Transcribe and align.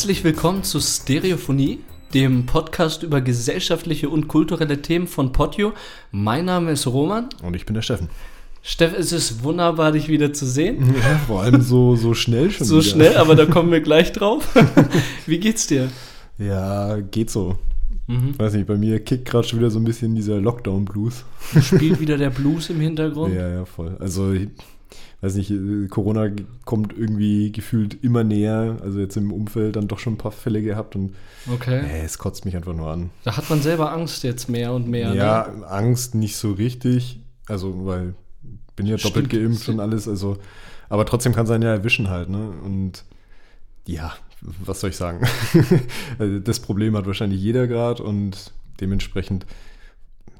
Herzlich 0.00 0.24
willkommen 0.24 0.64
zu 0.64 0.80
Stereophonie, 0.80 1.80
dem 2.14 2.46
Podcast 2.46 3.02
über 3.02 3.20
gesellschaftliche 3.20 4.08
und 4.08 4.28
kulturelle 4.28 4.80
Themen 4.80 5.06
von 5.06 5.30
Potio. 5.32 5.74
Mein 6.10 6.46
Name 6.46 6.70
ist 6.70 6.86
Roman. 6.86 7.28
Und 7.42 7.54
ich 7.54 7.66
bin 7.66 7.74
der 7.74 7.82
Steffen. 7.82 8.08
Steff, 8.62 8.94
es 8.98 9.12
ist 9.12 9.44
wunderbar, 9.44 9.92
dich 9.92 10.08
wieder 10.08 10.32
zu 10.32 10.46
sehen. 10.46 10.94
Ja, 11.02 11.18
vor 11.26 11.42
allem 11.42 11.60
so, 11.60 11.96
so 11.96 12.14
schnell 12.14 12.50
schon. 12.50 12.66
So 12.66 12.76
wieder. 12.76 12.84
schnell, 12.84 13.16
aber 13.18 13.34
da 13.34 13.44
kommen 13.52 13.70
wir 13.70 13.82
gleich 13.82 14.10
drauf. 14.12 14.48
Wie 15.26 15.38
geht's 15.38 15.66
dir? 15.66 15.90
Ja, 16.38 16.98
geht 16.98 17.28
so. 17.28 17.58
Mhm. 18.06 18.38
Weiß 18.38 18.54
nicht, 18.54 18.68
bei 18.68 18.78
mir 18.78 19.00
kickt 19.00 19.26
gerade 19.26 19.46
schon 19.46 19.58
wieder 19.58 19.70
so 19.70 19.78
ein 19.78 19.84
bisschen 19.84 20.14
dieser 20.14 20.40
Lockdown-Blues. 20.40 21.26
Spielt 21.60 22.00
wieder 22.00 22.16
der 22.16 22.30
Blues 22.30 22.70
im 22.70 22.80
Hintergrund? 22.80 23.34
Ja, 23.34 23.50
ja, 23.50 23.64
voll. 23.66 23.98
Also, 24.00 24.32
weiß 25.20 25.34
nicht, 25.34 25.52
Corona 25.90 26.30
kommt 26.64 26.96
irgendwie 26.96 27.52
gefühlt 27.52 28.02
immer 28.02 28.24
näher. 28.24 28.78
Also 28.82 29.00
jetzt 29.00 29.16
im 29.16 29.32
Umfeld 29.32 29.76
dann 29.76 29.88
doch 29.88 29.98
schon 29.98 30.14
ein 30.14 30.18
paar 30.18 30.32
Fälle 30.32 30.62
gehabt 30.62 30.96
und 30.96 31.14
okay. 31.52 31.80
Äh, 31.80 32.04
es 32.04 32.18
kotzt 32.18 32.44
mich 32.44 32.56
einfach 32.56 32.74
nur 32.74 32.90
an. 32.90 33.10
Da 33.24 33.36
hat 33.36 33.50
man 33.50 33.60
selber 33.60 33.92
Angst 33.92 34.22
jetzt 34.24 34.48
mehr 34.48 34.72
und 34.72 34.88
mehr. 34.88 35.14
Ja, 35.14 35.48
ne? 35.48 35.66
Angst 35.66 36.14
nicht 36.14 36.36
so 36.36 36.52
richtig. 36.52 37.20
Also, 37.46 37.86
weil 37.86 38.14
bin 38.76 38.86
ja 38.86 38.96
doppelt 38.96 39.26
Stimmt. 39.26 39.42
geimpft 39.42 39.68
und 39.68 39.80
alles. 39.80 40.08
Also, 40.08 40.38
aber 40.88 41.04
trotzdem 41.04 41.34
kann 41.34 41.44
es 41.44 41.50
einen 41.50 41.62
ja 41.62 41.70
erwischen 41.70 42.08
halt, 42.08 42.30
ne? 42.30 42.50
Und 42.64 43.04
ja, 43.86 44.14
was 44.40 44.80
soll 44.80 44.90
ich 44.90 44.96
sagen? 44.96 45.26
Also, 46.18 46.38
das 46.38 46.60
Problem 46.60 46.96
hat 46.96 47.06
wahrscheinlich 47.06 47.40
jeder 47.40 47.66
gerade 47.66 48.02
und 48.02 48.52
dementsprechend, 48.80 49.44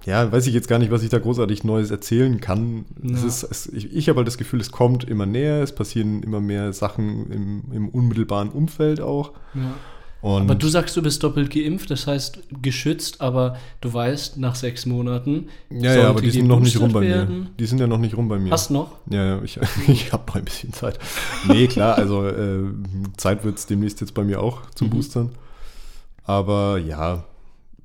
ja, 0.07 0.31
weiß 0.31 0.47
ich 0.47 0.55
jetzt 0.55 0.69
gar 0.69 0.79
nicht, 0.79 0.91
was 0.91 1.03
ich 1.03 1.11
da 1.11 1.19
großartig 1.19 1.65
Neues 1.65 1.91
erzählen 1.91 2.41
kann. 2.41 2.87
Ja. 3.03 3.15
Es 3.15 3.23
ist, 3.23 3.43
es, 3.43 3.67
ich, 3.67 3.95
ich 3.95 4.09
habe 4.09 4.19
halt 4.19 4.29
das 4.29 4.39
Gefühl, 4.39 4.61
es 4.61 4.71
kommt 4.71 5.05
immer 5.05 5.27
näher, 5.27 5.63
es 5.63 5.75
passieren 5.75 6.23
immer 6.23 6.41
mehr 6.41 6.73
Sachen 6.73 7.31
im, 7.31 7.63
im 7.73 7.89
unmittelbaren 7.89 8.49
Umfeld 8.49 9.01
auch. 9.01 9.33
Ja. 9.55 9.75
Aber 10.23 10.55
du 10.55 10.69
sagst, 10.69 10.97
du 10.97 11.03
bist 11.03 11.23
doppelt 11.23 11.51
geimpft, 11.51 11.91
das 11.91 12.07
heißt 12.07 12.41
geschützt, 12.61 13.23
aber 13.23 13.57
du 13.81 13.93
weißt, 13.93 14.37
nach 14.37 14.55
sechs 14.55 14.85
Monaten. 14.85 15.49
Ja, 15.71 15.95
ja, 15.95 16.09
aber 16.11 16.21
die 16.21 16.31
sind 16.31 16.47
noch 16.47 16.61
nicht 16.61 16.79
rum 16.79 16.93
bei 16.93 17.01
werden. 17.01 17.41
mir. 17.41 17.51
Die 17.59 17.67
sind 17.67 17.79
ja 17.79 17.87
noch 17.87 17.99
nicht 17.99 18.17
rum 18.17 18.29
bei 18.29 18.39
mir. 18.39 18.51
Hast 18.51 18.71
noch? 18.71 18.99
Ja, 19.09 19.25
ja, 19.25 19.43
ich, 19.43 19.59
ich 19.89 20.13
habe 20.13 20.25
noch 20.27 20.37
ein 20.37 20.45
bisschen 20.45 20.75
Zeit. 20.75 20.99
Nee, 21.49 21.69
klar, 21.69 21.97
also 21.97 22.27
äh, 22.27 22.65
Zeit 23.17 23.45
wird 23.45 23.59
es 23.59 23.67
demnächst 23.67 24.01
jetzt 24.03 24.13
bei 24.13 24.23
mir 24.23 24.43
auch 24.43 24.63
zum 24.75 24.89
mhm. 24.89 24.93
Boostern. 24.93 25.31
Aber 26.25 26.77
ja, 26.79 27.25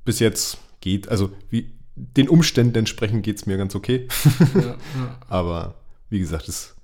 bis 0.04 0.18
jetzt 0.18 0.58
geht, 0.80 1.08
also 1.08 1.30
wie, 1.48 1.70
den 1.96 2.28
Umständen 2.28 2.76
entsprechend 2.76 3.22
geht 3.22 3.38
es 3.38 3.46
mir 3.46 3.56
ganz 3.56 3.74
okay. 3.74 4.08
Ja, 4.54 4.60
ja. 4.60 4.76
aber 5.28 5.74
wie 6.10 6.18
gesagt, 6.18 6.48
es 6.48 6.74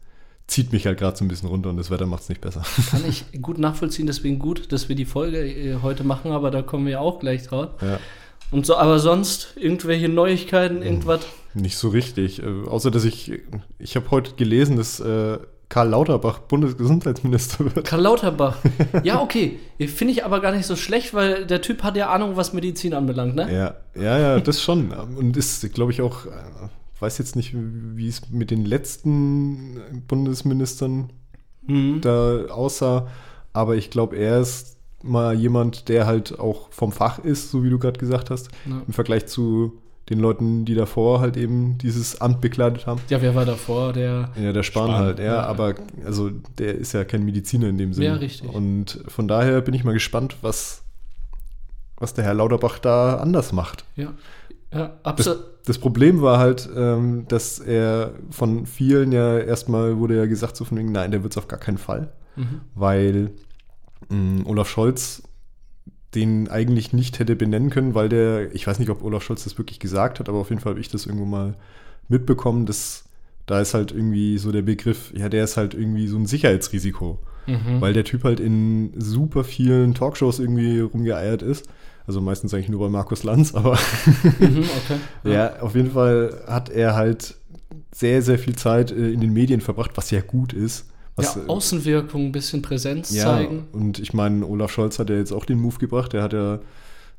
zieht 0.47 0.73
mich 0.73 0.87
halt 0.87 0.99
gerade 0.99 1.17
so 1.17 1.25
ein 1.25 1.29
bisschen 1.29 1.49
runter 1.49 1.71
und 1.71 1.77
das 1.77 1.91
Wetter 1.91 2.07
macht 2.07 2.23
es 2.23 2.29
nicht 2.29 2.41
besser. 2.41 2.63
Kann 2.91 3.05
ich 3.09 3.25
gut 3.41 3.59
nachvollziehen, 3.59 4.07
deswegen 4.07 4.39
gut, 4.39 4.73
dass 4.73 4.89
wir 4.89 4.97
die 4.97 5.05
Folge 5.05 5.39
äh, 5.39 5.77
heute 5.83 6.05
machen, 6.05 6.33
aber 6.33 6.51
da 6.51 6.63
kommen 6.63 6.87
wir 6.87 7.01
auch 7.01 7.21
gleich 7.21 7.45
drauf. 7.45 7.71
Ja. 7.81 8.01
Und 8.51 8.67
so, 8.67 8.77
aber 8.77 8.99
sonst 8.99 9.55
irgendwelche 9.57 10.09
Neuigkeiten, 10.09 10.79
hm, 10.79 10.83
irgendwas? 10.83 11.21
Nicht 11.55 11.77
so 11.77 11.89
richtig. 11.89 12.43
Äh, 12.43 12.67
außer 12.67 12.91
dass 12.91 13.05
ich, 13.05 13.41
ich 13.79 13.97
habe 13.97 14.11
heute 14.11 14.35
gelesen, 14.35 14.77
dass 14.77 15.01
äh, 15.01 15.39
Karl 15.73 15.89
Lauterbach 15.89 16.41
Bundesgesundheitsminister 16.41 17.75
wird. 17.75 17.87
Karl 17.87 18.03
Lauterbach. 18.03 18.59
Ja, 19.05 19.23
okay. 19.23 19.59
Finde 19.79 20.13
ich 20.13 20.23
aber 20.23 20.41
gar 20.41 20.53
nicht 20.53 20.67
so 20.67 20.77
schlecht, 20.77 21.15
weil 21.15 21.47
der 21.47 21.63
Typ 21.63 21.83
hat 21.83 21.97
ja 21.97 22.11
Ahnung, 22.11 22.37
was 22.37 22.53
Medizin 22.53 22.93
anbelangt, 22.93 23.35
ne? 23.35 23.51
Ja, 23.51 23.75
ja, 23.95 24.19
ja, 24.19 24.41
das 24.41 24.61
schon. 24.61 24.93
Und 24.93 25.35
ist, 25.35 25.73
glaube 25.73 25.91
ich, 25.91 26.03
auch 26.03 26.27
äh, 26.27 26.31
weiß 27.01 27.17
jetzt 27.17 27.37
nicht, 27.37 27.55
wie 27.55 28.07
es 28.07 28.29
mit 28.29 28.51
den 28.51 28.67
letzten 28.67 29.81
Bundesministern 30.09 31.11
mhm. 31.67 32.03
da 32.03 32.45
aussah, 32.51 33.09
aber 33.55 33.75
ich 33.75 33.89
glaube, 33.89 34.17
er 34.17 34.41
ist 34.41 34.77
mal 35.03 35.35
jemand, 35.35 35.89
der 35.89 36.07
halt 36.07 36.39
auch 36.39 36.71
vom 36.71 36.93
Fach 36.93 37.19
ist, 37.19 37.51
so 37.51 37.65
wie 37.65 37.71
du 37.71 37.79
gerade 37.79 37.99
gesagt 37.99 38.29
hast, 38.29 38.51
ja. 38.67 38.83
im 38.87 38.93
Vergleich 38.93 39.25
zu 39.25 39.82
den 40.13 40.21
Leuten, 40.21 40.65
die 40.65 40.75
davor 40.75 41.21
halt 41.21 41.37
eben 41.37 41.79
dieses 41.79 42.21
Amt 42.21 42.41
bekleidet 42.41 42.87
haben. 42.87 43.01
Ja, 43.09 43.23
wer 43.23 43.35
war 43.35 43.45
davor? 43.45 43.93
Der 43.93 44.31
ja, 44.41 44.53
der 44.53 44.63
Spahn, 44.63 44.89
Spahn 44.89 44.99
halt, 44.99 45.19
ja, 45.19 45.25
ja, 45.25 45.43
aber 45.43 45.75
also 46.05 46.31
der 46.59 46.77
ist 46.77 46.93
ja 46.93 47.05
kein 47.05 47.25
Mediziner 47.25 47.69
in 47.69 47.79
dem 47.79 47.93
Sinne. 47.93 48.07
Ja, 48.07 48.15
richtig. 48.15 48.49
Und 48.49 49.03
von 49.09 49.27
daher 49.27 49.61
bin 49.61 49.75
ich 49.75 49.85
mal 49.85 49.93
gespannt, 49.93 50.37
was, 50.43 50.83
was 51.97 52.15
der 52.15 52.25
Herr 52.25 52.35
Lauterbach 52.35 52.79
da 52.79 53.17
anders 53.17 53.53
macht. 53.53 53.85
Ja, 53.97 54.13
ja, 54.73 54.93
absolut. 55.03 55.41
Das, 55.41 55.47
das, 55.65 55.79
Problem 55.79 56.23
war 56.23 56.39
halt, 56.39 56.69
ähm, 56.75 57.27
dass 57.29 57.59
er 57.59 58.13
von 58.31 58.67
vielen 58.67 59.13
ja 59.13 59.39
erstmal 59.39 59.99
wurde 59.99 60.17
ja 60.17 60.27
gesagt, 60.27 60.57
so 60.57 60.65
von 60.65 60.79
wegen, 60.79 60.93
nein, 60.93 61.11
der 61.11 61.23
wird 61.23 61.33
es 61.33 61.39
auf 61.39 61.49
gar 61.49 61.59
keinen 61.59 61.79
Fall. 61.79 62.13
Mhm. 62.37 62.61
Weil 62.75 63.31
mh, 64.09 64.45
Olaf 64.47 64.69
Scholz 64.69 65.23
den 66.15 66.49
eigentlich 66.49 66.93
nicht 66.93 67.19
hätte 67.19 67.37
benennen 67.37 67.71
können, 67.71 67.95
weil 67.95 68.09
der, 68.09 68.55
ich 68.55 68.67
weiß 68.67 68.79
nicht, 68.79 68.91
ob 68.91 69.03
Olaf 69.03 69.23
Scholz 69.23 69.45
das 69.45 69.59
wirklich 69.59 69.81
gesagt 69.81 70.21
hat, 70.21 70.29
aber 70.29 70.39
auf 70.39 70.51
jeden 70.51 70.61
Fall 70.61 70.73
habe 70.73 70.81
ich 70.81 70.89
das 70.89 71.07
irgendwo 71.07 71.27
mal 71.27 71.55
mitbekommen, 72.09 72.67
dass 72.67 73.05
da 73.47 73.61
ist 73.61 73.75
halt 73.75 73.93
irgendwie 73.93 74.39
so 74.39 74.53
der 74.53 74.63
Begriff, 74.63 75.13
ja, 75.17 75.29
der 75.29 75.45
ist 75.45 75.57
halt 75.57 75.75
irgendwie 75.75 76.07
so 76.07 76.17
ein 76.17 76.27
Sicherheitsrisiko. 76.27 77.19
Mhm. 77.47 77.81
Weil 77.81 77.93
der 77.93 78.05
Typ 78.05 78.23
halt 78.23 78.39
in 78.39 78.93
super 78.97 79.43
vielen 79.43 79.95
Talkshows 79.95 80.39
irgendwie 80.39 80.79
rumgeeiert 80.79 81.43
ist 81.43 81.69
also 82.07 82.21
meistens 82.21 82.53
eigentlich 82.53 82.69
nur 82.69 82.81
bei 82.81 82.89
Markus 82.89 83.23
Lanz, 83.23 83.55
aber 83.55 83.79
mhm, 84.41 84.59
okay. 84.59 84.99
ja. 85.25 85.33
ja, 85.33 85.61
auf 85.61 85.75
jeden 85.75 85.93
Fall 85.93 86.43
hat 86.47 86.69
er 86.69 86.95
halt 86.95 87.37
sehr, 87.93 88.23
sehr 88.23 88.39
viel 88.39 88.57
Zeit 88.57 88.91
äh, 88.91 89.11
in 89.11 89.21
den 89.21 89.33
Medien 89.33 89.61
verbracht, 89.61 89.93
was 89.95 90.11
ja 90.11 90.21
gut 90.21 90.53
ist. 90.53 90.87
Was, 91.17 91.35
ja, 91.35 91.43
Außenwirkung, 91.47 92.27
ein 92.27 92.33
bisschen 92.33 92.63
Präsenz 92.63 93.15
ja, 93.15 93.25
zeigen. 93.25 93.69
Und 93.73 93.99
ich 93.99 94.15
meine, 94.15 94.47
Olaf 94.47 94.73
Scholz 94.73 94.99
hat 94.99 95.11
ja 95.11 95.17
jetzt 95.17 95.33
auch 95.33 95.45
den 95.45 95.61
Move 95.61 95.79
gebracht. 95.79 96.13
Der 96.15 96.23
hat 96.23 96.33
ja, 96.33 96.61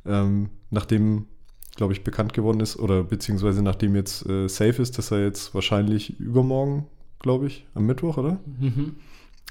ähm, 0.06 0.50
nachdem, 0.72 1.28
glaube 1.76 1.94
ich, 1.94 2.04
bekannt 2.04 2.34
geworden 2.34 2.60
ist, 2.60 2.78
oder 2.78 3.04
beziehungsweise 3.04 3.62
nachdem 3.62 3.96
jetzt 3.96 4.26
äh, 4.26 4.48
safe 4.48 4.82
ist, 4.82 4.98
dass 4.98 5.12
er 5.12 5.24
jetzt 5.24 5.54
wahrscheinlich 5.54 6.20
übermorgen, 6.20 6.88
glaube 7.20 7.48
ich, 7.48 7.68
am 7.76 7.86
Mittwoch, 7.86 8.18
oder? 8.18 8.40
Mhm. 8.60 8.96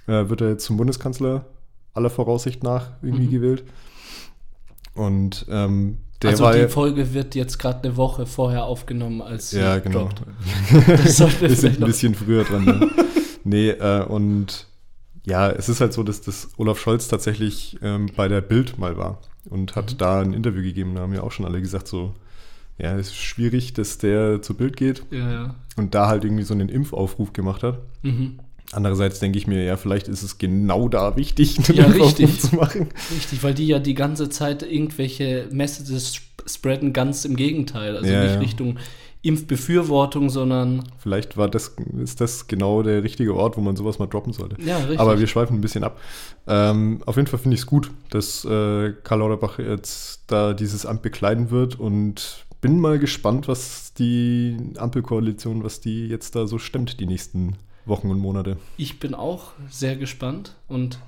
Äh, 0.09 0.29
wird 0.29 0.41
er 0.41 0.49
jetzt 0.51 0.65
zum 0.65 0.77
Bundeskanzler 0.77 1.47
aller 1.95 2.11
Voraussicht 2.11 2.65
nach 2.65 2.91
irgendwie 3.01 3.27
mhm. 3.27 3.31
gewählt. 3.31 3.65
Und 4.95 5.47
ähm, 5.49 5.99
der 6.21 6.31
also 6.31 6.45
war 6.45 6.55
die 6.55 6.69
Folge 6.69 7.15
wird 7.15 7.35
jetzt 7.35 7.59
gerade 7.59 7.85
eine 7.85 7.97
Woche 7.97 8.27
vorher 8.27 8.65
aufgenommen 8.65 9.23
als 9.23 9.53
Ja, 9.53 9.79
genau. 9.79 10.09
das 10.87 11.17
sollte 11.17 11.43
wir 11.43 11.57
sind 11.57 11.81
ein 11.81 11.87
bisschen 11.87 12.15
früher 12.15 12.45
dran. 12.45 12.65
Ne? 12.65 12.91
nee, 13.45 13.71
äh, 13.71 14.05
und 14.05 14.67
ja, 15.25 15.51
es 15.51 15.69
ist 15.69 15.81
halt 15.81 15.93
so, 15.93 16.03
dass 16.03 16.21
das 16.21 16.51
Olaf 16.57 16.81
Scholz 16.81 17.09
tatsächlich 17.09 17.79
ähm, 17.83 18.11
bei 18.17 18.29
der 18.29 18.41
Bild 18.41 18.79
mal 18.79 18.97
war 18.97 19.21
und 19.49 19.77
hat 19.77 19.93
mhm. 19.93 19.99
da 19.99 20.21
ein 20.21 20.33
Interview 20.33 20.63
gegeben. 20.63 20.95
Da 20.95 21.03
haben 21.03 21.15
ja 21.15 21.23
auch 21.23 21.33
schon 21.33 21.47
alle 21.47 21.61
gesagt, 21.61 21.87
so, 21.89 22.15
ja, 22.79 22.97
es 22.97 23.09
ist 23.09 23.17
schwierig, 23.17 23.73
dass 23.75 23.99
der 23.99 24.43
zur 24.43 24.57
Bild 24.57 24.77
geht. 24.77 25.05
Ja, 25.11 25.33
ja. 25.33 25.55
Und 25.77 25.95
da 25.95 26.09
halt 26.09 26.25
irgendwie 26.25 26.43
so 26.43 26.55
einen 26.55 26.69
Impfaufruf 26.69 27.33
gemacht 27.33 27.63
hat. 27.63 27.79
Mhm. 28.03 28.41
Andererseits 28.73 29.21
denke 29.21 29.39
ich 29.39 29.47
mir, 29.47 29.63
ja, 29.63 29.77
vielleicht 29.77 30.09
ist 30.09 30.23
es 30.23 30.39
genau 30.39 30.89
da 30.89 31.17
wichtig, 31.17 31.59
einen 31.69 31.79
ja, 31.79 31.87
richtig. 31.87 32.41
zu 32.41 32.57
machen. 32.57 32.89
Richtig, 33.15 33.43
weil 33.43 33.55
die 33.55 33.67
ja 33.67 33.79
die 33.79 33.95
ganze 33.95 34.31
Zeit 34.31 34.63
irgendwelche 34.63 35.47
Messages 35.53 36.21
spreaden, 36.47 36.93
ganz 36.93 37.25
im 37.25 37.37
Gegenteil. 37.37 37.97
Also 37.97 38.11
ja, 38.11 38.25
nicht. 38.25 38.41
Richtung 38.41 38.79
Impfbefürwortung, 39.23 40.31
sondern. 40.31 40.85
Vielleicht 40.99 41.37
war 41.37 41.49
das, 41.49 41.77
ist 42.03 42.21
das 42.21 42.49
genau 42.49 42.83
der 42.83 43.05
richtige 43.05 43.35
Ort, 43.35 43.57
wo 43.57 43.61
man 43.61 43.77
sowas 43.77 43.99
mal 43.99 44.07
droppen 44.07 44.33
sollte. 44.33 44.61
Ja, 44.61 44.79
richtig. 44.79 44.99
Aber 44.99 45.19
wir 45.19 45.27
schweifen 45.29 45.57
ein 45.57 45.61
bisschen 45.61 45.85
ab. 45.85 46.01
Ähm, 46.49 47.03
auf 47.07 47.17
jeden 47.17 47.29
Fall 47.29 47.39
finde 47.39 47.55
ich 47.55 47.61
es 47.61 47.67
gut, 47.67 47.91
dass 48.11 48.45
äh, 48.45 48.93
Karl 49.05 49.21
Lauterbach 49.21 49.59
jetzt 49.61 50.25
da 50.27 50.55
dieses 50.55 50.87
Amt 50.87 51.03
bekleiden 51.03 51.51
wird 51.51 51.79
und 51.79 52.45
bin 52.61 52.81
mal 52.81 52.99
gespannt, 52.99 53.47
was 53.47 53.95
die 53.95 54.57
Ampelkoalition, 54.77 55.63
was 55.63 55.81
die 55.81 56.09
jetzt 56.09 56.35
da 56.35 56.47
so 56.47 56.59
stemmt, 56.59 56.99
die 56.99 57.07
nächsten 57.07 57.57
Wochen 57.85 58.11
und 58.11 58.19
Monate. 58.19 58.57
Ich 58.77 59.01
bin 59.01 59.15
auch 59.15 59.53
sehr 59.69 59.97
gespannt 59.97 60.57
und 60.69 60.99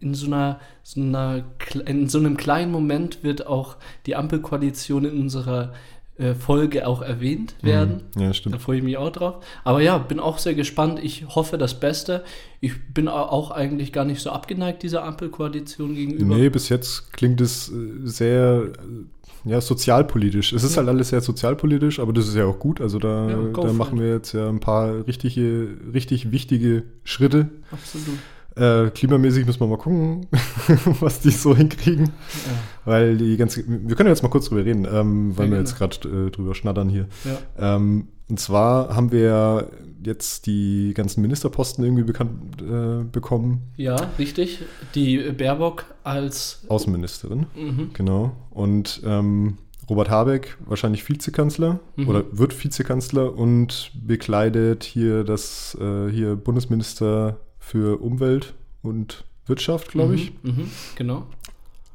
in 0.00 0.14
so 0.14 0.26
einer, 0.26 0.60
so 0.82 1.00
einer 1.00 1.44
in 1.86 2.08
so 2.08 2.18
einem 2.18 2.36
kleinen 2.36 2.72
Moment 2.72 3.22
wird 3.22 3.46
auch 3.46 3.76
die 4.06 4.16
Ampelkoalition 4.16 5.06
in 5.06 5.18
unserer 5.18 5.72
äh, 6.18 6.34
Folge 6.34 6.86
auch 6.86 7.00
erwähnt 7.00 7.54
mhm. 7.62 7.66
werden. 7.66 8.02
Ja, 8.16 8.34
stimmt. 8.34 8.54
Da 8.54 8.58
freue 8.58 8.78
ich 8.78 8.82
mich 8.82 8.96
auch 8.96 9.10
drauf. 9.10 9.44
Aber 9.64 9.80
ja, 9.80 9.98
bin 9.98 10.18
auch 10.18 10.38
sehr 10.38 10.54
gespannt. 10.54 11.00
Ich 11.02 11.26
hoffe 11.28 11.58
das 11.58 11.78
Beste. 11.78 12.24
Ich 12.60 12.92
bin 12.92 13.08
auch 13.08 13.52
eigentlich 13.52 13.92
gar 13.92 14.04
nicht 14.04 14.20
so 14.20 14.30
abgeneigt 14.30 14.82
dieser 14.82 15.04
Ampelkoalition 15.04 15.94
gegenüber. 15.94 16.36
Nee, 16.36 16.48
bis 16.48 16.68
jetzt 16.68 17.12
klingt 17.12 17.40
es 17.40 17.68
äh, 17.68 17.74
sehr 18.02 18.72
ja, 19.44 19.60
sozialpolitisch. 19.60 20.52
Es 20.52 20.64
ist 20.64 20.72
ja. 20.72 20.78
halt 20.78 20.88
alles 20.88 21.10
sehr 21.10 21.20
sozialpolitisch, 21.20 22.00
aber 22.00 22.12
das 22.12 22.28
ist 22.28 22.34
ja 22.34 22.44
auch 22.44 22.58
gut. 22.58 22.80
Also 22.80 22.98
da, 22.98 23.30
ja, 23.30 23.36
da 23.52 23.72
machen 23.72 24.00
wir 24.00 24.08
jetzt 24.08 24.32
ja 24.32 24.48
ein 24.48 24.60
paar 24.60 25.06
richtige, 25.06 25.68
richtig 25.94 26.32
wichtige 26.32 26.82
Schritte. 27.04 27.48
Absolut. 27.70 28.18
Äh, 28.58 28.90
klimamäßig 28.90 29.46
müssen 29.46 29.60
wir 29.60 29.66
mal 29.66 29.78
gucken, 29.78 30.26
was 31.00 31.20
die 31.20 31.30
so 31.30 31.56
hinkriegen. 31.56 32.06
Ja. 32.06 32.12
Weil 32.84 33.16
die 33.16 33.36
ganze. 33.36 33.62
Wir 33.66 33.94
können 33.94 34.08
jetzt 34.08 34.22
mal 34.22 34.28
kurz 34.28 34.48
drüber 34.48 34.64
reden, 34.64 34.86
ähm, 34.90 35.36
weil 35.36 35.46
ja, 35.46 35.52
wir 35.52 35.58
jetzt 35.58 35.76
gerade 35.76 35.96
äh, 36.08 36.30
drüber 36.30 36.54
schnattern 36.54 36.88
hier. 36.88 37.06
Ja. 37.24 37.76
Ähm, 37.76 38.08
und 38.28 38.40
zwar 38.40 38.94
haben 38.94 39.12
wir 39.12 39.70
jetzt 40.04 40.46
die 40.46 40.92
ganzen 40.94 41.22
Ministerposten 41.22 41.84
irgendwie 41.84 42.02
bekannt 42.02 42.60
äh, 42.60 43.04
bekommen. 43.04 43.62
Ja, 43.76 43.96
richtig. 44.18 44.60
Die 44.94 45.18
Baerbock 45.32 45.84
als 46.04 46.64
Außenministerin. 46.68 47.46
Mhm. 47.56 47.90
Genau. 47.94 48.32
Und 48.50 49.02
ähm, 49.04 49.58
Robert 49.88 50.10
Habeck 50.10 50.58
wahrscheinlich 50.66 51.08
Vizekanzler 51.08 51.80
mhm. 51.96 52.08
oder 52.08 52.24
wird 52.32 52.62
Vizekanzler 52.62 53.34
und 53.34 53.92
bekleidet 54.06 54.84
hier 54.84 55.24
das 55.24 55.76
äh, 55.80 56.10
hier 56.10 56.36
Bundesminister 56.36 57.40
für 57.68 58.00
Umwelt 58.00 58.54
und 58.82 59.24
Wirtschaft, 59.46 59.90
glaube 59.90 60.14
ich. 60.14 60.32
Mhm, 60.42 60.50
mhm, 60.50 60.70
genau. 60.96 61.26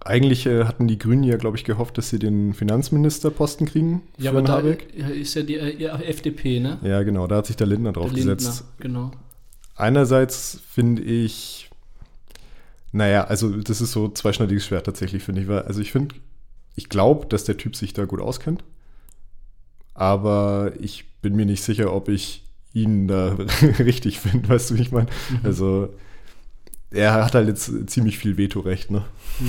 Eigentlich 0.05 0.45
äh, 0.45 0.65
hatten 0.65 0.87
die 0.87 0.99
Grünen 0.99 1.23
ja, 1.23 1.37
glaube 1.37 1.57
ich, 1.57 1.63
gehofft, 1.63 1.97
dass 1.97 2.09
sie 2.09 2.19
den 2.19 2.53
Finanzministerposten 2.53 3.65
kriegen. 3.67 4.01
Ja, 4.17 4.31
aber 4.31 4.41
da 4.41 4.57
Habeck. 4.57 4.93
ist 4.93 5.33
ja 5.33 5.43
die 5.43 5.55
äh, 5.55 5.87
FDP, 5.87 6.59
ne? 6.59 6.77
Ja, 6.83 7.01
genau, 7.03 7.25
da 7.25 7.37
hat 7.37 7.47
sich 7.47 7.55
der 7.55 7.67
Lindner 7.67 7.93
drauf 7.93 8.07
der 8.07 8.17
Lindner, 8.17 8.35
gesetzt. 8.35 8.65
Genau. 8.79 9.11
Einerseits 9.75 10.59
finde 10.69 11.01
ich, 11.01 11.69
naja, 12.91 13.23
also 13.23 13.49
das 13.49 13.81
ist 13.81 13.93
so 13.93 14.09
zweischneidiges 14.09 14.65
Schwert 14.65 14.85
tatsächlich, 14.85 15.23
finde 15.23 15.41
ich. 15.41 15.47
Weil, 15.47 15.63
also 15.63 15.81
ich 15.81 15.91
finde, 15.91 16.15
ich 16.75 16.89
glaube, 16.89 17.25
dass 17.27 17.45
der 17.45 17.57
Typ 17.57 17.75
sich 17.75 17.93
da 17.93 18.05
gut 18.05 18.21
auskennt. 18.21 18.63
Aber 19.95 20.73
ich 20.79 21.05
bin 21.21 21.35
mir 21.35 21.45
nicht 21.45 21.63
sicher, 21.63 21.93
ob 21.93 22.09
ich 22.09 22.43
ihn 22.73 23.07
da 23.07 23.37
richtig 23.79 24.19
finde, 24.19 24.49
weißt 24.49 24.71
du, 24.71 24.77
wie 24.77 24.81
ich 24.81 24.91
meine? 24.91 25.07
Mhm. 25.29 25.39
Also 25.43 25.89
er 26.91 27.13
hat 27.13 27.33
halt 27.33 27.47
jetzt 27.47 27.71
ziemlich 27.89 28.17
viel 28.17 28.37
Vetorecht, 28.37 28.91
ne? 28.91 29.03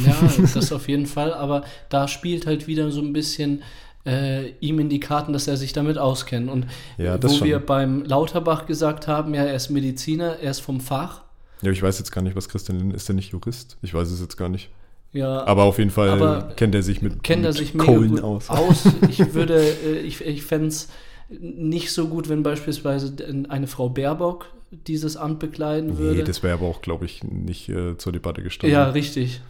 Ja, 0.05 0.17
das 0.55 0.73
auf 0.73 0.88
jeden 0.88 1.06
Fall, 1.06 1.32
aber 1.32 1.65
da 1.88 2.09
spielt 2.09 2.47
halt 2.47 2.67
wieder 2.67 2.91
so 2.91 3.00
ein 3.00 3.12
bisschen 3.12 3.62
äh, 4.06 4.50
ihm 4.61 4.79
in 4.79 4.88
die 4.88 5.00
Karten, 5.00 5.32
dass 5.32 5.47
er 5.47 5.56
sich 5.56 5.73
damit 5.73 5.99
auskennt. 5.99 6.50
Und 6.50 6.67
ja, 6.99 7.23
wo 7.23 7.29
schon. 7.29 7.47
wir 7.47 7.59
beim 7.59 8.05
Lauterbach 8.05 8.67
gesagt 8.67 9.09
haben, 9.09 9.35
ja, 9.35 9.44
er 9.44 9.55
ist 9.55 9.70
Mediziner, 9.70 10.38
er 10.41 10.50
ist 10.50 10.61
vom 10.61 10.81
Fach. 10.81 11.23
Ja, 11.62 11.70
ich 11.70 11.82
weiß 11.82 11.99
jetzt 11.99 12.12
gar 12.12 12.23
nicht, 12.23 12.37
was 12.37 12.49
Christian 12.49 12.79
Lindner 12.79 12.94
ist. 12.94 13.09
der 13.09 13.15
nicht 13.15 13.32
Jurist? 13.32 13.79
Ich 13.82 13.94
weiß 13.94 14.11
es 14.11 14.20
jetzt 14.20 14.37
gar 14.37 14.49
nicht. 14.49 14.70
Ja, 15.12 15.47
aber 15.47 15.62
auf 15.62 15.79
jeden 15.79 15.93
Fall 15.93 16.53
kennt 16.56 16.75
er 16.75 16.82
sich 16.82 17.00
mit, 17.00 17.23
kennt 17.23 17.43
mit 17.43 17.50
er 17.50 17.53
sich 17.53 17.79
Kohlen 17.79 18.19
aus. 18.20 18.50
aus. 18.50 18.88
Ich 19.09 19.35
würde, 19.35 19.61
äh, 19.61 20.00
ich, 20.00 20.20
ich 20.20 20.43
fände 20.43 20.67
es 20.67 20.88
nicht 21.29 21.93
so 21.93 22.09
gut, 22.09 22.29
wenn 22.29 22.43
beispielsweise 22.43 23.15
eine 23.49 23.67
Frau 23.67 23.88
Baerbock 23.88 24.47
dieses 24.71 25.17
Amt 25.17 25.38
bekleiden 25.38 25.99
würde. 25.99 26.19
Nee, 26.19 26.25
das 26.25 26.43
wäre 26.43 26.55
aber 26.55 26.67
auch, 26.67 26.82
glaube 26.82 27.05
ich, 27.05 27.23
nicht 27.23 27.69
äh, 27.69 27.97
zur 27.97 28.12
Debatte 28.12 28.43
gestanden. 28.43 28.75
Ja, 28.75 28.91
richtig. 28.91 29.41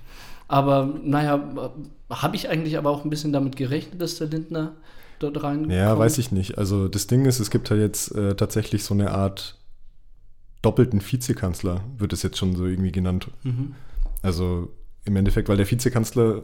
Aber 0.48 0.92
naja, 1.02 1.72
habe 2.10 2.36
ich 2.36 2.48
eigentlich 2.48 2.76
aber 2.76 2.90
auch 2.90 3.04
ein 3.04 3.10
bisschen 3.10 3.32
damit 3.32 3.56
gerechnet, 3.56 4.00
dass 4.00 4.18
der 4.18 4.26
Lindner 4.26 4.72
dort 5.18 5.42
rein. 5.42 5.70
Ja, 5.70 5.98
weiß 5.98 6.18
ich 6.18 6.32
nicht. 6.32 6.58
Also 6.58 6.88
das 6.88 7.06
Ding 7.06 7.24
ist, 7.24 7.40
es 7.40 7.50
gibt 7.50 7.70
halt 7.70 7.80
jetzt 7.80 8.14
äh, 8.14 8.34
tatsächlich 8.34 8.84
so 8.84 8.92
eine 8.94 9.12
Art 9.12 9.58
doppelten 10.60 11.00
Vizekanzler, 11.00 11.80
wird 11.98 12.12
es 12.12 12.22
jetzt 12.22 12.38
schon 12.38 12.54
so 12.54 12.66
irgendwie 12.66 12.92
genannt. 12.92 13.28
Mhm. 13.42 13.74
Also 14.22 14.70
im 15.04 15.16
Endeffekt, 15.16 15.48
weil 15.48 15.56
der 15.56 15.70
Vizekanzler 15.70 16.42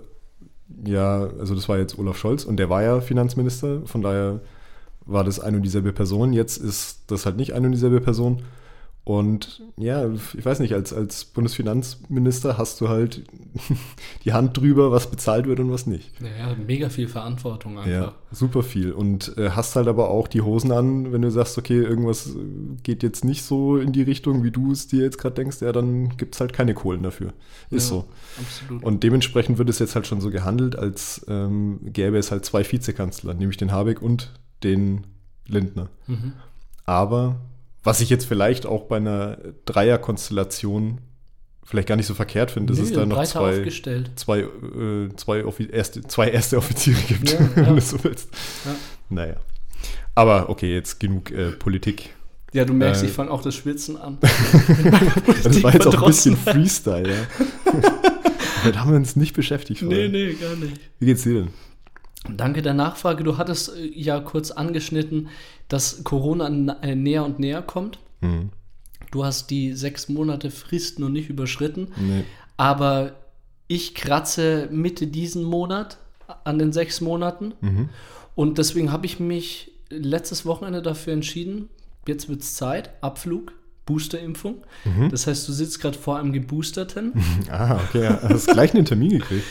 ja, 0.84 1.28
also 1.38 1.54
das 1.54 1.68
war 1.68 1.78
jetzt 1.78 1.98
Olaf 1.98 2.16
Scholz 2.16 2.44
und 2.44 2.56
der 2.56 2.70
war 2.70 2.82
ja 2.82 3.00
Finanzminister, 3.00 3.82
von 3.86 4.02
daher 4.02 4.40
war 5.06 5.24
das 5.24 5.40
eine 5.40 5.58
und 5.58 5.62
dieselbe 5.62 5.92
Person. 5.92 6.32
Jetzt 6.32 6.56
ist 6.56 7.04
das 7.08 7.26
halt 7.26 7.36
nicht 7.36 7.52
eine 7.52 7.66
und 7.66 7.72
dieselbe 7.72 8.00
Person. 8.00 8.42
Und 9.02 9.62
ja, 9.76 10.08
ich 10.08 10.44
weiß 10.44 10.60
nicht, 10.60 10.74
als, 10.74 10.92
als 10.92 11.24
Bundesfinanzminister 11.24 12.58
hast 12.58 12.80
du 12.80 12.88
halt 12.88 13.24
die 14.24 14.32
Hand 14.34 14.56
drüber, 14.58 14.92
was 14.92 15.10
bezahlt 15.10 15.46
wird 15.46 15.58
und 15.58 15.72
was 15.72 15.86
nicht. 15.86 16.12
Ja, 16.20 16.54
mega 16.54 16.90
viel 16.90 17.08
Verantwortung 17.08 17.78
einfach. 17.78 17.90
Ja, 17.90 18.14
super 18.30 18.62
viel. 18.62 18.92
Und 18.92 19.36
äh, 19.38 19.50
hast 19.50 19.74
halt 19.74 19.88
aber 19.88 20.10
auch 20.10 20.28
die 20.28 20.42
Hosen 20.42 20.70
an, 20.70 21.12
wenn 21.12 21.22
du 21.22 21.30
sagst, 21.30 21.56
okay, 21.56 21.78
irgendwas 21.78 22.36
geht 22.82 23.02
jetzt 23.02 23.24
nicht 23.24 23.42
so 23.42 23.78
in 23.78 23.92
die 23.92 24.02
Richtung, 24.02 24.44
wie 24.44 24.50
du 24.50 24.70
es 24.70 24.86
dir 24.86 25.02
jetzt 25.02 25.18
gerade 25.18 25.34
denkst, 25.34 25.60
ja, 25.62 25.72
dann 25.72 26.16
gibt 26.16 26.34
es 26.34 26.40
halt 26.40 26.52
keine 26.52 26.74
Kohlen 26.74 27.02
dafür. 27.02 27.32
Ist 27.70 27.90
ja, 27.90 27.96
so. 27.96 28.04
Absolut. 28.38 28.84
Und 28.84 29.02
dementsprechend 29.02 29.56
wird 29.56 29.70
es 29.70 29.78
jetzt 29.78 29.94
halt 29.94 30.06
schon 30.06 30.20
so 30.20 30.30
gehandelt, 30.30 30.78
als 30.78 31.24
ähm, 31.26 31.80
gäbe 31.84 32.18
es 32.18 32.30
halt 32.30 32.44
zwei 32.44 32.70
Vizekanzler, 32.70 33.32
nämlich 33.32 33.56
den 33.56 33.72
Habeck 33.72 34.02
und 34.02 34.30
den 34.62 35.06
Lindner. 35.46 35.88
Mhm. 36.06 36.32
Aber 36.84 37.36
was 37.82 38.00
ich 38.00 38.10
jetzt 38.10 38.26
vielleicht 38.26 38.66
auch 38.66 38.84
bei 38.84 38.96
einer 38.96 39.38
Dreierkonstellation 39.64 41.00
vielleicht 41.64 41.88
gar 41.88 41.96
nicht 41.96 42.06
so 42.06 42.14
verkehrt 42.14 42.50
finde, 42.50 42.72
dass 42.72 42.82
es 42.82 42.92
da 42.92 43.06
noch 43.06 43.24
zwei, 43.24 43.64
zwei, 44.16 44.40
äh, 44.40 45.08
zwei, 45.16 45.40
erste, 45.70 46.02
zwei 46.02 46.28
erste 46.28 46.58
Offiziere 46.58 47.00
gibt, 47.02 47.32
ja, 47.32 47.38
wenn 47.54 47.64
ja. 47.64 47.72
du 47.72 47.80
so 47.80 48.02
willst. 48.02 48.28
Ja. 48.64 48.74
Naja. 49.08 49.36
Aber 50.14 50.50
okay, 50.50 50.74
jetzt 50.74 50.98
genug 50.98 51.30
äh, 51.30 51.52
Politik. 51.52 52.10
Ja, 52.52 52.64
du 52.64 52.74
merkst, 52.74 53.04
äh, 53.04 53.06
ich 53.06 53.12
fange 53.12 53.30
auch 53.30 53.42
das 53.42 53.54
Schwitzen 53.54 53.96
an. 53.96 54.18
das 55.44 55.62
war 55.62 55.72
jetzt 55.72 55.86
auch 55.86 56.02
ein 56.02 56.06
bisschen 56.06 56.36
Freestyle, 56.36 57.08
ja. 57.08 57.72
Damit 58.62 58.78
haben 58.78 58.90
wir 58.90 58.96
uns 58.96 59.14
nicht 59.14 59.34
beschäftigt. 59.34 59.80
Vorher. 59.80 60.08
Nee, 60.08 60.26
nee, 60.26 60.32
gar 60.34 60.56
nicht. 60.56 60.80
Wie 60.98 61.06
geht's 61.06 61.22
dir 61.22 61.34
denn? 61.34 61.48
Danke 62.28 62.62
der 62.62 62.74
Nachfrage. 62.74 63.24
Du 63.24 63.38
hattest 63.38 63.74
äh, 63.74 63.86
ja 63.86 64.20
kurz 64.20 64.50
angeschnitten, 64.50 65.28
dass 65.68 66.04
Corona 66.04 66.48
äh, 66.82 66.94
näher 66.94 67.24
und 67.24 67.38
näher 67.38 67.62
kommt. 67.62 67.98
Mhm. 68.20 68.50
Du 69.10 69.24
hast 69.24 69.50
die 69.50 69.72
sechs 69.72 70.08
Monate 70.08 70.50
Frist 70.50 70.98
noch 70.98 71.08
nicht 71.08 71.30
überschritten. 71.30 71.88
Nee. 71.96 72.24
Aber 72.56 73.12
ich 73.66 73.94
kratze 73.94 74.68
Mitte 74.70 75.06
diesen 75.06 75.44
Monat 75.44 75.98
an 76.44 76.58
den 76.58 76.72
sechs 76.72 77.00
Monaten. 77.00 77.54
Mhm. 77.60 77.88
Und 78.34 78.58
deswegen 78.58 78.92
habe 78.92 79.06
ich 79.06 79.18
mich 79.18 79.72
letztes 79.88 80.46
Wochenende 80.46 80.82
dafür 80.82 81.12
entschieden, 81.12 81.68
jetzt 82.06 82.28
wird 82.28 82.42
es 82.42 82.54
Zeit, 82.54 82.90
Abflug, 83.00 83.52
Boosterimpfung. 83.86 84.58
Mhm. 84.84 85.08
Das 85.08 85.26
heißt, 85.26 85.48
du 85.48 85.52
sitzt 85.52 85.80
gerade 85.80 85.98
vor 85.98 86.18
einem 86.18 86.32
Geboosterten. 86.32 87.12
ah, 87.50 87.80
okay. 87.88 88.08
Hast 88.22 88.48
gleich 88.48 88.74
einen 88.74 88.84
Termin 88.84 89.10
gekriegt 89.10 89.44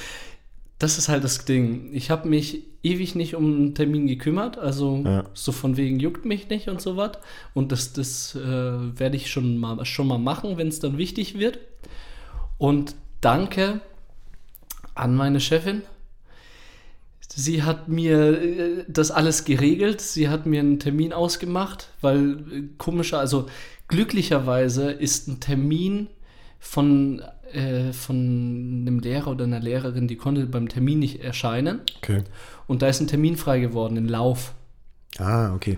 das 0.80 0.98
ist 0.98 1.10
halt 1.10 1.26
das 1.26 1.44
Ding. 1.44 1.90
Ich 1.92 2.10
habe 2.10 2.28
mich 2.28 2.64
ewig 2.84 3.14
nicht 3.14 3.36
um 3.36 3.46
einen 3.46 3.76
Termin 3.76 4.08
gekümmert, 4.08 4.58
also 4.58 5.04
ja. 5.04 5.26
so 5.34 5.52
von 5.52 5.76
wegen 5.76 6.00
juckt 6.00 6.24
mich 6.24 6.48
nicht 6.48 6.70
und 6.70 6.82
so 6.82 6.96
was. 6.96 7.12
Und 7.54 7.74
das, 7.74 7.92
das 7.92 8.34
äh, 8.36 8.40
werde 8.40 9.18
ich 9.18 9.30
schon 9.30 9.58
mal, 9.58 9.84
schon 9.86 10.08
mal 10.08 10.18
machen, 10.18 10.58
wenn 10.58 10.70
es 10.70 10.80
dann 10.80 10.98
wichtig 10.98 11.38
wird. 11.38 11.60
Und 12.58 12.96
danke 13.20 13.82
an 14.96 15.16
meine 15.16 15.42
Chefin. 15.42 15.82
Sie 17.28 17.64
hat 17.64 17.90
mir 17.90 18.42
äh, 18.42 18.86
das 18.88 19.12
alles 19.12 19.44
geregelt. 19.44 20.00
Sie 20.00 20.30
hat 20.30 20.46
mir 20.46 20.62
einen 20.62 20.80
Termin 20.80 21.12
ausgemacht, 21.12 21.90
weil 22.00 22.40
äh, 22.52 22.64
komischer, 22.78 23.20
also 23.20 23.48
glücklicherweise 23.90 24.92
ist 24.92 25.28
ein 25.28 25.42
Termin 25.42 26.08
von 26.60 27.22
äh, 27.54 27.94
von 27.94 28.84
einem 28.86 29.00
Lehrer 29.00 29.32
oder 29.32 29.46
einer 29.46 29.60
Lehrerin, 29.60 30.08
die 30.08 30.18
konnte 30.18 30.46
beim 30.46 30.70
Termin 30.70 31.00
nicht 31.00 31.24
erscheinen. 31.24 31.82
Okay. 31.98 32.24
Und 32.68 32.82
da 32.82 32.88
ist 32.88 33.00
ein 33.00 33.08
Termin 33.08 33.38
frei 33.38 33.60
geworden, 33.60 33.98
ein 33.98 34.08
Lauf. 34.08 34.54
Ah, 35.18 35.54
okay. 35.56 35.78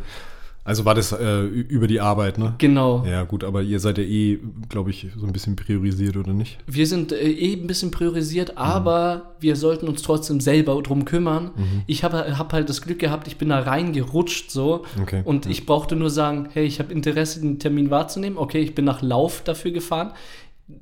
Also 0.64 0.86
war 0.86 0.94
das 0.94 1.12
äh, 1.12 1.42
über 1.42 1.88
die 1.88 2.00
Arbeit, 2.00 2.38
ne? 2.38 2.54
Genau. 2.60 3.04
Ja, 3.04 3.24
gut, 3.24 3.44
aber 3.44 3.64
ihr 3.64 3.80
seid 3.80 3.98
ja 3.98 4.04
eh, 4.04 4.40
glaube 4.70 4.92
ich, 4.92 5.08
so 5.18 5.26
ein 5.26 5.34
bisschen 5.34 5.56
priorisiert, 5.56 6.18
oder 6.18 6.34
nicht? 6.34 6.60
Wir 6.68 6.86
sind 6.86 7.12
äh, 7.12 7.18
eh 7.18 7.54
ein 7.54 7.66
bisschen 7.66 7.90
priorisiert, 7.90 8.58
aber 8.58 9.16
mhm. 9.16 9.22
wir 9.40 9.56
sollten 9.56 9.88
uns 9.88 10.04
trotzdem 10.04 10.40
selber 10.40 10.80
drum 10.84 11.06
kümmern. 11.06 11.46
Mhm. 11.56 11.82
Ich 11.88 12.04
habe 12.04 12.38
hab 12.38 12.54
halt 12.54 12.70
das 12.70 12.84
Glück 12.84 13.00
gehabt, 13.00 13.28
ich 13.28 13.38
bin 13.38 13.50
da 13.50 13.60
reingerutscht 13.60 14.52
so. 14.52 14.86
Okay. 15.02 15.24
Und 15.26 15.46
ja. 15.46 15.52
ich 15.52 15.66
brauchte 15.66 15.96
nur 15.96 16.12
sagen, 16.12 16.50
hey, 16.54 16.66
ich 16.66 16.78
habe 16.78 16.94
Interesse, 16.94 17.42
den 17.42 17.58
Termin 17.58 17.90
wahrzunehmen. 17.90 18.38
Okay, 18.38 18.60
ich 18.60 18.76
bin 18.76 18.86
nach 18.86 19.02
Lauf 19.02 19.42
dafür 19.44 19.72
gefahren. 19.72 20.12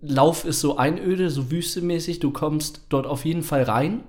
Lauf 0.02 0.46
ist 0.46 0.60
so 0.60 0.78
einöde, 0.78 1.30
so 1.30 1.52
wüstemäßig. 1.52 2.20
Du 2.20 2.32
kommst 2.32 2.82
dort 2.90 3.08
auf 3.08 3.26
jeden 3.26 3.44
Fall 3.44 3.64
rein, 3.64 4.02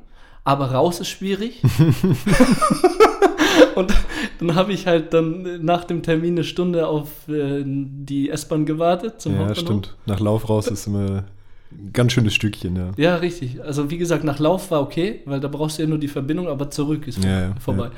aber 0.44 0.72
raus 0.72 1.00
ist 1.00 1.08
schwierig. 1.08 1.62
und 3.74 3.92
dann 4.38 4.54
habe 4.54 4.72
ich 4.72 4.86
halt 4.86 5.14
dann 5.14 5.64
nach 5.64 5.84
dem 5.84 6.02
Termin 6.02 6.34
eine 6.34 6.44
Stunde 6.44 6.86
auf 6.86 7.28
äh, 7.28 7.62
die 7.64 8.30
S-Bahn 8.30 8.66
gewartet. 8.66 9.20
Zum 9.20 9.34
ja, 9.34 9.54
stimmt. 9.54 9.96
Nach 10.06 10.20
Lauf 10.20 10.48
raus 10.48 10.68
ist 10.68 10.86
immer 10.86 11.24
ein 11.72 11.92
ganz 11.92 12.12
schönes 12.12 12.34
Stückchen, 12.34 12.76
ja. 12.76 12.90
Ja, 12.96 13.16
richtig. 13.16 13.62
Also 13.62 13.90
wie 13.90 13.98
gesagt, 13.98 14.24
nach 14.24 14.38
Lauf 14.38 14.70
war 14.70 14.82
okay, 14.82 15.20
weil 15.24 15.40
da 15.40 15.48
brauchst 15.48 15.78
du 15.78 15.82
ja 15.82 15.88
nur 15.88 15.98
die 15.98 16.08
Verbindung, 16.08 16.48
aber 16.48 16.70
zurück 16.70 17.06
ist 17.06 17.22
ja, 17.22 17.40
ja, 17.40 17.54
vorbei. 17.60 17.84
Ja. 17.84 17.90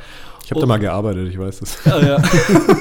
Ich 0.44 0.50
habe 0.50 0.60
da 0.60 0.66
mal 0.66 0.78
gearbeitet, 0.78 1.28
ich 1.28 1.38
weiß 1.38 1.60
das. 1.60 1.84
Ja, 1.84 2.00
ja. 2.00 2.22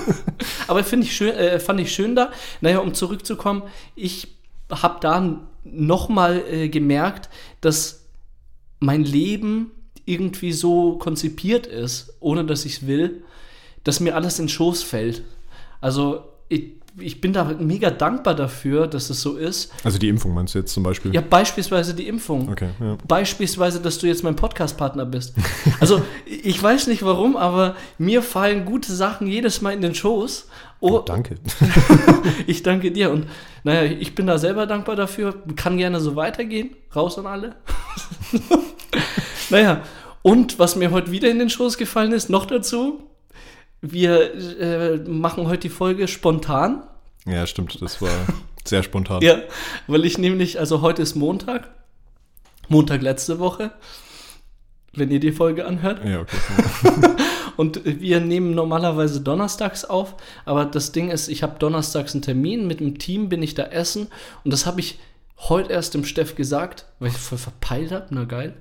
aber 0.68 0.84
finde 0.84 1.06
ich 1.06 1.16
schön, 1.16 1.34
äh, 1.34 1.60
fand 1.60 1.80
ich 1.80 1.94
schön 1.94 2.16
da. 2.16 2.32
Naja, 2.60 2.80
um 2.80 2.94
zurückzukommen, 2.94 3.64
ich 3.96 4.28
habe 4.72 4.98
da 5.02 5.40
nochmal 5.64 6.44
äh, 6.50 6.70
gemerkt, 6.70 7.30
dass 7.62 8.06
mein 8.80 9.04
Leben 9.04 9.72
irgendwie 10.06 10.52
so 10.52 10.98
konzipiert 10.98 11.68
ist, 11.68 12.14
ohne 12.20 12.46
dass 12.46 12.66
ich 12.66 12.78
es 12.78 12.88
will, 12.88 13.24
dass 13.84 14.00
mir 14.00 14.16
alles 14.16 14.40
in 14.40 14.46
den 14.46 14.50
Schoß 14.50 14.84
fällt. 14.84 15.24
Also 15.80 16.26
ich, 16.50 16.81
ich 16.98 17.22
bin 17.22 17.32
da 17.32 17.46
mega 17.60 17.90
dankbar 17.90 18.36
dafür, 18.36 18.88
dass 18.88 19.10
es 19.10 19.22
so 19.22 19.38
ist. 19.38 19.72
Also 19.84 19.98
die 19.98 20.10
Impfung 20.10 20.34
meinst 20.34 20.56
du 20.56 20.60
jetzt 20.60 20.74
zum 20.74 20.84
Beispiel? 20.84 21.14
Ja, 21.14 21.22
beispielsweise 21.22 21.94
die 21.94 22.08
Impfung. 22.08 22.50
Okay, 22.50 22.70
ja. 22.80 22.98
Beispielsweise, 23.08 23.80
dass 23.80 24.00
du 24.00 24.08
jetzt 24.08 24.24
mein 24.24 24.36
Podcast-Partner 24.36 25.06
bist. 25.06 25.34
Also 25.80 26.02
ich 26.26 26.62
weiß 26.62 26.88
nicht 26.88 27.04
warum, 27.04 27.38
aber 27.38 27.76
mir 27.98 28.22
fallen 28.22 28.66
gute 28.66 28.92
Sachen 28.94 29.28
jedes 29.28 29.62
Mal 29.62 29.74
in 29.74 29.82
den 29.82 29.96
Schoß. 29.96 30.48
Oh, 30.82 31.00
danke. 31.00 31.36
ich 32.48 32.64
danke 32.64 32.92
dir. 32.92 33.12
Und 33.12 33.28
naja, 33.64 33.84
ich 33.84 34.16
bin 34.16 34.28
da 34.28 34.38
selber 34.38 34.66
dankbar 34.66 34.96
dafür. 34.96 35.36
Kann 35.56 35.78
gerne 35.78 36.00
so 36.00 36.16
weitergehen. 36.16 36.76
Raus 36.96 37.18
an 37.18 37.28
alle. 37.28 37.56
naja, 39.50 39.84
und 40.24 40.60
was 40.60 40.76
mir 40.76 40.92
heute 40.92 41.12
wieder 41.12 41.30
in 41.30 41.40
den 41.40 41.50
Schoß 41.50 41.78
gefallen 41.78 42.12
ist, 42.12 42.30
noch 42.30 42.46
dazu, 42.46 43.11
wir 43.82 44.34
äh, 44.60 44.98
machen 44.98 45.48
heute 45.48 45.62
die 45.62 45.70
Folge 45.70 46.08
spontan. 46.08 46.84
Ja, 47.26 47.46
stimmt, 47.48 47.82
das 47.82 48.02
war 48.02 48.10
sehr 48.66 48.84
spontan. 48.84 49.22
ja, 49.22 49.42
weil 49.88 50.06
ich 50.06 50.18
nämlich, 50.18 50.60
also 50.60 50.82
heute 50.82 51.02
ist 51.02 51.16
Montag, 51.16 51.70
Montag 52.68 53.02
letzte 53.02 53.40
Woche, 53.40 53.72
wenn 54.94 55.10
ihr 55.12 55.20
die 55.20 55.32
Folge 55.32 55.66
anhört. 55.66 56.04
Ja, 56.06 56.22
okay. 56.22 56.38
Und 57.58 57.82
wir 57.84 58.22
nehmen 58.22 58.56
normalerweise 58.56 59.22
donnerstags 59.22 59.84
auf, 59.86 60.16
aber 60.46 60.66
das 60.66 60.94
Ding 60.94 61.12
ist, 61.12 61.28
ich 61.28 61.44
habe 61.44 61.60
donnerstags 61.60 62.14
einen 62.14 62.22
Termin, 62.22 62.66
mit 62.66 62.80
dem 62.80 62.98
Team 62.98 63.30
bin 63.30 63.44
ich 63.44 63.54
da 63.54 63.64
essen 63.64 64.08
und 64.44 64.52
das 64.52 64.66
habe 64.66 64.80
ich 64.80 65.00
heute 65.38 65.72
erst 65.72 65.94
dem 65.94 66.06
Steff 66.06 66.36
gesagt, 66.36 66.86
weil 67.00 67.10
ich 67.10 67.18
voll 67.18 67.38
verpeilt 67.38 67.92
habe, 67.92 68.08
na 68.12 68.24
geil, 68.24 68.56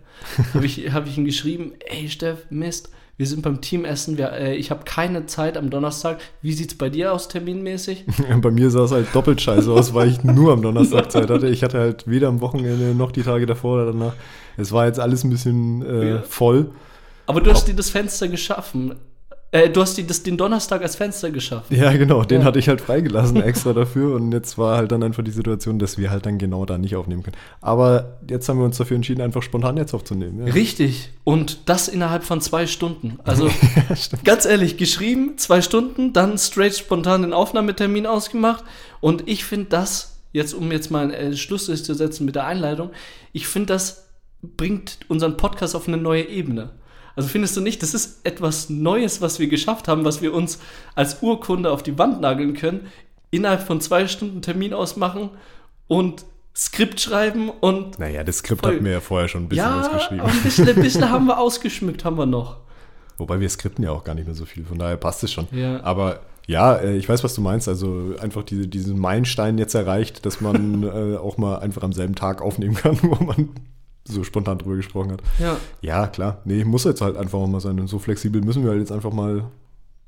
habe 0.54 0.66
ich, 0.66 0.92
hab 0.92 1.06
ich 1.06 1.16
ihm 1.16 1.24
geschrieben, 1.24 1.72
ey 1.86 2.08
Steff, 2.08 2.46
Mist, 2.50 2.90
wir 3.20 3.26
sind 3.26 3.42
beim 3.42 3.60
Teamessen, 3.60 4.16
wir, 4.16 4.32
äh, 4.32 4.56
ich 4.56 4.70
habe 4.70 4.84
keine 4.84 5.26
Zeit 5.26 5.58
am 5.58 5.68
Donnerstag. 5.68 6.20
Wie 6.40 6.54
sieht 6.54 6.70
es 6.72 6.78
bei 6.78 6.88
dir 6.88 7.12
aus, 7.12 7.28
terminmäßig? 7.28 8.06
bei 8.40 8.50
mir 8.50 8.70
sah 8.70 8.84
es 8.84 8.92
halt 8.92 9.14
doppelt 9.14 9.42
scheiße 9.42 9.70
aus, 9.70 9.92
weil 9.92 10.08
ich 10.08 10.24
nur 10.24 10.54
am 10.54 10.62
Donnerstag 10.62 11.12
Zeit 11.12 11.28
hatte. 11.28 11.46
Ich 11.48 11.62
hatte 11.62 11.78
halt 11.78 12.08
weder 12.08 12.28
am 12.28 12.40
Wochenende 12.40 12.94
noch 12.94 13.12
die 13.12 13.22
Tage 13.22 13.44
davor 13.44 13.74
oder 13.74 13.92
danach. 13.92 14.14
Es 14.56 14.72
war 14.72 14.86
jetzt 14.86 14.98
alles 14.98 15.22
ein 15.22 15.28
bisschen 15.28 15.82
äh, 15.82 16.10
ja. 16.12 16.22
voll. 16.22 16.70
Aber 17.26 17.42
du 17.42 17.50
hast 17.50 17.68
dir 17.68 17.74
das 17.74 17.90
Fenster 17.90 18.26
geschaffen. 18.26 18.94
Äh, 19.52 19.68
du 19.68 19.80
hast 19.80 19.96
die, 19.96 20.06
das, 20.06 20.22
den 20.22 20.36
Donnerstag 20.36 20.82
als 20.82 20.94
Fenster 20.94 21.30
geschafft. 21.30 21.72
Ja, 21.72 21.92
genau. 21.92 22.22
Den 22.22 22.40
ja. 22.40 22.46
hatte 22.46 22.58
ich 22.60 22.68
halt 22.68 22.80
freigelassen 22.80 23.42
extra 23.42 23.72
dafür. 23.72 24.14
Und 24.14 24.32
jetzt 24.32 24.58
war 24.58 24.76
halt 24.76 24.92
dann 24.92 25.02
einfach 25.02 25.24
die 25.24 25.32
Situation, 25.32 25.78
dass 25.78 25.98
wir 25.98 26.10
halt 26.10 26.26
dann 26.26 26.38
genau 26.38 26.64
da 26.66 26.78
nicht 26.78 26.94
aufnehmen 26.94 27.22
können. 27.22 27.36
Aber 27.60 28.18
jetzt 28.28 28.48
haben 28.48 28.58
wir 28.58 28.64
uns 28.64 28.76
dafür 28.76 28.94
entschieden, 28.94 29.20
einfach 29.22 29.42
spontan 29.42 29.76
jetzt 29.76 29.92
aufzunehmen. 29.92 30.46
Ja. 30.46 30.52
Richtig. 30.52 31.10
Und 31.24 31.68
das 31.68 31.88
innerhalb 31.88 32.22
von 32.22 32.40
zwei 32.40 32.66
Stunden. 32.66 33.18
Also 33.24 33.48
ja, 33.88 33.96
ganz 34.24 34.44
ehrlich, 34.44 34.76
geschrieben, 34.76 35.36
zwei 35.36 35.62
Stunden, 35.62 36.12
dann 36.12 36.38
straight 36.38 36.76
spontan 36.76 37.22
den 37.22 37.32
Aufnahmetermin 37.32 38.06
ausgemacht. 38.06 38.62
Und 39.00 39.26
ich 39.26 39.44
finde 39.44 39.66
das, 39.70 40.20
jetzt 40.32 40.54
um 40.54 40.70
jetzt 40.70 40.92
mal 40.92 41.12
einen 41.12 41.36
Schluss 41.36 41.66
zu 41.66 41.94
setzen 41.94 42.24
mit 42.24 42.36
der 42.36 42.46
Einleitung, 42.46 42.90
ich 43.32 43.48
finde 43.48 43.72
das 43.72 44.06
bringt 44.42 44.98
unseren 45.08 45.36
Podcast 45.36 45.76
auf 45.76 45.86
eine 45.88 45.96
neue 45.96 46.26
Ebene. 46.28 46.70
Also 47.16 47.28
findest 47.28 47.56
du 47.56 47.60
nicht, 47.60 47.82
das 47.82 47.94
ist 47.94 48.20
etwas 48.24 48.70
Neues, 48.70 49.20
was 49.20 49.38
wir 49.38 49.48
geschafft 49.48 49.88
haben, 49.88 50.04
was 50.04 50.22
wir 50.22 50.34
uns 50.34 50.58
als 50.94 51.22
Urkunde 51.22 51.70
auf 51.70 51.82
die 51.82 51.98
Wand 51.98 52.20
nageln 52.20 52.54
können, 52.54 52.88
innerhalb 53.30 53.66
von 53.66 53.80
zwei 53.80 54.06
Stunden 54.06 54.42
Termin 54.42 54.74
ausmachen 54.74 55.30
und 55.86 56.24
Skript 56.54 57.00
schreiben 57.00 57.48
und. 57.48 57.98
Naja, 57.98 58.24
das 58.24 58.38
Skript 58.38 58.66
hatten 58.66 58.84
wir 58.84 58.92
ja 58.92 59.00
vorher 59.00 59.28
schon 59.28 59.44
ein 59.44 59.48
bisschen 59.48 59.64
ja, 59.64 59.80
ausgeschrieben. 59.80 60.26
Ein 60.26 60.42
bisschen, 60.42 60.68
ein 60.68 60.74
bisschen 60.74 61.10
haben 61.10 61.26
wir 61.26 61.38
ausgeschmückt, 61.38 62.04
haben 62.04 62.16
wir 62.16 62.26
noch. 62.26 62.58
Wobei 63.18 63.38
wir 63.38 63.48
skripten 63.48 63.84
ja 63.84 63.92
auch 63.92 64.02
gar 64.02 64.14
nicht 64.14 64.26
mehr 64.26 64.34
so 64.34 64.46
viel, 64.46 64.64
von 64.64 64.78
daher 64.78 64.96
passt 64.96 65.22
es 65.22 65.30
schon. 65.32 65.46
Ja. 65.52 65.82
Aber 65.84 66.20
ja, 66.46 66.76
äh, 66.76 66.96
ich 66.96 67.08
weiß, 67.08 67.22
was 67.22 67.34
du 67.34 67.40
meinst. 67.42 67.68
Also 67.68 68.14
einfach 68.20 68.42
diese, 68.42 68.66
diesen 68.66 68.98
Meilenstein 68.98 69.58
jetzt 69.58 69.74
erreicht, 69.74 70.26
dass 70.26 70.40
man 70.40 70.82
äh, 71.14 71.16
auch 71.16 71.38
mal 71.38 71.58
einfach 71.58 71.82
am 71.82 71.92
selben 71.92 72.14
Tag 72.14 72.42
aufnehmen 72.42 72.74
kann, 72.74 72.98
wo 73.02 73.22
man 73.22 73.50
so 74.10 74.24
spontan 74.24 74.58
drüber 74.58 74.76
gesprochen 74.76 75.12
hat. 75.12 75.22
Ja. 75.38 75.56
Ja, 75.80 76.06
klar. 76.06 76.40
Nee, 76.44 76.64
muss 76.64 76.84
jetzt 76.84 77.00
halt 77.00 77.16
einfach 77.16 77.46
mal 77.46 77.60
sein. 77.60 77.78
Und 77.80 77.86
so 77.86 77.98
flexibel 77.98 78.42
müssen 78.42 78.62
wir 78.62 78.70
halt 78.70 78.80
jetzt 78.80 78.92
einfach 78.92 79.12
mal 79.12 79.44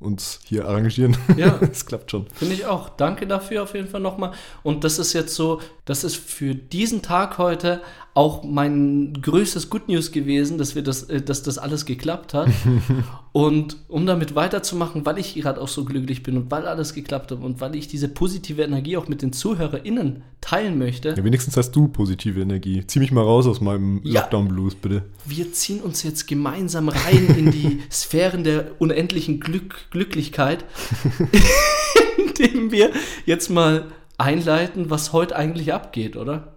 uns 0.02 0.40
hier 0.44 0.66
arrangieren. 0.66 1.16
Ja. 1.36 1.58
Es 1.70 1.86
klappt 1.86 2.10
schon. 2.10 2.26
Finde 2.34 2.54
ich 2.54 2.66
auch. 2.66 2.90
Danke 2.90 3.26
dafür 3.26 3.62
auf 3.62 3.74
jeden 3.74 3.88
Fall 3.88 4.00
nochmal. 4.00 4.32
Und 4.62 4.84
das 4.84 4.98
ist 4.98 5.12
jetzt 5.12 5.34
so, 5.34 5.60
das 5.84 6.04
ist 6.04 6.16
für 6.16 6.54
diesen 6.54 7.02
Tag 7.02 7.38
heute 7.38 7.80
auch 8.14 8.44
mein 8.44 9.14
größtes 9.22 9.70
Good 9.70 9.88
News 9.88 10.12
gewesen, 10.12 10.58
dass 10.58 10.74
wir 10.74 10.82
das, 10.82 11.04
äh, 11.04 11.22
dass 11.22 11.42
das 11.42 11.56
alles 11.56 11.86
geklappt 11.86 12.34
hat. 12.34 12.50
und 13.32 13.76
um 13.88 14.04
damit 14.04 14.34
weiterzumachen, 14.34 15.06
weil 15.06 15.18
ich 15.18 15.34
gerade 15.34 15.60
auch 15.60 15.68
so 15.68 15.84
glücklich 15.84 16.22
bin 16.22 16.36
und 16.36 16.50
weil 16.50 16.66
alles 16.66 16.92
geklappt 16.92 17.32
hat 17.32 17.40
und 17.40 17.60
weil 17.62 17.74
ich 17.74 17.88
diese 17.88 18.08
positive 18.08 18.62
Energie 18.62 18.98
auch 18.98 19.08
mit 19.08 19.22
den 19.22 19.32
ZuhörerInnen 19.32 20.22
teilen 20.42 20.78
möchte. 20.78 21.14
Ja, 21.16 21.24
wenigstens 21.24 21.56
hast 21.56 21.72
du 21.72 21.88
positive 21.88 22.40
Energie. 22.40 22.86
Zieh 22.86 22.98
mich 22.98 23.12
mal 23.12 23.24
raus 23.24 23.46
aus 23.46 23.62
meinem 23.62 24.02
ja, 24.04 24.20
Lockdown-Blues, 24.20 24.74
bitte. 24.74 25.04
Wir 25.24 25.50
ziehen 25.52 25.80
uns 25.80 26.02
jetzt 26.02 26.26
gemeinsam 26.26 26.90
rein 26.90 27.34
in 27.38 27.50
die 27.50 27.80
Sphären 27.90 28.44
der 28.44 28.72
unendlichen 28.78 29.40
Glück, 29.40 29.86
Glücklichkeit, 29.90 30.66
indem 32.18 32.70
wir 32.70 32.90
jetzt 33.24 33.48
mal 33.48 33.86
einleiten, 34.18 34.90
was 34.90 35.12
heute 35.12 35.34
eigentlich 35.34 35.72
abgeht, 35.72 36.16
oder? 36.16 36.51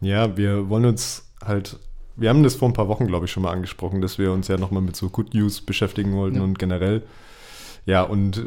Ja, 0.00 0.36
wir 0.36 0.68
wollen 0.68 0.84
uns 0.84 1.30
halt, 1.44 1.78
wir 2.16 2.28
haben 2.28 2.42
das 2.42 2.54
vor 2.54 2.68
ein 2.68 2.74
paar 2.74 2.88
Wochen, 2.88 3.06
glaube 3.06 3.26
ich, 3.26 3.32
schon 3.32 3.42
mal 3.42 3.52
angesprochen, 3.52 4.00
dass 4.00 4.18
wir 4.18 4.32
uns 4.32 4.48
ja 4.48 4.56
nochmal 4.56 4.82
mit 4.82 4.96
so 4.96 5.08
Good 5.08 5.34
News 5.34 5.60
beschäftigen 5.60 6.14
wollten 6.14 6.36
ja. 6.36 6.42
und 6.42 6.58
generell. 6.58 7.02
Ja, 7.86 8.02
und 8.02 8.36
äh, 8.36 8.42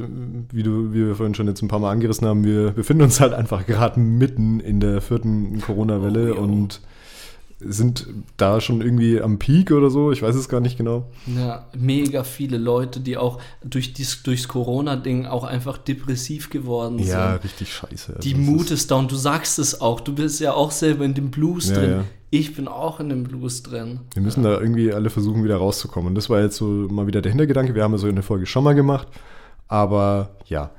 wie, 0.52 0.64
du, 0.64 0.94
wie 0.94 1.08
wir 1.08 1.16
vorhin 1.16 1.36
schon 1.36 1.48
jetzt 1.48 1.62
ein 1.62 1.68
paar 1.68 1.80
Mal 1.80 1.92
angerissen 1.92 2.28
haben, 2.28 2.44
wir 2.44 2.72
befinden 2.72 3.04
uns 3.04 3.20
halt 3.20 3.34
einfach 3.34 3.66
gerade 3.66 4.00
mitten 4.00 4.60
in 4.60 4.80
der 4.80 5.02
vierten 5.02 5.60
Corona-Welle 5.62 6.36
oh, 6.36 6.44
und 6.44 6.82
sind 7.64 8.08
da 8.38 8.62
schon 8.62 8.82
irgendwie 8.82 9.22
am 9.22 9.40
Peak 9.40 9.72
oder 9.72 9.90
so, 9.90 10.12
ich 10.12 10.22
weiß 10.22 10.36
es 10.36 10.50
gar 10.50 10.60
nicht 10.60 10.78
genau. 10.78 11.10
Ja, 11.28 11.68
mega 11.78 12.24
viele 12.24 12.58
Leute, 12.58 13.00
die 13.00 13.18
auch 13.18 13.40
durch 13.64 13.94
dies, 13.94 14.24
durchs 14.24 14.48
Corona-Ding 14.48 15.26
auch 15.26 15.44
einfach 15.44 15.78
depressiv 15.78 16.50
geworden 16.50 16.98
sind. 16.98 17.08
Ja, 17.08 17.36
richtig 17.36 17.74
scheiße. 17.74 18.20
Die 18.24 18.34
also 18.34 18.52
Mut 18.52 18.72
ist 18.72 18.90
down, 18.90 19.08
du 19.08 19.16
sagst 19.16 19.60
es 19.60 19.80
auch, 19.82 20.00
du 20.00 20.14
bist 20.14 20.40
ja 20.40 20.54
auch 20.54 20.72
selber 20.72 21.06
in 21.06 21.14
dem 21.14 21.32
Blues 21.32 21.70
ja, 21.70 21.76
drin. 21.76 21.92
Ja. 21.92 22.04
Ich 22.30 22.56
bin 22.56 22.68
auch 22.68 23.00
in 23.00 23.10
dem 23.10 23.24
Blues 23.24 23.62
drin. 23.62 24.00
Wir 24.14 24.22
müssen 24.22 24.44
ja. 24.44 24.52
da 24.52 24.62
irgendwie 24.62 24.94
alle 24.94 25.10
versuchen, 25.10 25.44
wieder 25.44 25.58
rauszukommen. 25.58 26.10
Und 26.10 26.16
das 26.16 26.30
war 26.30 26.42
jetzt 26.42 26.56
so 26.56 26.66
mal 26.66 27.06
wieder 27.06 27.22
der 27.22 27.32
Hintergedanke. 27.32 27.76
Wir 27.76 27.84
haben 27.84 27.92
ja 27.92 27.98
so 27.98 28.08
eine 28.08 28.24
Folge 28.24 28.46
schon 28.46 28.64
mal 28.64 28.74
gemacht. 28.74 29.08
Aber 29.68 30.38
ja, 30.46 30.72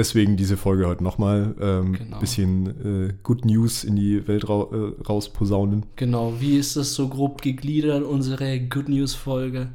deswegen 0.00 0.36
diese 0.36 0.56
Folge 0.56 0.86
heute 0.86 1.04
nochmal. 1.04 1.54
Ein 1.60 1.86
ähm, 1.86 1.92
genau. 1.92 2.18
bisschen 2.18 3.08
äh, 3.10 3.14
Good 3.22 3.44
News 3.44 3.84
in 3.84 3.96
die 3.96 4.26
Welt 4.26 4.48
ra 4.48 4.66
äh, 4.72 5.02
rausposaunen. 5.06 5.86
Genau, 5.96 6.34
wie 6.40 6.56
ist 6.56 6.76
das 6.76 6.94
so 6.94 7.08
grob 7.08 7.42
gegliedert, 7.42 8.02
unsere 8.02 8.58
Good 8.60 8.88
News-Folge? 8.88 9.68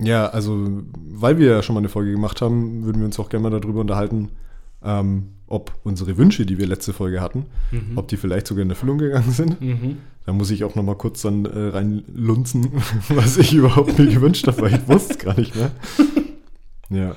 Ja, 0.00 0.26
also, 0.28 0.82
weil 1.08 1.38
wir 1.38 1.48
ja 1.48 1.62
schon 1.62 1.74
mal 1.74 1.80
eine 1.80 1.88
Folge 1.88 2.12
gemacht 2.12 2.40
haben, 2.40 2.84
würden 2.84 2.98
wir 2.98 3.06
uns 3.06 3.18
auch 3.18 3.28
gerne 3.28 3.48
mal 3.48 3.60
darüber 3.60 3.80
unterhalten, 3.80 4.30
ähm, 4.82 5.28
ob 5.46 5.72
unsere 5.84 6.16
Wünsche, 6.16 6.44
die 6.44 6.58
wir 6.58 6.66
letzte 6.66 6.92
Folge 6.92 7.20
hatten, 7.20 7.46
mhm. 7.70 7.96
ob 7.96 8.08
die 8.08 8.16
vielleicht 8.16 8.46
sogar 8.46 8.62
in 8.62 8.70
Erfüllung 8.70 8.98
gegangen 8.98 9.30
sind. 9.30 9.60
Mhm. 9.60 9.98
Da 10.24 10.32
muss 10.32 10.50
ich 10.50 10.64
auch 10.64 10.74
noch 10.74 10.82
mal 10.82 10.96
kurz 10.96 11.22
dann 11.22 11.44
äh, 11.44 11.68
reinlunzen, 11.68 12.70
was 13.10 13.36
ich 13.36 13.52
überhaupt 13.52 13.98
mir 13.98 14.06
gewünscht 14.06 14.46
habe, 14.46 14.62
weil 14.62 14.74
ich 14.74 14.88
wusste 14.88 15.12
es 15.12 15.18
gar 15.18 15.38
nicht 15.38 15.54
mehr. 15.54 15.70
Ja. 16.88 17.16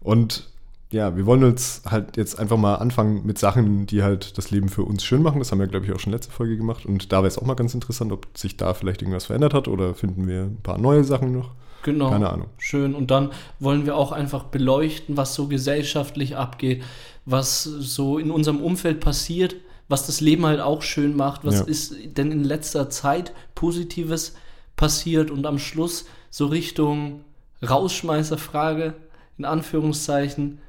Und 0.00 0.50
ja, 0.94 1.16
wir 1.16 1.26
wollen 1.26 1.42
uns 1.42 1.82
halt 1.84 2.16
jetzt 2.16 2.38
einfach 2.38 2.56
mal 2.56 2.76
anfangen 2.76 3.26
mit 3.26 3.36
Sachen, 3.36 3.84
die 3.86 4.04
halt 4.04 4.38
das 4.38 4.52
Leben 4.52 4.68
für 4.68 4.84
uns 4.84 5.02
schön 5.02 5.22
machen. 5.22 5.40
Das 5.40 5.50
haben 5.50 5.58
wir, 5.58 5.66
glaube 5.66 5.84
ich, 5.84 5.92
auch 5.92 5.98
schon 5.98 6.12
letzte 6.12 6.32
Folge 6.32 6.56
gemacht. 6.56 6.86
Und 6.86 7.12
da 7.12 7.18
wäre 7.18 7.26
es 7.26 7.36
auch 7.36 7.44
mal 7.44 7.54
ganz 7.54 7.74
interessant, 7.74 8.12
ob 8.12 8.28
sich 8.38 8.56
da 8.56 8.74
vielleicht 8.74 9.02
irgendwas 9.02 9.26
verändert 9.26 9.54
hat 9.54 9.66
oder 9.66 9.94
finden 9.94 10.28
wir 10.28 10.44
ein 10.44 10.60
paar 10.62 10.78
neue 10.78 11.02
Sachen 11.02 11.32
noch. 11.32 11.50
Genau. 11.82 12.10
Keine 12.10 12.30
Ahnung. 12.30 12.46
Schön. 12.58 12.94
Und 12.94 13.10
dann 13.10 13.32
wollen 13.58 13.86
wir 13.86 13.96
auch 13.96 14.12
einfach 14.12 14.44
beleuchten, 14.44 15.16
was 15.16 15.34
so 15.34 15.48
gesellschaftlich 15.48 16.36
abgeht, 16.36 16.84
was 17.26 17.64
so 17.64 18.18
in 18.18 18.30
unserem 18.30 18.60
Umfeld 18.60 19.00
passiert, 19.00 19.56
was 19.88 20.06
das 20.06 20.20
Leben 20.20 20.46
halt 20.46 20.60
auch 20.60 20.82
schön 20.82 21.16
macht. 21.16 21.44
Was 21.44 21.58
ja. 21.58 21.64
ist 21.64 21.96
denn 22.16 22.30
in 22.30 22.44
letzter 22.44 22.88
Zeit 22.88 23.32
Positives 23.56 24.36
passiert? 24.76 25.32
Und 25.32 25.44
am 25.44 25.58
Schluss 25.58 26.06
so 26.30 26.46
Richtung 26.46 27.22
Rausschmeißerfrage, 27.68 28.94
in 29.38 29.44
Anführungszeichen 29.44 30.60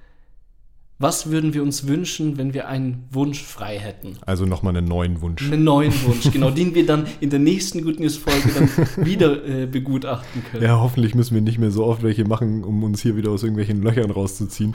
was 0.97 1.29
würden 1.29 1.53
wir 1.53 1.61
uns 1.61 1.87
wünschen, 1.87 2.37
wenn 2.37 2.53
wir 2.53 2.67
einen 2.69 3.03
Wunsch 3.11 3.43
frei 3.43 3.77
hätten? 3.77 4.17
Also 4.25 4.45
nochmal 4.45 4.77
einen 4.77 4.87
neuen 4.87 5.21
Wunsch. 5.21 5.43
Einen 5.51 5.65
neuen 5.65 5.93
Wunsch, 6.05 6.31
genau, 6.31 6.51
den 6.51 6.73
wir 6.73 6.85
dann 6.85 7.05
in 7.19 7.29
der 7.29 7.39
nächsten 7.39 7.83
Good 7.83 7.99
News 7.99 8.15
Folge 8.15 8.49
dann 8.53 9.05
wieder 9.05 9.45
äh, 9.45 9.65
begutachten 9.65 10.43
können. 10.49 10.63
Ja, 10.63 10.79
hoffentlich 10.79 11.13
müssen 11.13 11.35
wir 11.35 11.41
nicht 11.41 11.59
mehr 11.59 11.71
so 11.71 11.85
oft 11.85 12.01
welche 12.01 12.23
machen, 12.23 12.63
um 12.63 12.83
uns 12.83 13.01
hier 13.01 13.17
wieder 13.17 13.31
aus 13.31 13.43
irgendwelchen 13.43 13.81
Löchern 13.81 14.09
rauszuziehen. 14.09 14.73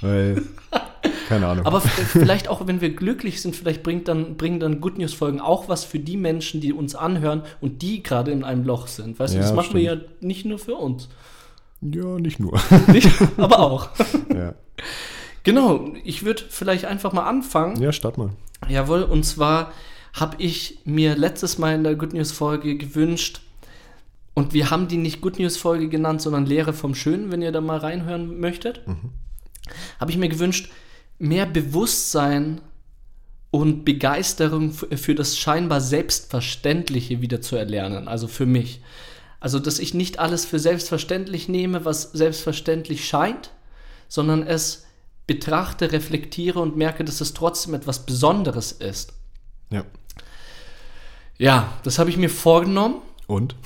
Weil, 0.00 0.42
keine 1.28 1.46
Ahnung. 1.46 1.66
Aber 1.66 1.82
vielleicht 1.82 2.48
auch, 2.48 2.66
wenn 2.66 2.80
wir 2.80 2.94
glücklich 2.94 3.42
sind, 3.42 3.54
vielleicht 3.54 3.82
bringt 3.82 4.08
dann, 4.08 4.38
bringen 4.38 4.58
dann 4.58 4.80
Good 4.80 4.96
News 4.96 5.12
Folgen 5.12 5.40
auch 5.40 5.68
was 5.68 5.84
für 5.84 5.98
die 5.98 6.16
Menschen, 6.16 6.62
die 6.62 6.72
uns 6.72 6.94
anhören 6.94 7.42
und 7.60 7.82
die 7.82 8.02
gerade 8.02 8.30
in 8.30 8.42
einem 8.42 8.64
Loch 8.64 8.86
sind. 8.86 9.18
Weißt 9.18 9.34
ja, 9.34 9.40
du, 9.40 9.46
das 9.46 9.54
machen 9.54 9.66
stimmt. 9.66 9.84
wir 9.84 9.94
ja 9.94 10.00
nicht 10.20 10.46
nur 10.46 10.58
für 10.58 10.76
uns. 10.76 11.10
Ja, 11.82 12.18
nicht 12.18 12.40
nur. 12.40 12.58
Nicht, 12.86 13.10
aber 13.36 13.58
auch. 13.58 13.90
Ja. 14.34 14.54
Genau, 15.44 15.92
ich 16.04 16.24
würde 16.24 16.42
vielleicht 16.48 16.84
einfach 16.84 17.12
mal 17.12 17.28
anfangen. 17.28 17.80
Ja, 17.80 17.92
start 17.92 18.18
mal. 18.18 18.30
Jawohl, 18.68 19.02
und 19.02 19.24
zwar 19.24 19.72
habe 20.12 20.36
ich 20.38 20.78
mir 20.84 21.16
letztes 21.16 21.58
Mal 21.58 21.74
in 21.74 21.84
der 21.84 21.96
Good 21.96 22.12
News 22.12 22.32
Folge 22.32 22.76
gewünscht, 22.76 23.40
und 24.34 24.54
wir 24.54 24.70
haben 24.70 24.88
die 24.88 24.96
nicht 24.96 25.20
Good 25.20 25.38
News 25.38 25.56
Folge 25.56 25.88
genannt, 25.88 26.22
sondern 26.22 26.46
Lehre 26.46 26.72
vom 26.72 26.94
Schönen, 26.94 27.30
wenn 27.30 27.42
ihr 27.42 27.52
da 27.52 27.60
mal 27.60 27.78
reinhören 27.78 28.40
möchtet. 28.40 28.86
Mhm. 28.86 29.10
Habe 30.00 30.10
ich 30.10 30.16
mir 30.16 30.28
gewünscht, 30.28 30.70
mehr 31.18 31.46
Bewusstsein 31.46 32.60
und 33.50 33.84
Begeisterung 33.84 34.72
für 34.72 35.14
das 35.14 35.38
scheinbar 35.38 35.82
Selbstverständliche 35.82 37.20
wieder 37.20 37.42
zu 37.42 37.56
erlernen, 37.56 38.08
also 38.08 38.26
für 38.26 38.46
mich. 38.46 38.80
Also, 39.38 39.58
dass 39.58 39.78
ich 39.78 39.92
nicht 39.92 40.18
alles 40.18 40.46
für 40.46 40.58
selbstverständlich 40.58 41.48
nehme, 41.48 41.84
was 41.84 42.12
selbstverständlich 42.12 43.06
scheint, 43.06 43.50
sondern 44.08 44.46
es 44.46 44.86
betrachte, 45.32 45.92
reflektiere 45.92 46.60
und 46.60 46.76
merke, 46.76 47.04
dass 47.04 47.22
es 47.22 47.32
trotzdem 47.32 47.72
etwas 47.72 48.04
Besonderes 48.04 48.72
ist. 48.72 49.14
Ja. 49.70 49.84
Ja, 51.38 51.72
das 51.84 51.98
habe 51.98 52.10
ich 52.10 52.18
mir 52.18 52.28
vorgenommen. 52.28 52.96
Und? 53.26 53.56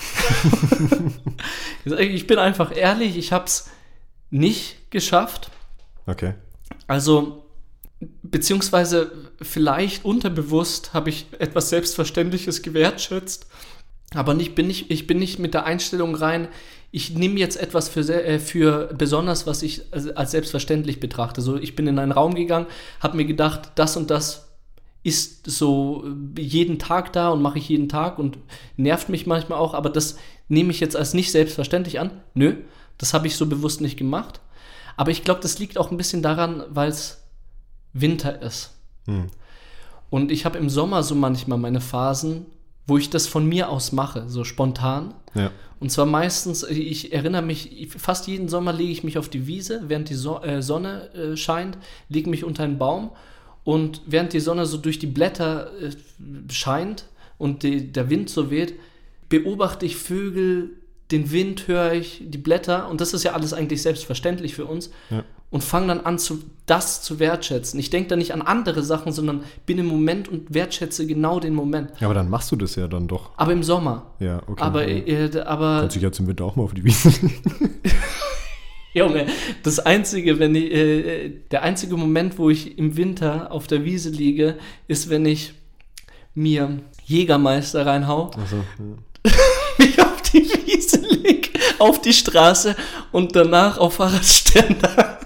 ich 1.85 2.27
bin 2.29 2.39
einfach 2.39 2.75
ehrlich, 2.75 3.17
ich 3.17 3.33
habe 3.33 3.47
es 3.47 3.69
nicht 4.31 4.93
geschafft. 4.93 5.51
Okay. 6.07 6.35
Also, 6.87 7.45
beziehungsweise 8.23 9.11
vielleicht 9.43 10.05
unterbewusst 10.05 10.95
habe 10.95 11.11
ich 11.11 11.27
etwas 11.41 11.71
Selbstverständliches 11.71 12.63
gewertschätzt, 12.63 13.49
aber 14.15 14.35
nicht, 14.35 14.55
bin 14.55 14.71
ich, 14.71 14.89
ich 14.93 15.09
bin 15.09 15.19
nicht 15.19 15.41
mit 15.41 15.53
der 15.53 15.65
Einstellung 15.65 16.15
rein, 16.15 16.47
ich 16.91 17.15
nehme 17.15 17.39
jetzt 17.39 17.57
etwas 17.57 17.89
für, 17.89 18.01
äh, 18.09 18.39
für 18.39 18.95
besonders, 18.97 19.47
was 19.47 19.63
ich 19.63 19.83
als 19.93 20.31
selbstverständlich 20.31 21.01
betrachte. 21.01 21.43
So, 21.43 21.57
ich 21.57 21.75
bin 21.77 21.87
in 21.87 21.99
einen 21.99 22.13
Raum 22.13 22.35
gegangen, 22.35 22.67
habe 23.01 23.17
mir 23.17 23.25
gedacht, 23.25 23.73
das 23.75 23.97
und 23.97 24.11
das 24.11 24.49
ist 25.03 25.49
so 25.49 26.05
jeden 26.37 26.79
Tag 26.79 27.13
da 27.13 27.29
und 27.31 27.41
mache 27.41 27.59
ich 27.59 27.69
jeden 27.69 27.89
Tag 27.89 28.19
und 28.19 28.39
nervt 28.77 29.09
mich 29.09 29.27
manchmal 29.27 29.59
auch, 29.59 29.73
aber 29.75 29.89
das 29.89 30.19
nehme 30.49 30.73
ich 30.73 30.81
jetzt 30.81 30.97
als 30.97 31.15
nicht 31.15 31.31
selbstverständlich 31.31 32.01
an. 32.01 32.11
Nö, 32.35 32.57
das 32.99 33.15
habe 33.15 33.27
ich 33.27 33.37
so 33.37 33.47
bewusst 33.47 33.81
nicht 33.81 33.97
gemacht. 33.97 34.41
Aber 34.97 35.11
ich 35.11 35.23
glaube, 35.23 35.41
das 35.41 35.59
liegt 35.59 35.79
auch 35.79 35.91
ein 35.91 35.97
bisschen 35.97 36.23
daran, 36.23 36.65
weil 36.71 36.89
es 36.89 37.23
Winter 37.93 38.43
ist. 38.43 38.73
Hm. 39.07 39.27
Und 40.11 40.33
ich 40.33 40.45
habe 40.45 40.59
im 40.59 40.71
Sommer 40.71 41.03
so 41.03 41.15
manchmal 41.15 41.59
meine 41.59 41.81
Phasen, 41.81 42.47
wo 42.87 42.99
ich 42.99 43.11
das 43.11 43.27
von 43.27 43.47
mir 43.47 43.69
aus 43.69 43.93
mache, 43.93 44.29
so 44.29 44.45
spontan. 44.45 45.15
Ja. 45.35 45.51
Und 45.79 45.91
zwar 45.91 46.07
meistens, 46.07 46.63
ich 46.63 47.13
erinnere 47.13 47.43
mich, 47.43 47.89
fast 47.99 48.27
jeden 48.29 48.49
Sommer 48.49 48.73
lege 48.73 48.93
ich 48.93 49.05
mich 49.05 49.19
auf 49.19 49.29
die 49.29 49.47
Wiese, 49.47 49.85
während 49.89 50.09
die 50.09 50.15
so 50.15 50.41
äh, 50.43 50.63
Sonne 50.63 51.13
äh, 51.15 51.37
scheint, 51.37 51.77
lege 52.09 52.31
mich 52.31 52.45
unter 52.45 52.63
einen 52.63 52.79
Baum 52.79 53.11
und 53.65 54.01
während 54.07 54.33
die 54.33 54.41
Sonne 54.41 54.65
so 54.65 54.79
durch 54.79 54.99
die 54.99 55.07
Blätter 55.07 55.71
äh, 55.83 55.91
scheint 56.51 57.07
und 57.37 57.63
die, 57.63 57.93
der 57.93 58.09
Wind 58.09 58.31
so 58.31 58.51
weht, 58.51 58.75
beobachte 59.29 59.85
ich 59.85 59.97
Vögel, 59.97 60.71
den 61.11 61.31
Wind 61.31 61.69
höre 61.69 61.93
ich, 61.93 62.23
die 62.25 62.39
Blätter 62.39 62.89
und 62.89 63.01
das 63.01 63.13
ist 63.13 63.25
ja 63.25 63.33
alles 63.33 63.53
eigentlich 63.53 63.83
selbstverständlich 63.83 64.55
für 64.55 64.65
uns. 64.65 64.91
Ja 65.11 65.25
und 65.51 65.63
fange 65.63 65.89
dann 65.89 66.01
an, 66.01 66.19
zu, 66.19 66.43
das 66.67 67.03
zu 67.03 67.19
wertschätzen. 67.19 67.79
Ich 67.79 67.91
denke 67.91 68.09
da 68.09 68.17
nicht 68.17 68.33
an 68.35 68.43
andere 68.43 68.83
Sachen, 68.83 69.13
sondern 69.13 69.45
bin 69.65 69.79
im 69.79 69.87
Moment 69.87 70.29
und 70.29 70.53
wertschätze 70.53 71.07
genau 71.07 71.41
den 71.41 71.55
Moment. 71.55 71.91
Ja, 72.01 72.09
aber 72.09 72.15
dann 72.15 72.29
machst 72.29 72.51
du 72.51 72.57
das 72.57 72.75
ja 72.75 72.89
dann 72.89 73.07
doch. 73.07 73.31
Aber 73.37 73.53
im 73.53 73.63
Sommer. 73.63 74.11
Ja, 74.19 74.43
okay. 74.47 74.63
Aber, 74.63 74.87
äh, 74.87 75.31
aber 75.45 75.81
Kannst 75.81 75.97
dich 75.97 76.03
ja 76.03 76.13
zum 76.13 76.27
Winter 76.27 76.45
auch 76.45 76.57
mal 76.57 76.65
auf 76.65 76.75
die 76.75 76.85
Wiese 76.85 77.13
Junge, 78.93 79.27
das 79.63 79.79
einzige, 79.79 80.39
wenn 80.39 80.55
ich, 80.55 80.73
äh, 80.73 81.29
der 81.51 81.63
einzige 81.63 81.99
Moment, 81.99 82.39
wo 82.39 82.49
ich 82.49 82.79
im 82.79 82.97
Winter 82.97 83.53
auf 83.53 83.67
der 83.67 83.85
Wiese 83.85 84.09
liege, 84.09 84.57
ist, 84.89 85.11
wenn 85.11 85.27
ich 85.27 85.53
mir 86.35 86.79
Jägermeister 87.05 87.85
reinhau, 87.85 88.31
so, 88.49 88.57
ja. 88.57 89.33
mich 89.79 90.01
auf 90.01 90.23
die 90.23 90.49
Wiese 90.67 91.01
leg, 91.01 91.59
auf 91.79 92.01
die 92.01 92.15
Straße 92.15 92.75
und 93.13 93.37
danach 93.37 93.77
auf 93.77 93.95
Fahrradständer. 93.97 95.19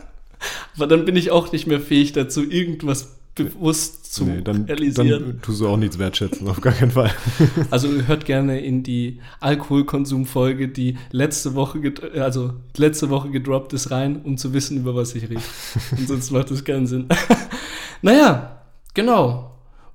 Aber 0.76 0.87
dann 0.87 1.04
bin 1.04 1.16
ich 1.16 1.30
auch 1.30 1.52
nicht 1.52 1.66
mehr 1.66 1.80
fähig 1.80 2.12
dazu, 2.12 2.42
irgendwas 2.42 3.20
bewusst 3.35 4.12
zu 4.12 4.24
nee, 4.24 4.42
dann, 4.42 4.64
realisieren. 4.64 5.24
Dann 5.24 5.42
tust 5.42 5.61
du 5.61 5.68
auch 5.68 5.76
nichts 5.76 5.98
wertschätzen, 5.98 6.48
auf 6.48 6.61
gar 6.61 6.72
keinen 6.72 6.90
Fall. 6.90 7.11
Also 7.70 7.88
hört 7.88 8.24
gerne 8.24 8.61
in 8.61 8.83
die 8.83 9.20
Alkoholkonsumfolge, 9.40 10.68
die 10.68 10.98
letzte 11.12 11.54
Woche, 11.54 11.80
also 12.14 12.54
letzte 12.76 13.11
Woche 13.11 13.30
gedroppt 13.30 13.72
ist, 13.72 13.90
rein, 13.90 14.20
um 14.22 14.37
zu 14.37 14.52
wissen, 14.52 14.78
über 14.78 14.94
was 14.94 15.14
ich 15.14 15.24
rede. 15.24 15.40
Und 15.96 16.09
sonst 16.09 16.30
macht 16.33 16.50
das 16.50 16.64
keinen 16.64 16.87
Sinn. 16.87 17.06
naja, 18.02 18.62
genau. 18.94 19.46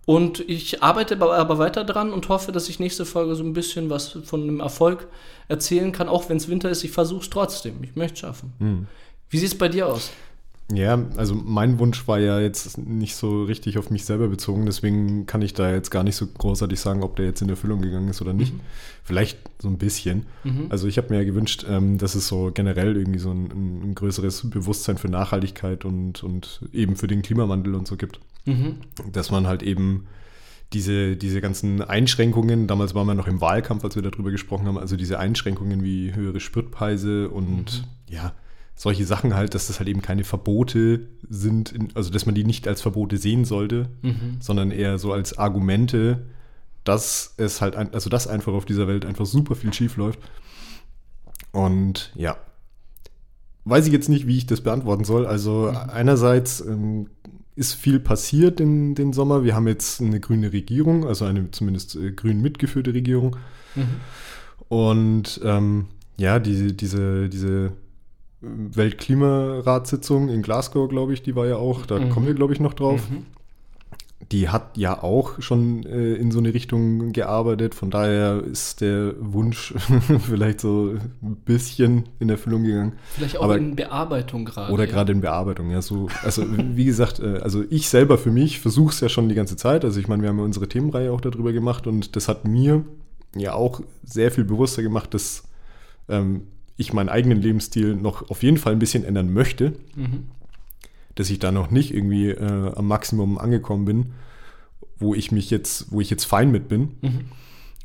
Und 0.05 0.39
ich 0.47 0.83
arbeite 0.83 1.19
aber 1.19 1.57
weiter 1.57 1.83
dran 1.83 2.13
und 2.13 2.29
hoffe, 2.29 2.51
dass 2.51 2.69
ich 2.69 2.79
nächste 2.79 3.05
Folge 3.05 3.33
so 3.33 3.43
ein 3.43 3.53
bisschen 3.53 3.89
was 3.89 4.09
von 4.23 4.43
einem 4.43 4.59
Erfolg 4.59 5.07
erzählen 5.47 5.91
kann, 5.91 6.09
auch 6.09 6.29
wenn 6.29 6.38
es 6.38 6.47
Winter 6.47 6.69
ist. 6.69 6.83
Ich 6.83 6.91
versuche 6.91 7.23
es 7.23 7.31
trotzdem. 7.31 7.83
Ich 7.83 7.95
möchte 7.95 8.13
es 8.13 8.19
schaffen. 8.19 8.53
Hm. 8.59 8.88
Wie 9.31 9.39
sieht 9.39 9.53
es 9.53 9.57
bei 9.57 9.67
dir 9.67 9.88
aus? 9.88 10.11
Ja, 10.73 11.06
also 11.15 11.36
mein 11.36 11.78
Wunsch 11.78 12.08
war 12.08 12.19
ja 12.19 12.39
jetzt 12.39 12.80
nicht 12.80 13.15
so 13.15 13.43
richtig 13.43 13.78
auf 13.78 13.91
mich 13.91 14.04
selber 14.04 14.28
bezogen, 14.28 14.65
deswegen 14.65 15.28
kann 15.28 15.43
ich 15.43 15.54
da 15.54 15.71
jetzt 15.71 15.91
gar 15.91 16.04
nicht 16.04 16.15
so 16.15 16.25
großartig 16.25 16.80
sagen, 16.80 17.04
ob 17.04 17.15
der 17.17 17.25
jetzt 17.25 17.41
in 17.43 17.49
Erfüllung 17.49 17.82
gegangen 17.82 18.10
ist 18.10 18.19
oder 18.19 18.34
nicht. 18.34 18.54
Mhm. 18.54 18.62
Vielleicht 19.04 19.38
so 19.60 19.67
ein 19.67 19.78
bisschen. 19.78 20.25
Mhm. 20.43 20.65
Also 20.69 20.88
ich 20.88 20.97
habe 20.97 21.10
mir 21.13 21.19
ja 21.19 21.23
gewünscht, 21.23 21.65
ähm, 21.69 21.99
dass 21.99 22.15
es 22.15 22.28
so 22.28 22.49
generell 22.51 22.97
irgendwie 22.97 23.19
so 23.19 23.30
ein, 23.30 23.51
ein, 23.84 23.95
größeres 23.95 24.49
Bewusstsein 24.49 24.97
für 24.97 25.08
Nachhaltigkeit 25.08 25.86
und, 25.86 26.23
und 26.23 26.62
eben 26.73 26.95
für 26.95 27.08
den 27.08 27.21
Klimawandel 27.21 27.75
und 27.75 27.88
so 27.88 27.95
gibt. 27.95 28.19
Mhm. 28.45 28.78
Dass 29.12 29.30
man 29.30 29.45
halt 29.45 29.62
eben 29.62 30.08
diese, 30.73 31.15
diese 31.15 31.41
ganzen 31.41 31.84
Einschränkungen, 31.84 32.65
damals 32.65 32.95
waren 32.95 33.06
wir 33.06 33.13
noch 33.13 33.28
im 33.28 33.39
Wahlkampf, 33.39 33.84
als 33.84 33.95
wir 33.95 34.01
darüber 34.01 34.32
gesprochen 34.32 34.65
haben, 34.65 34.80
also 34.80 34.97
diese 34.97 35.19
Einschränkungen 35.19 35.84
wie 35.84 36.15
höhere 36.15 36.39
Spritpreise 36.39 37.30
und 37.30 37.84
mhm. 37.84 38.13
ja, 38.13 38.34
solche 38.75 39.05
Sachen 39.05 39.35
halt, 39.35 39.55
dass 39.55 39.67
das 39.67 39.79
halt 39.79 39.89
eben 39.89 40.01
keine 40.01 40.23
Verbote 40.23 41.07
sind, 41.27 41.71
in, 41.71 41.88
also 41.95 42.11
dass 42.11 42.25
man 42.25 42.35
die 42.35 42.43
nicht 42.43 42.67
als 42.67 42.81
Verbote 42.81 43.17
sehen 43.17 43.45
sollte, 43.45 43.89
mhm. 44.01 44.38
sondern 44.39 44.71
eher 44.71 44.99
so 44.99 45.13
als 45.13 45.38
Argumente, 45.38 46.25
dass 46.83 47.33
es 47.38 47.61
halt, 47.61 47.75
ein, 47.75 47.93
also 47.93 48.09
dass 48.09 48.27
einfach 48.27 48.53
auf 48.53 48.65
dieser 48.65 48.88
Welt 48.88 49.05
einfach 49.05 49.25
super 49.25 49.55
viel 49.55 49.73
schief 49.73 49.95
läuft. 49.95 50.19
Und 51.51 52.11
ja, 52.15 52.38
weiß 53.63 53.88
ich 53.88 53.93
jetzt 53.93 54.09
nicht, 54.09 54.27
wie 54.27 54.38
ich 54.38 54.45
das 54.45 54.61
beantworten 54.61 55.05
soll. 55.05 55.25
Also 55.25 55.71
mhm. 55.71 55.77
einerseits 55.89 56.59
ähm, 56.59 57.07
ist 57.55 57.73
viel 57.73 58.01
passiert 58.01 58.59
in 58.59 58.93
den 58.93 59.13
Sommer. 59.13 59.45
Wir 59.45 59.55
haben 59.55 59.67
jetzt 59.67 60.01
eine 60.01 60.19
grüne 60.19 60.51
Regierung, 60.51 61.05
also 61.07 61.23
eine 61.23 61.49
zumindest 61.51 61.95
äh, 61.95 62.11
grün 62.11 62.41
mitgeführte 62.41 62.93
Regierung. 62.93 63.38
Mhm. 63.75 63.88
Und 64.67 65.39
ähm, 65.43 65.85
ja, 66.17 66.39
die, 66.39 66.75
diese, 66.75 67.29
diese 67.29 67.73
Weltklimaratssitzung 68.45 70.29
in 70.29 70.41
Glasgow, 70.41 70.88
glaube 70.89 71.13
ich, 71.13 71.23
die 71.23 71.36
war 71.36 71.47
ja 71.47 71.58
auch, 71.58 71.86
da 71.86 71.99
mhm. 71.99 72.10
kommen 72.10 72.27
wir, 72.27 72.34
glaube 72.34 72.53
ich, 72.53 72.60
noch 72.60 72.73
drauf. 72.73 73.10
Mhm. 73.10 73.25
Die 74.31 74.49
hat 74.49 74.75
ja 74.75 75.03
auch 75.03 75.39
schon 75.41 75.86
äh, 75.86 76.13
in 76.13 76.31
so 76.31 76.39
eine 76.39 76.53
Richtung 76.53 77.12
gearbeitet, 77.12 77.75
von 77.75 77.91
daher 77.91 78.41
ist 78.43 78.81
der 78.81 79.13
Wunsch 79.19 79.73
vielleicht 80.25 80.62
so 80.62 80.95
ein 81.21 81.36
bisschen 81.45 82.05
in 82.19 82.29
Erfüllung 82.29 82.63
gegangen. 82.63 82.93
Vielleicht 83.13 83.38
auch 83.38 83.43
Aber, 83.43 83.58
in 83.58 83.75
Bearbeitung 83.75 84.45
gerade. 84.45 84.73
Oder 84.73 84.86
ja. 84.86 84.91
gerade 84.91 85.12
in 85.12 85.21
Bearbeitung, 85.21 85.69
ja. 85.69 85.81
So, 85.81 86.08
also 86.23 86.43
wie 86.47 86.86
gesagt, 86.86 87.19
äh, 87.19 87.39
also 87.43 87.63
ich 87.69 87.88
selber 87.89 88.17
für 88.17 88.31
mich 88.31 88.62
versuche 88.62 88.93
es 88.93 88.99
ja 88.99 89.10
schon 89.10 89.29
die 89.29 89.36
ganze 89.36 89.58
Zeit. 89.58 89.86
Also 89.86 89.99
ich 89.99 90.08
meine, 90.08 90.23
wir 90.23 90.29
haben 90.29 90.39
ja 90.39 90.45
unsere 90.45 90.67
Themenreihe 90.67 91.12
auch 91.12 91.21
darüber 91.21 91.53
gemacht 91.53 91.86
und 91.86 92.15
das 92.15 92.27
hat 92.27 92.47
mir 92.47 92.84
ja 93.36 93.53
auch 93.53 93.81
sehr 94.03 94.31
viel 94.31 94.45
bewusster 94.45 94.81
gemacht, 94.81 95.13
dass 95.13 95.43
ähm, 96.10 96.47
ich 96.77 96.93
meinen 96.93 97.09
eigenen 97.09 97.41
Lebensstil 97.41 97.95
noch 97.95 98.29
auf 98.29 98.43
jeden 98.43 98.57
Fall 98.57 98.73
ein 98.73 98.79
bisschen 98.79 99.03
ändern 99.03 99.31
möchte, 99.31 99.73
mhm. 99.95 100.27
dass 101.15 101.29
ich 101.29 101.39
da 101.39 101.51
noch 101.51 101.71
nicht 101.71 101.93
irgendwie 101.93 102.29
äh, 102.29 102.71
am 102.75 102.88
Maximum 102.88 103.38
angekommen 103.38 103.85
bin, 103.85 104.13
wo 104.97 105.15
ich 105.15 105.31
mich 105.31 105.49
jetzt, 105.49 105.91
wo 105.91 106.01
ich 106.01 106.09
jetzt 106.09 106.25
fein 106.25 106.51
mit 106.51 106.67
bin. 106.67 106.97
Mhm. 107.01 107.19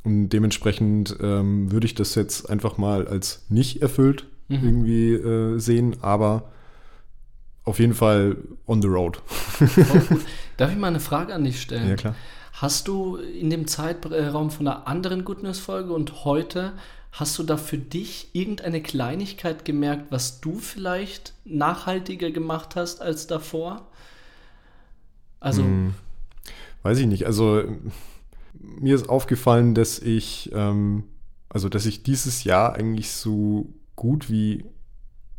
Und 0.02 0.28
dementsprechend 0.30 1.16
ähm, 1.20 1.70
würde 1.70 1.86
ich 1.86 1.94
das 1.94 2.14
jetzt 2.14 2.48
einfach 2.48 2.78
mal 2.78 3.06
als 3.06 3.44
nicht 3.48 3.82
erfüllt 3.82 4.26
mhm. 4.48 4.64
irgendwie 4.64 5.12
äh, 5.12 5.58
sehen, 5.58 5.96
aber 6.00 6.50
auf 7.64 7.78
jeden 7.78 7.94
Fall 7.94 8.36
on 8.66 8.82
the 8.82 8.88
road. 8.88 9.22
Darf 10.56 10.72
ich 10.72 10.78
mal 10.78 10.88
eine 10.88 11.00
Frage 11.00 11.34
an 11.34 11.44
dich 11.44 11.60
stellen? 11.60 11.88
Ja, 11.88 11.96
klar. 11.96 12.14
Hast 12.60 12.88
du 12.88 13.16
in 13.16 13.50
dem 13.50 13.66
Zeitraum 13.66 14.50
von 14.50 14.68
einer 14.68 14.86
anderen 14.86 15.24
Goodness-Folge 15.24 15.92
und 15.92 16.24
heute 16.24 16.72
Hast 17.12 17.38
du 17.38 17.42
da 17.42 17.56
für 17.56 17.78
dich 17.78 18.28
irgendeine 18.34 18.80
Kleinigkeit 18.80 19.64
gemerkt, 19.64 20.12
was 20.12 20.40
du 20.40 20.58
vielleicht 20.58 21.34
nachhaltiger 21.44 22.30
gemacht 22.30 22.76
hast 22.76 23.02
als 23.02 23.26
davor? 23.26 23.88
Also. 25.40 25.62
Hm, 25.62 25.94
weiß 26.82 26.98
ich 26.98 27.06
nicht. 27.06 27.26
Also 27.26 27.64
mir 28.52 28.94
ist 28.94 29.08
aufgefallen, 29.08 29.74
dass 29.74 29.98
ich, 29.98 30.50
ähm, 30.54 31.04
also 31.48 31.68
dass 31.68 31.84
ich 31.84 32.04
dieses 32.04 32.44
Jahr 32.44 32.74
eigentlich 32.74 33.10
so 33.10 33.74
gut 33.96 34.30
wie 34.30 34.64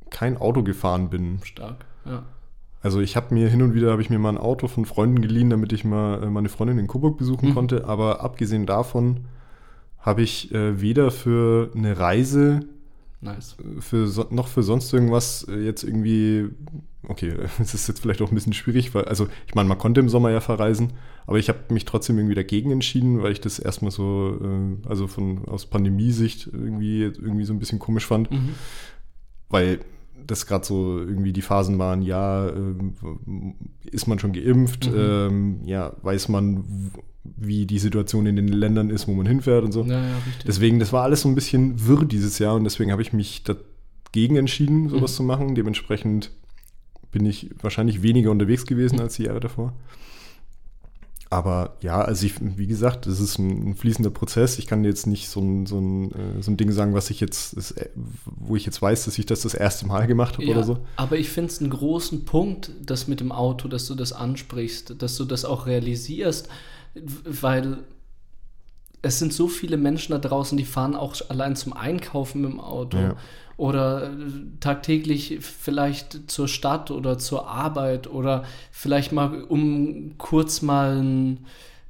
kein 0.10 0.38
Auto 0.38 0.64
gefahren 0.64 1.10
bin. 1.10 1.40
Stark, 1.44 1.86
ja. 2.06 2.26
Also 2.82 3.00
ich 3.00 3.15
habe 3.15 3.34
mir 3.34 3.48
hin 3.50 3.62
und 3.62 3.74
wieder 3.76 3.91
habe 3.91 4.02
ich 4.02 4.10
mir 4.10 4.17
mal 4.20 4.30
ein 4.30 4.38
Auto 4.38 4.67
von 4.67 4.86
Freunden 4.86 5.22
geliehen, 5.22 5.50
damit 5.50 5.72
ich 5.74 5.84
mal 5.84 6.24
äh, 6.24 6.30
meine 6.30 6.50
Freundin 6.50 6.80
in 6.80 6.88
Coburg 6.88 7.17
besuchen 7.17 7.50
Mhm. 7.50 7.54
konnte. 7.54 7.86
Aber 7.86 8.22
abgesehen 8.22 8.65
davon 8.65 9.22
habe 10.00 10.24
ich 10.24 10.52
äh, 10.54 10.82
weder 10.82 11.12
für 11.12 11.72
eine 11.76 12.00
Reise 12.00 12.62
Nice. 13.22 13.56
für 13.80 14.08
so, 14.08 14.26
noch 14.32 14.48
für 14.48 14.63
sonst 14.63 14.91
irgendwas 14.91 15.44
äh, 15.48 15.58
jetzt 15.63 15.84
irgendwie, 15.84 16.50
okay, 17.08 17.34
es 17.62 17.76
ist 17.76 17.88
jetzt 17.88 18.00
vielleicht 18.00 18.20
auch 18.24 18.32
ein 18.32 18.36
bisschen 18.36 18.54
schwierig, 18.54 18.96
weil, 18.96 19.06
also 19.06 19.28
ich 19.46 19.54
meine, 19.54 19.70
man 19.70 19.78
konnte 19.78 20.00
im 20.02 20.10
Sommer 20.10 20.32
ja 20.32 20.39
verreisen, 20.41 20.94
aber 21.28 21.38
ich 21.38 21.50
habe 21.50 21.60
mich 21.70 21.86
trotzdem 21.86 22.17
irgendwie 22.17 22.34
dagegen 22.34 22.72
entschieden, 22.72 23.22
weil 23.22 23.32
ich 23.32 23.41
das 23.41 23.60
erstmal 23.60 23.91
so, 23.91 24.39
äh, 24.41 24.88
also 24.89 25.06
von 25.06 25.46
aus 25.46 25.67
Pandemiesicht 25.67 26.48
irgendwie, 26.52 27.04
irgendwie 27.04 27.46
so 27.46 27.54
ein 27.54 27.60
bisschen 27.60 27.78
komisch 27.78 28.08
fand, 28.08 28.32
Mhm. 28.32 28.56
weil 29.50 29.82
das 30.28 30.46
gerade 30.48 30.66
so 30.66 31.00
irgendwie 31.00 31.34
die 31.34 31.42
Phasen 31.42 31.78
waren, 31.80 32.02
ja, 32.02 32.48
ähm, 32.50 32.94
ist 33.84 34.08
man 34.08 34.20
schon 34.20 34.34
geimpft, 34.34 34.90
Mhm. 34.92 34.98
ähm, 34.98 35.60
ja, 35.66 35.94
weiß 36.02 36.30
man, 36.30 36.64
wie 37.24 37.66
die 37.66 37.80
Situation 37.80 38.26
in 38.26 38.36
den 38.36 38.48
Ländern 38.48 38.90
ist, 38.90 39.08
wo 39.08 39.14
man 39.14 39.26
hinfährt 39.26 39.64
und 39.64 39.72
so. 39.72 39.84
Ja, 39.84 40.00
ja. 40.02 40.16
Deswegen, 40.48 40.80
das 40.80 40.92
war 40.92 41.04
alles 41.04 41.22
so 41.22 41.30
ein 41.30 41.36
bisschen 41.36 41.88
wirr 41.88 42.06
dieses 42.06 42.40
Jahr 42.40 42.56
und 42.56 42.64
deswegen 42.64 42.92
habe 42.92 43.02
ich 43.02 43.14
mich 43.14 43.44
dagegen 43.44 44.36
entschieden, 44.38 44.90
sowas 44.90 45.12
Mhm. 45.12 45.16
zu 45.16 45.24
machen. 45.24 45.56
Dementsprechend 45.56 46.32
bin 47.12 47.26
ich 47.26 47.50
wahrscheinlich 47.62 48.02
weniger 48.02 48.32
unterwegs 48.32 48.66
gewesen 48.66 49.00
als 49.00 49.16
die 49.16 49.24
Jahre 49.24 49.40
davor. 49.40 49.74
Aber 51.32 51.78
ja, 51.80 52.02
also 52.02 52.26
ich, 52.26 52.34
wie 52.41 52.67
gesagt, 52.67 53.06
das 53.06 53.22
ist 53.22 53.39
ein, 53.39 53.70
ein 53.70 53.76
fließender 53.76 54.10
Prozess. 54.10 54.60
Ich 54.60 54.67
kann 54.67 54.84
jetzt 54.84 55.08
nicht 55.08 55.30
so 55.30 55.39
ein, 55.39 55.65
so 55.65 55.80
ein, 55.80 56.12
äh, 56.12 56.41
so 56.41 56.52
ein 56.52 56.58
Ding 56.58 56.74
sagen, 56.74 56.94
was 56.94 57.10
ich 57.10 57.22
jetzt, 57.22 57.78
äh, 57.78 57.89
wo 58.26 58.58
ich 58.58 58.65
jetzt 58.65 58.82
weiß, 58.82 59.06
dass 59.06 59.17
ich 59.17 59.28
das 59.28 59.39
das 59.39 59.54
erste 59.54 59.88
Mal 59.88 60.08
gemacht 60.08 60.34
habe 60.34 60.44
Ja, 60.44 60.52
oder 60.52 60.65
so. 60.65 60.80
Aber 60.98 61.17
ich 61.17 61.30
finde 61.30 61.50
es 61.50 61.62
einen 61.62 61.70
großen 61.70 62.26
Punkt, 62.26 62.72
das 62.86 63.08
mit 63.08 63.22
dem 63.22 63.32
Auto, 63.32 63.70
dass 63.70 63.88
du 63.88 63.96
das 63.96 64.12
ansprichst, 64.12 65.02
dass 65.02 65.15
du 65.15 65.24
das 65.24 65.46
auch 65.46 65.67
realisierst, 65.67 66.50
weil 67.24 67.78
es 69.02 69.20
sind 69.20 69.34
so 69.34 69.48
viele 69.48 69.78
Menschen 69.78 70.12
da 70.12 70.18
draußen, 70.20 70.58
die 70.58 70.66
fahren 70.66 70.96
auch 70.96 71.16
allein 71.30 71.56
zum 71.56 71.74
Einkaufen 71.74 72.42
mit 72.42 72.52
dem 72.52 72.60
Auto 72.60 72.98
Ja. 72.98 73.16
oder 73.58 74.12
äh, 74.12 74.16
tagtäglich 74.60 75.40
vielleicht 75.42 76.30
zur 76.30 76.48
Stadt 76.48 76.92
oder 76.92 77.18
zur 77.18 77.48
Arbeit 77.48 78.08
oder 78.08 78.44
vielleicht 78.72 79.12
mal, 79.12 79.44
um 79.44 80.18
kurz 80.18 80.62
mal 80.62 80.98
ein 81.02 81.46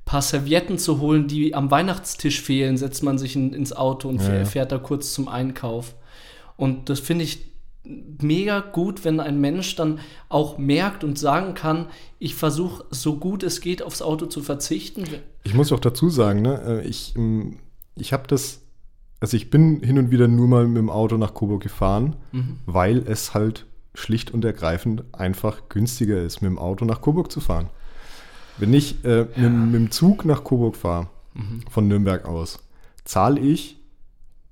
paar 0.06 0.22
Servietten 0.22 0.78
zu 0.78 1.00
holen, 1.00 1.28
die 1.28 1.54
am 1.54 1.70
Weihnachtstisch 1.70 2.42
fehlen, 2.42 2.78
setzt 2.78 3.04
man 3.04 3.18
sich 3.18 3.36
in, 3.36 3.54
ins 3.54 3.74
Auto 3.74 4.10
und 4.10 4.22
Ja, 4.22 4.46
fährt, 4.46 4.72
ja. 4.72 4.78
da 4.78 4.84
kurz 4.84 5.14
zum 5.14 5.28
Einkauf. 5.28 5.96
Und 6.58 6.90
das 6.90 7.00
finde 7.00 7.24
ich 7.26 7.51
mega 7.84 8.60
gut, 8.60 9.04
wenn 9.06 9.20
ein 9.20 9.40
Mensch 9.42 9.76
dann 9.76 10.00
auch 10.30 10.58
merkt 10.58 11.04
und 11.04 11.18
sagen 11.18 11.54
kann, 11.56 11.88
ich 12.20 12.36
versuche 12.36 12.86
so 12.92 13.18
gut 13.18 13.44
es 13.44 13.60
geht 13.62 13.82
aufs 13.82 14.02
Auto 14.02 14.28
zu 14.28 14.42
verzichten. 14.42 15.04
Ich 15.44 15.54
muss 15.56 15.72
auch 15.72 15.80
dazu 15.80 16.10
sagen, 16.10 16.42
ne, 16.44 16.62
äh, 16.84 16.88
ich, 16.88 17.16
ähm, 17.16 17.58
ich 17.96 18.14
habe 18.14 18.28
das, 18.28 18.62
also 19.20 19.36
ich 19.36 19.50
bin 19.50 19.82
hin 19.82 19.98
und 19.98 20.12
wieder 20.12 20.28
nur 20.28 20.48
mal 20.48 20.68
mit 20.68 20.78
dem 20.78 20.90
Auto 20.92 21.18
nach 21.18 21.34
Coburg 21.34 21.64
gefahren, 21.64 22.16
Mhm. 22.32 22.58
weil 22.68 23.00
es 23.08 23.34
halt 23.34 23.66
schlicht 23.96 24.32
und 24.32 24.46
ergreifend 24.46 25.04
einfach 25.12 25.68
günstiger 25.68 26.22
ist, 26.22 26.42
mit 26.42 26.50
dem 26.50 26.60
Auto 26.60 26.86
nach 26.86 27.02
Coburg 27.02 27.32
zu 27.32 27.40
fahren. 27.42 27.70
Wenn 28.58 28.74
ich 28.74 29.04
äh, 29.04 29.26
mit, 29.36 29.52
mit 29.52 29.74
dem 29.74 29.92
Zug 29.92 30.24
nach 30.26 30.44
Coburg 30.44 30.76
fahre, 30.76 31.08
Mhm. 31.34 31.62
von 31.70 31.88
Nürnberg 31.88 32.26
aus, 32.26 32.60
zahle 33.06 33.40
ich 33.40 33.78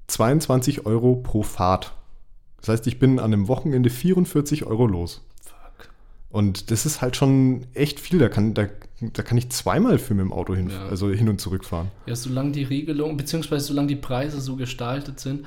22 0.07 0.85
Euro 0.85 1.15
pro 1.17 1.43
Fahrt. 1.43 1.93
Das 2.61 2.69
heißt, 2.69 2.87
ich 2.87 2.99
bin 2.99 3.19
an 3.19 3.33
einem 3.33 3.47
Wochenende 3.47 3.89
44 3.89 4.65
Euro 4.65 4.85
los. 4.87 5.21
Fuck. 5.43 5.89
Und 6.29 6.71
das 6.71 6.85
ist 6.85 7.01
halt 7.01 7.15
schon 7.15 7.65
echt 7.73 7.99
viel. 7.99 8.19
Da 8.19 8.29
kann, 8.29 8.53
da, 8.53 8.67
da 9.01 9.23
kann 9.23 9.37
ich 9.37 9.49
zweimal 9.49 9.97
für 9.99 10.13
mit 10.13 10.23
dem 10.25 10.33
Auto 10.33 10.55
hin, 10.55 10.69
Ja. 10.69 10.87
also 10.87 11.09
hin 11.09 11.29
und 11.29 11.39
zurück 11.41 11.65
fahren. 11.65 11.89
Ja, 12.05 12.15
solange 12.15 12.51
die 12.51 12.63
Regelung, 12.63 13.17
beziehungsweise 13.17 13.65
solange 13.65 13.87
die 13.87 13.95
Preise 13.95 14.41
so 14.41 14.55
gestaltet 14.55 15.19
sind. 15.19 15.45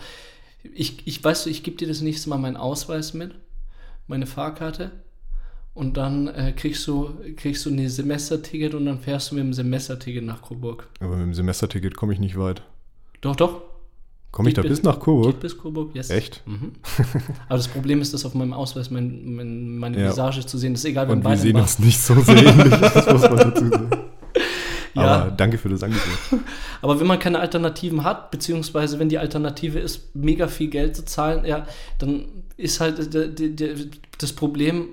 Ich, 0.75 1.07
ich 1.07 1.23
weiß, 1.23 1.47
ich 1.47 1.63
gebe 1.63 1.77
dir 1.77 1.89
das 1.89 2.01
nächste 2.03 2.29
Mal 2.31 2.39
meinen 2.39 2.57
Ausweis 2.57 3.15
mit, 3.15 3.33
meine 4.07 4.27
Fahrkarte. 4.27 4.93
Und 5.75 5.97
dann 5.97 6.29
äh, 6.29 6.53
kriegst 6.55 6.87
du 6.87 7.15
kriegst 7.37 7.65
du 7.65 7.71
ein 7.71 7.89
Semesterticket 7.89 8.75
und 8.75 8.85
dann 8.85 9.01
fährst 9.01 9.31
du 9.31 9.37
mit 9.37 9.45
dem 9.45 9.55
Semesterticket 9.55 10.23
nach 10.23 10.43
Coburg. 10.43 10.87
Aber 11.01 11.17
mit 11.17 11.25
dem 11.27 11.35
Semesterticket 11.35 11.97
komme 11.97 12.13
ich 12.13 12.19
nicht 12.21 12.37
weit. 12.39 12.63
Doch, 13.23 13.35
doch. 13.37 13.63
Komme 14.33 14.49
ich 14.49 14.55
da 14.55 14.63
bis- 14.63 14.71
bis 14.71 14.83
nach 14.83 14.99
Coburg? 14.99 15.27
Geht 15.33 15.41
bis 15.41 15.59
Coburg, 15.59 15.95
yes. 15.95 16.09
Echt? 16.11 16.43
Mhm. 16.47 16.73
Aber 17.49 17.59
das 17.59 17.69
Problem 17.69 18.01
ist, 18.01 18.13
dass 18.15 18.25
auf 18.25 18.35
meinem 18.35 18.55
Ausweis 18.55 18.91
mein, 18.91 19.35
mein, 19.35 19.77
meine 19.79 20.01
Ja. 20.01 20.09
Visage 20.09 20.45
zu 20.47 20.57
sehen 20.59 20.75
ist. 20.75 20.85
Egal, 20.87 21.07
wenn 21.09 21.19
Und 21.19 21.25
wir 21.25 21.37
sehen 21.37 21.57
uns 21.57 21.79
nicht 21.79 22.01
so 22.01 22.19
sehr 22.21 22.39
ähnlich, 22.47 22.71
das 22.81 23.07
muss 23.13 23.23
man 23.23 23.37
dazu 23.37 23.69
sagen. 23.69 23.91
Ja. 24.95 25.03
Aber 25.03 25.31
danke 25.31 25.57
für 25.59 25.69
das 25.69 25.83
Angebot. 25.83 26.03
Aber 26.83 26.99
wenn 27.01 27.07
man 27.07 27.19
keine 27.19 27.41
Alternativen 27.41 28.05
hat, 28.05 28.31
beziehungsweise 28.31 28.99
wenn 28.99 29.09
die 29.09 29.19
Alternative 29.19 29.79
ist, 29.79 30.15
mega 30.15 30.49
viel 30.49 30.69
Geld 30.69 30.97
zu 30.97 31.05
zahlen, 31.05 31.45
ja, 31.47 31.67
dann 31.99 32.25
ist 32.57 32.81
halt 32.81 33.13
d- 33.15 33.29
d- 33.29 33.49
d- 33.51 33.75
das 34.19 34.33
Problem 34.33 34.87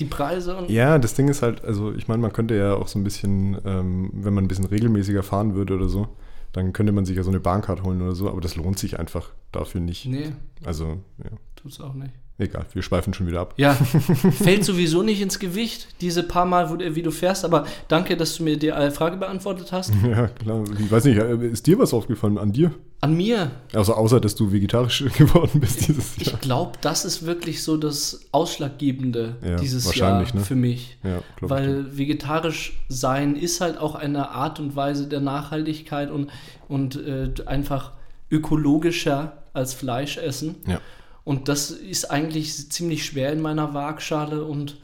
die 0.00 0.06
Preise 0.06 0.56
und 0.56 0.70
Ja, 0.70 0.98
das 0.98 1.14
Ding 1.14 1.28
ist 1.28 1.42
halt, 1.42 1.64
also 1.64 1.92
ich 1.92 2.08
meine, 2.08 2.22
man 2.22 2.32
könnte 2.32 2.54
ja 2.56 2.74
auch 2.74 2.88
so 2.88 2.98
ein 2.98 3.04
bisschen, 3.04 3.58
ähm, 3.66 4.10
wenn 4.14 4.32
man 4.32 4.44
ein 4.44 4.48
bisschen 4.48 4.64
regelmäßiger 4.64 5.22
fahren 5.22 5.54
würde 5.54 5.74
oder 5.74 5.88
so, 5.88 6.08
dann 6.52 6.72
könnte 6.72 6.92
man 6.92 7.04
sich 7.04 7.16
ja 7.16 7.22
so 7.22 7.30
eine 7.30 7.40
Bahncard 7.40 7.82
holen 7.82 8.02
oder 8.02 8.14
so, 8.14 8.28
aber 8.28 8.40
das 8.40 8.56
lohnt 8.56 8.78
sich 8.78 8.98
einfach 8.98 9.30
dafür 9.52 9.80
nicht. 9.80 10.06
nee, 10.06 10.32
Also, 10.64 10.98
ja, 11.22 11.30
tut's 11.56 11.80
auch 11.80 11.94
nicht. 11.94 12.12
egal, 12.38 12.66
wir 12.72 12.82
schweifen 12.82 13.14
schon 13.14 13.26
wieder 13.26 13.40
ab. 13.40 13.54
Ja, 13.56 13.74
fällt 14.42 14.64
sowieso 14.64 15.02
nicht 15.02 15.20
ins 15.22 15.38
Gewicht, 15.38 15.88
diese 16.00 16.22
paar 16.22 16.44
Mal, 16.46 16.70
wo, 16.70 16.76
du- 16.76 16.94
wie 16.94 17.02
du 17.02 17.10
fährst, 17.10 17.44
aber 17.44 17.66
danke, 17.88 18.16
dass 18.16 18.36
du 18.36 18.42
mir 18.44 18.58
die 18.58 18.70
Frage 18.90 19.16
beantwortet 19.16 19.72
hast. 19.72 19.92
Ja, 20.06 20.26
klar. 20.28 20.64
Ich 20.78 20.90
weiß 20.90 21.04
nicht, 21.04 21.18
äh, 21.18 21.46
ist 21.48 21.66
dir 21.66 21.78
was 21.78 21.94
aufgefallen 21.94 22.38
an 22.38 22.52
dir? 22.52 22.72
An 23.02 23.14
mir, 23.16 23.50
Also 23.74 23.94
außer, 23.94 24.20
dass 24.20 24.36
du 24.36 24.52
vegetarisch 24.52 25.04
geworden 25.18 25.58
bist 25.60 25.88
dieses 25.88 26.16
ich 26.18 26.28
Jahr. 26.28 26.38
glaube, 26.38 26.78
das 26.82 27.04
ist 27.04 27.26
wirklich 27.26 27.64
so 27.64 27.76
das 27.76 28.26
Ausschlaggebende 28.30 29.34
Ja, 29.42 29.56
dieses 29.56 29.92
Jahr 29.96 30.22
ne? 30.22 30.40
für 30.40 30.54
mich. 30.54 30.98
Ja, 31.02 31.18
ich. 31.18 31.22
Weil 31.40 31.98
vegetarisch 31.98 32.78
sein 32.88 33.34
ist 33.34 33.60
halt 33.60 33.76
auch 33.76 33.96
eine 33.96 34.30
Art 34.30 34.60
und 34.60 34.76
Weise 34.76 35.08
der 35.08 35.20
Nachhaltigkeit 35.20 36.12
und, 36.12 36.30
und 36.68 36.94
äh, 36.96 37.32
einfach 37.44 37.90
ökologischer 38.30 39.42
als 39.52 39.74
Fleisch 39.74 40.16
essen. 40.16 40.54
Ja. 40.68 40.80
Und 41.24 41.48
das 41.48 41.72
ist 41.72 42.08
eigentlich 42.08 42.70
ziemlich 42.70 43.04
schwer 43.04 43.32
in 43.32 43.40
meiner 43.40 43.74
Waagschale 43.74 44.44
und 44.44 44.76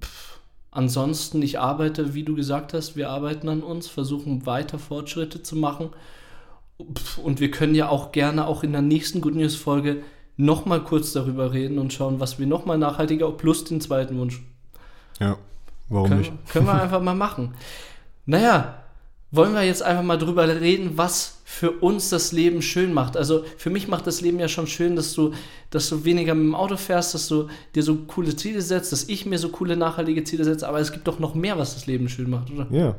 pff, 0.00 0.38
ansonsten, 0.72 1.40
ich 1.40 1.60
arbeite, 1.60 2.14
wie 2.14 2.24
du 2.24 2.34
gesagt 2.34 2.74
hast, 2.74 2.96
wir 2.96 3.10
arbeiten 3.10 3.48
an 3.48 3.62
uns, 3.62 3.86
versuchen 3.86 4.44
weiter 4.44 4.80
Fortschritte 4.80 5.40
zu 5.44 5.54
machen. 5.54 5.90
Und 7.22 7.40
wir 7.40 7.50
können 7.50 7.74
ja 7.74 7.88
auch 7.88 8.12
gerne 8.12 8.46
auch 8.46 8.62
in 8.62 8.72
der 8.72 8.82
nächsten 8.82 9.20
Good 9.20 9.34
News 9.34 9.54
Folge 9.54 10.02
nochmal 10.36 10.82
kurz 10.82 11.12
darüber 11.12 11.52
reden 11.52 11.78
und 11.78 11.92
schauen, 11.92 12.18
was 12.20 12.38
wir 12.38 12.46
nochmal 12.46 12.78
nachhaltiger, 12.78 13.30
plus 13.32 13.64
den 13.64 13.80
zweiten 13.80 14.18
Wunsch 14.18 14.42
Ja, 15.20 15.36
warum 15.88 16.08
können, 16.08 16.20
nicht? 16.20 16.32
können 16.50 16.66
wir 16.66 16.74
einfach 16.82 17.02
mal 17.02 17.14
machen. 17.14 17.54
Naja, 18.26 18.82
wollen 19.30 19.54
wir 19.54 19.62
jetzt 19.62 19.82
einfach 19.82 20.02
mal 20.02 20.18
drüber 20.18 20.46
reden, 20.60 20.92
was 20.96 21.38
für 21.44 21.70
uns 21.70 22.10
das 22.10 22.32
Leben 22.32 22.62
schön 22.62 22.92
macht. 22.92 23.16
Also 23.16 23.44
für 23.56 23.70
mich 23.70 23.88
macht 23.88 24.06
das 24.06 24.20
Leben 24.20 24.38
ja 24.38 24.48
schon 24.48 24.66
schön, 24.66 24.96
dass 24.96 25.14
du, 25.14 25.32
dass 25.70 25.88
du 25.88 26.04
weniger 26.04 26.34
mit 26.34 26.44
dem 26.44 26.54
Auto 26.54 26.76
fährst, 26.76 27.14
dass 27.14 27.28
du 27.28 27.48
dir 27.74 27.82
so 27.82 27.96
coole 28.06 28.34
Ziele 28.36 28.60
setzt, 28.62 28.92
dass 28.92 29.08
ich 29.08 29.26
mir 29.26 29.38
so 29.38 29.50
coole 29.50 29.76
nachhaltige 29.76 30.24
Ziele 30.24 30.44
setze. 30.44 30.68
Aber 30.68 30.80
es 30.80 30.92
gibt 30.92 31.06
doch 31.08 31.18
noch 31.18 31.34
mehr, 31.34 31.58
was 31.58 31.74
das 31.74 31.86
Leben 31.86 32.08
schön 32.08 32.30
macht, 32.30 32.50
oder? 32.50 32.66
Ja, 32.70 32.94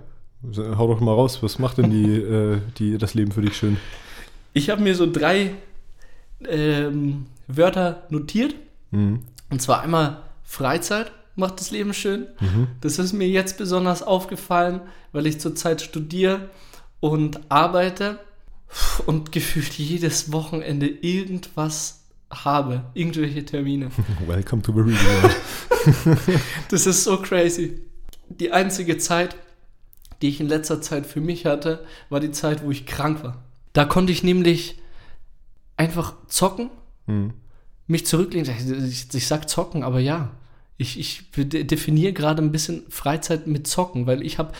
hau 0.58 0.88
doch 0.88 1.00
mal 1.00 1.14
raus. 1.14 1.42
Was 1.42 1.60
macht 1.60 1.78
denn 1.78 1.90
die, 1.90 2.14
äh, 2.16 2.60
die, 2.78 2.98
das 2.98 3.14
Leben 3.14 3.32
für 3.32 3.42
dich 3.42 3.56
schön? 3.56 3.78
Ich 4.54 4.70
habe 4.70 4.82
mir 4.82 4.96
so 4.96 5.12
drei 5.12 5.56
ähm, 6.48 7.26
Wörter 7.48 8.04
notiert. 8.10 8.56
Mhm. 8.92 9.22
Und 9.50 9.62
zwar 9.62 9.82
einmal 9.82 10.22
Freizeit 10.44 11.12
macht 11.36 11.60
das 11.60 11.72
Leben 11.72 11.94
schön. 11.94 12.28
Das 12.82 13.00
ist 13.00 13.14
mir 13.14 13.28
jetzt 13.28 13.58
besonders 13.58 14.04
aufgefallen, 14.04 14.82
weil 15.12 15.26
ich 15.26 15.40
zurzeit 15.40 15.82
studiere 15.82 16.50
und 17.00 17.40
arbeite 17.50 18.20
und 19.06 19.32
gefühlt 19.32 19.74
jedes 19.74 20.32
Wochenende 20.32 20.88
irgendwas 20.88 22.04
habe, 22.30 22.86
irgendwelche 22.94 23.46
Termine. 23.46 23.90
Welcome 24.28 24.62
to 24.62 24.74
the 24.74 24.80
real 24.80 24.98
world. 25.22 26.20
Das 26.70 26.86
ist 26.86 27.04
so 27.04 27.18
crazy. 27.18 27.82
Die 28.30 28.52
einzige 28.52 28.98
Zeit, 28.98 29.36
die 30.24 30.30
ich 30.30 30.40
in 30.40 30.48
letzter 30.48 30.82
Zeit 30.82 31.06
für 31.06 31.20
mich 31.20 31.46
hatte, 31.46 31.84
war 32.10 32.22
die 32.22 32.32
Zeit, 32.32 32.64
wo 32.64 32.72
ich 32.72 32.86
krank 32.86 33.24
war. 33.26 33.44
Da 33.74 33.84
konnte 33.84 34.14
ich 34.14 34.24
nämlich 34.24 34.80
einfach 35.78 36.14
zocken, 36.28 36.70
Mhm. 37.08 37.34
mich 37.88 38.06
zurücklehnen. 38.06 38.50
Ich, 38.90 39.14
ich 39.14 39.28
sag 39.28 39.50
zocken, 39.50 39.84
aber 39.84 40.00
ja. 40.00 40.32
Ich, 40.78 40.98
ich 40.98 41.30
de- 41.36 41.66
definiere 41.66 42.14
gerade 42.14 42.42
ein 42.42 42.54
bisschen 42.54 42.84
Freizeit 42.90 43.48
mit 43.48 43.68
Zocken, 43.68 44.08
weil 44.08 44.24
ich 44.26 44.40
habe 44.40 44.54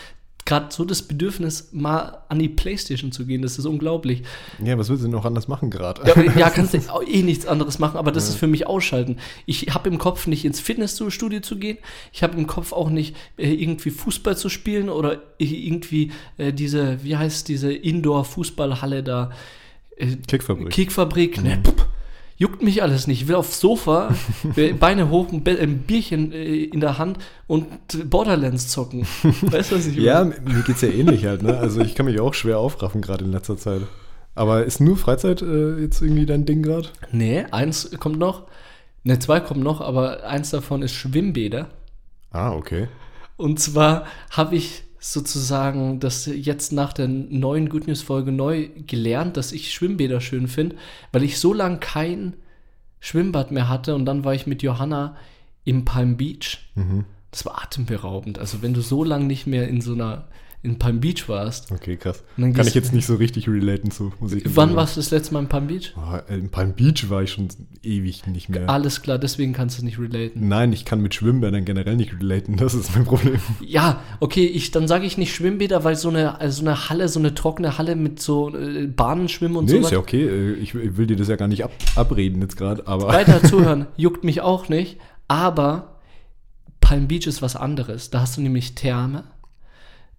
gerade 0.44 0.66
so 0.70 0.84
das 0.84 1.02
Bedürfnis, 1.02 1.70
mal 1.72 2.18
an 2.28 2.38
die 2.38 2.48
Playstation 2.48 3.12
zu 3.12 3.26
gehen. 3.26 3.42
Das 3.42 3.58
ist 3.58 3.64
unglaublich. 3.66 4.22
Ja, 4.62 4.76
was 4.78 4.88
willst 4.88 5.02
du 5.02 5.06
denn 5.06 5.16
noch 5.16 5.24
anders 5.24 5.48
machen 5.48 5.70
gerade? 5.70 6.02
Ja, 6.06 6.38
ja, 6.38 6.50
kannst 6.50 6.74
du 6.74 6.78
eh 7.06 7.22
nichts 7.22 7.46
anderes 7.46 7.78
machen, 7.78 7.96
aber 7.96 8.12
das 8.12 8.24
ja. 8.24 8.30
ist 8.30 8.38
für 8.38 8.46
mich 8.46 8.66
ausschalten. 8.66 9.16
Ich 9.46 9.74
habe 9.74 9.88
im 9.88 9.98
Kopf 9.98 10.26
nicht 10.26 10.44
ins 10.44 10.60
Fitnessstudio 10.60 11.40
zu 11.40 11.56
gehen. 11.56 11.78
Ich 12.12 12.22
habe 12.22 12.36
im 12.36 12.46
Kopf 12.46 12.72
auch 12.72 12.90
nicht 12.90 13.16
äh, 13.36 13.52
irgendwie 13.52 13.90
Fußball 13.90 14.36
zu 14.36 14.48
spielen 14.48 14.88
oder 14.88 15.22
irgendwie 15.38 16.12
äh, 16.36 16.52
diese, 16.52 17.02
wie 17.02 17.16
heißt 17.16 17.48
diese 17.48 17.72
Indoor-Fußballhalle 17.72 19.02
da? 19.02 19.30
Äh, 19.96 20.16
Kickfabrik. 20.26 20.70
Kickfabrik, 20.70 21.42
ne, 21.42 21.56
mhm. 21.56 21.62
ne, 21.62 21.72
juckt 22.36 22.62
mich 22.62 22.82
alles 22.82 23.06
nicht. 23.06 23.22
Ich 23.22 23.28
will 23.28 23.36
aufs 23.36 23.60
Sofa, 23.60 24.14
Beine 24.80 25.10
hoch, 25.10 25.32
ein, 25.32 25.42
ein 25.46 25.78
Bierchen 25.78 26.32
äh, 26.32 26.64
in 26.64 26.80
der 26.80 26.98
Hand 26.98 27.18
und 27.46 27.66
Borderlands 28.10 28.68
zocken. 28.68 29.06
Weißt 29.42 29.72
du, 29.72 29.76
was 29.76 29.86
ich 29.86 29.96
meine? 29.96 30.06
Ja, 30.06 30.24
mir 30.24 30.62
geht 30.62 30.76
es 30.76 30.82
ja 30.82 30.88
ähnlich 30.88 31.24
halt. 31.26 31.42
Ne? 31.42 31.56
Also 31.56 31.80
ich 31.80 31.94
kann 31.94 32.06
mich 32.06 32.20
auch 32.20 32.34
schwer 32.34 32.58
aufraffen 32.58 33.00
gerade 33.00 33.24
in 33.24 33.32
letzter 33.32 33.56
Zeit. 33.56 33.82
Aber 34.34 34.64
ist 34.64 34.80
nur 34.80 34.96
Freizeit 34.96 35.42
äh, 35.42 35.78
jetzt 35.80 36.02
irgendwie 36.02 36.26
dein 36.26 36.44
Ding 36.44 36.62
gerade? 36.62 36.88
Nee, 37.12 37.44
eins 37.50 37.90
kommt 38.00 38.18
noch. 38.18 38.48
Ne, 39.04 39.18
zwei 39.18 39.38
kommen 39.40 39.62
noch, 39.62 39.80
aber 39.80 40.24
eins 40.24 40.50
davon 40.50 40.82
ist 40.82 40.92
Schwimmbäder. 40.92 41.68
Ah, 42.30 42.52
okay. 42.52 42.88
Und 43.36 43.60
zwar 43.60 44.06
habe 44.30 44.56
ich 44.56 44.84
sozusagen 45.12 46.00
das 46.00 46.24
jetzt 46.24 46.72
nach 46.72 46.94
der 46.94 47.08
neuen 47.08 47.68
Good 47.68 47.86
News 47.86 48.00
Folge 48.00 48.32
neu 48.32 48.70
gelernt, 48.86 49.36
dass 49.36 49.52
ich 49.52 49.70
Schwimmbäder 49.70 50.22
schön 50.22 50.48
finde, 50.48 50.76
weil 51.12 51.24
ich 51.24 51.38
so 51.38 51.52
lange 51.52 51.78
kein 51.78 52.32
Schwimmbad 53.00 53.50
mehr 53.50 53.68
hatte 53.68 53.94
und 53.94 54.06
dann 54.06 54.24
war 54.24 54.32
ich 54.32 54.46
mit 54.46 54.62
Johanna 54.62 55.14
im 55.64 55.84
Palm 55.84 56.16
Beach. 56.16 56.70
Mhm. 56.74 57.04
Das 57.30 57.44
war 57.44 57.62
atemberaubend. 57.62 58.38
Also 58.38 58.62
wenn 58.62 58.72
du 58.72 58.80
so 58.80 59.04
lange 59.04 59.26
nicht 59.26 59.46
mehr 59.46 59.68
in 59.68 59.82
so 59.82 59.92
einer 59.92 60.24
in 60.64 60.78
Palm 60.78 60.98
Beach 60.98 61.28
warst. 61.28 61.70
Okay, 61.70 61.96
krass. 61.96 62.24
Kann 62.36 62.66
ich 62.66 62.74
jetzt 62.74 62.94
nicht 62.94 63.04
so 63.04 63.16
richtig 63.16 63.48
relaten 63.48 63.90
zu 63.90 64.12
Musik. 64.18 64.44
Wann 64.46 64.74
warst 64.74 64.96
du 64.96 65.00
das 65.00 65.10
letzte 65.10 65.34
Mal 65.34 65.40
in 65.40 65.48
Palm 65.48 65.66
Beach? 65.66 65.92
Oh, 65.96 66.32
in 66.32 66.48
Palm 66.48 66.72
Beach 66.72 67.10
war 67.10 67.22
ich 67.22 67.32
schon 67.32 67.48
ewig 67.82 68.26
nicht 68.26 68.48
mehr. 68.48 68.68
Alles 68.70 69.02
klar, 69.02 69.18
deswegen 69.18 69.52
kannst 69.52 69.78
du 69.78 69.84
nicht 69.84 69.98
relaten. 69.98 70.48
Nein, 70.48 70.72
ich 70.72 70.86
kann 70.86 71.02
mit 71.02 71.14
Schwimmbädern 71.14 71.66
generell 71.66 71.96
nicht 71.96 72.14
relaten, 72.18 72.56
das 72.56 72.72
ist 72.72 72.94
mein 72.94 73.04
Problem. 73.04 73.38
Ja, 73.60 74.00
okay, 74.20 74.46
ich, 74.46 74.70
dann 74.70 74.88
sage 74.88 75.04
ich 75.04 75.18
nicht 75.18 75.34
Schwimmbäder, 75.34 75.84
weil 75.84 75.96
so 75.96 76.08
eine, 76.08 76.40
also 76.40 76.62
so 76.62 76.66
eine 76.66 76.88
Halle, 76.88 77.08
so 77.08 77.18
eine 77.18 77.34
trockene 77.34 77.76
Halle 77.76 77.94
mit 77.94 78.20
so 78.20 78.56
äh, 78.56 78.86
Bahnen 78.86 79.28
schwimmen 79.28 79.56
und 79.56 79.68
so. 79.68 79.76
Nee, 79.76 79.82
ist 79.82 79.90
ja 79.90 79.98
okay. 79.98 80.22
Äh, 80.22 80.52
ich, 80.54 80.74
ich, 80.74 80.96
will 80.96 81.06
dir 81.06 81.16
das 81.16 81.28
ja 81.28 81.36
gar 81.36 81.48
nicht 81.48 81.62
ab, 81.62 81.72
abreden 81.94 82.40
jetzt 82.40 82.56
gerade, 82.56 82.86
aber. 82.88 83.08
Weiter 83.08 83.42
zuhören, 83.42 83.86
juckt 83.96 84.24
mich 84.24 84.40
auch 84.40 84.70
nicht, 84.70 84.98
aber 85.28 85.98
Palm 86.80 87.06
Beach 87.06 87.26
ist 87.26 87.42
was 87.42 87.54
anderes. 87.54 88.08
Da 88.08 88.22
hast 88.22 88.38
du 88.38 88.40
nämlich 88.40 88.74
Therme, 88.74 89.24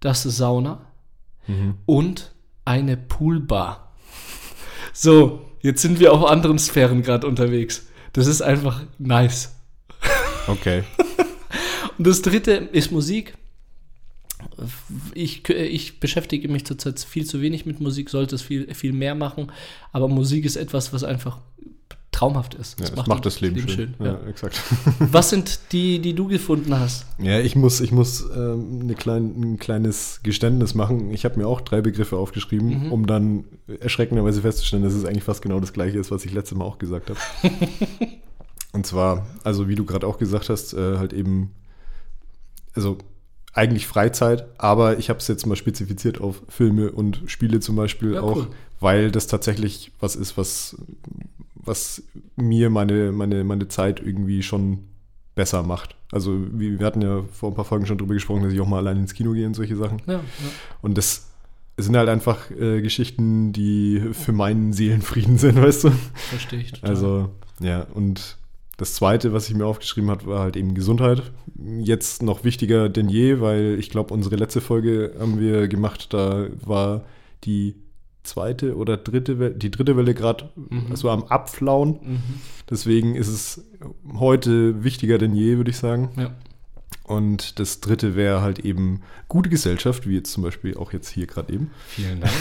da 0.00 0.10
hast 0.10 0.24
du 0.24 0.30
Sauna, 0.30 0.86
mhm. 1.46 1.74
und 1.86 2.32
eine 2.64 2.96
Poolbar. 2.96 3.92
So, 4.92 5.42
jetzt 5.62 5.82
sind 5.82 6.00
wir 6.00 6.12
auf 6.12 6.24
anderen 6.24 6.58
Sphären 6.58 7.02
gerade 7.02 7.26
unterwegs. 7.26 7.86
Das 8.12 8.26
ist 8.26 8.42
einfach 8.42 8.82
nice. 8.98 9.54
Okay. 10.46 10.84
und 11.98 12.06
das 12.06 12.22
dritte 12.22 12.52
ist 12.52 12.92
Musik. 12.92 13.34
Ich, 15.14 15.48
ich 15.48 16.00
beschäftige 16.00 16.48
mich 16.48 16.64
zurzeit 16.64 17.00
viel 17.00 17.26
zu 17.26 17.40
wenig 17.42 17.66
mit 17.66 17.80
Musik, 17.80 18.10
sollte 18.10 18.36
es 18.36 18.42
viel, 18.42 18.72
viel 18.74 18.92
mehr 18.92 19.14
machen, 19.14 19.52
aber 19.92 20.08
Musik 20.08 20.44
ist 20.44 20.56
etwas, 20.56 20.92
was 20.92 21.04
einfach 21.04 21.40
traumhaft 22.16 22.54
ist. 22.54 22.80
Das, 22.80 22.90
ja, 22.90 22.96
macht, 22.96 23.08
macht, 23.08 23.26
das 23.26 23.40
Leben, 23.40 23.56
Leben 23.56 23.68
schön. 23.68 23.94
schön. 23.98 24.06
Ja, 24.06 24.12
ja, 24.12 24.28
exakt. 24.28 24.60
Was 24.98 25.30
sind 25.30 25.60
die, 25.72 25.98
die 25.98 26.14
du 26.14 26.28
gefunden 26.28 26.78
hast? 26.78 27.06
Ja, 27.18 27.40
ich 27.40 27.56
muss, 27.56 27.80
ich 27.80 27.92
muss 27.92 28.24
ähm, 28.34 28.80
eine 28.82 28.94
klein, 28.94 29.34
ein 29.40 29.58
kleines 29.58 30.20
Geständnis 30.22 30.74
machen. 30.74 31.12
Ich 31.12 31.24
habe 31.24 31.38
mir 31.38 31.46
auch 31.46 31.60
drei 31.60 31.82
Begriffe 31.82 32.16
aufgeschrieben, 32.16 32.86
mhm. 32.86 32.92
um 32.92 33.06
dann 33.06 33.44
erschreckenderweise 33.80 34.40
festzustellen, 34.40 34.82
dass 34.82 34.94
es 34.94 35.04
eigentlich 35.04 35.24
fast 35.24 35.42
genau 35.42 35.60
das 35.60 35.72
gleiche 35.72 35.98
ist, 35.98 36.10
was 36.10 36.24
ich 36.24 36.32
letztes 36.32 36.56
Mal 36.56 36.64
auch 36.64 36.78
gesagt 36.78 37.10
habe. 37.10 37.20
Und 38.72 38.86
zwar, 38.86 39.26
also 39.44 39.68
wie 39.68 39.74
du 39.74 39.84
gerade 39.84 40.06
auch 40.06 40.18
gesagt 40.18 40.48
hast, 40.48 40.74
äh, 40.74 40.98
halt 40.98 41.12
eben, 41.12 41.52
also 42.74 42.98
eigentlich 43.52 43.86
Freizeit, 43.86 44.46
aber 44.58 44.98
ich 44.98 45.08
habe 45.08 45.18
es 45.18 45.28
jetzt 45.28 45.46
mal 45.46 45.56
spezifiziert 45.56 46.20
auf 46.20 46.42
Filme 46.48 46.92
und 46.92 47.22
Spiele 47.26 47.60
zum 47.60 47.74
Beispiel 47.74 48.14
ja, 48.14 48.20
auch, 48.20 48.36
cool. 48.36 48.46
weil 48.80 49.10
das 49.10 49.28
tatsächlich 49.28 49.92
was 49.98 50.14
ist, 50.14 50.36
was 50.36 50.76
was 51.66 52.02
mir 52.36 52.70
meine, 52.70 53.12
meine, 53.12 53.44
meine 53.44 53.68
Zeit 53.68 54.00
irgendwie 54.00 54.42
schon 54.42 54.84
besser 55.34 55.62
macht. 55.62 55.96
Also 56.12 56.38
wir 56.52 56.78
hatten 56.84 57.02
ja 57.02 57.22
vor 57.30 57.50
ein 57.50 57.54
paar 57.54 57.64
Folgen 57.64 57.86
schon 57.86 57.98
drüber 57.98 58.14
gesprochen, 58.14 58.42
dass 58.42 58.52
ich 58.52 58.60
auch 58.60 58.66
mal 58.66 58.78
allein 58.78 58.96
ins 58.96 59.14
Kino 59.14 59.32
gehe 59.32 59.46
und 59.46 59.54
solche 59.54 59.76
Sachen. 59.76 60.00
Ja, 60.06 60.14
ja. 60.14 60.22
Und 60.80 60.96
das 60.96 61.28
sind 61.76 61.96
halt 61.96 62.08
einfach 62.08 62.50
äh, 62.50 62.80
Geschichten, 62.80 63.52
die 63.52 64.02
für 64.12 64.32
meinen 64.32 64.72
Seelenfrieden 64.72 65.36
sind, 65.36 65.56
weißt 65.62 65.84
du? 65.84 65.90
Verstehe 66.14 66.60
ich 66.60 66.72
total. 66.72 66.90
Also, 66.90 67.30
ja, 67.60 67.82
und 67.94 68.38
das 68.78 68.94
Zweite, 68.94 69.32
was 69.32 69.48
ich 69.48 69.54
mir 69.54 69.66
aufgeschrieben 69.66 70.10
habe, 70.10 70.26
war 70.26 70.40
halt 70.40 70.56
eben 70.56 70.74
Gesundheit. 70.74 71.32
Jetzt 71.80 72.22
noch 72.22 72.44
wichtiger 72.44 72.88
denn 72.88 73.08
je, 73.08 73.40
weil 73.40 73.76
ich 73.78 73.90
glaube, 73.90 74.12
unsere 74.12 74.36
letzte 74.36 74.60
Folge 74.60 75.14
haben 75.18 75.40
wir 75.40 75.68
gemacht, 75.68 76.12
da 76.12 76.46
war 76.64 77.04
die 77.44 77.74
zweite 78.26 78.76
oder 78.76 78.96
dritte 78.96 79.38
Welle, 79.38 79.54
die 79.54 79.70
dritte 79.70 79.96
Welle 79.96 80.14
gerade 80.14 80.50
mhm. 80.56 80.94
so 80.94 81.10
am 81.10 81.24
Abflauen. 81.24 81.98
Mhm. 82.02 82.20
Deswegen 82.68 83.14
ist 83.14 83.28
es 83.28 83.64
heute 84.14 84.84
wichtiger 84.84 85.18
denn 85.18 85.34
je, 85.34 85.56
würde 85.56 85.70
ich 85.70 85.78
sagen. 85.78 86.10
Ja. 86.16 86.30
Und 87.04 87.60
das 87.60 87.80
dritte 87.80 88.16
wäre 88.16 88.40
halt 88.40 88.60
eben 88.60 89.02
gute 89.28 89.48
Gesellschaft, 89.48 90.08
wie 90.08 90.16
jetzt 90.16 90.32
zum 90.32 90.42
Beispiel 90.42 90.76
auch 90.76 90.92
jetzt 90.92 91.08
hier 91.08 91.26
gerade 91.26 91.52
eben. 91.52 91.70
Vielen 91.86 92.20
Dank. 92.22 92.32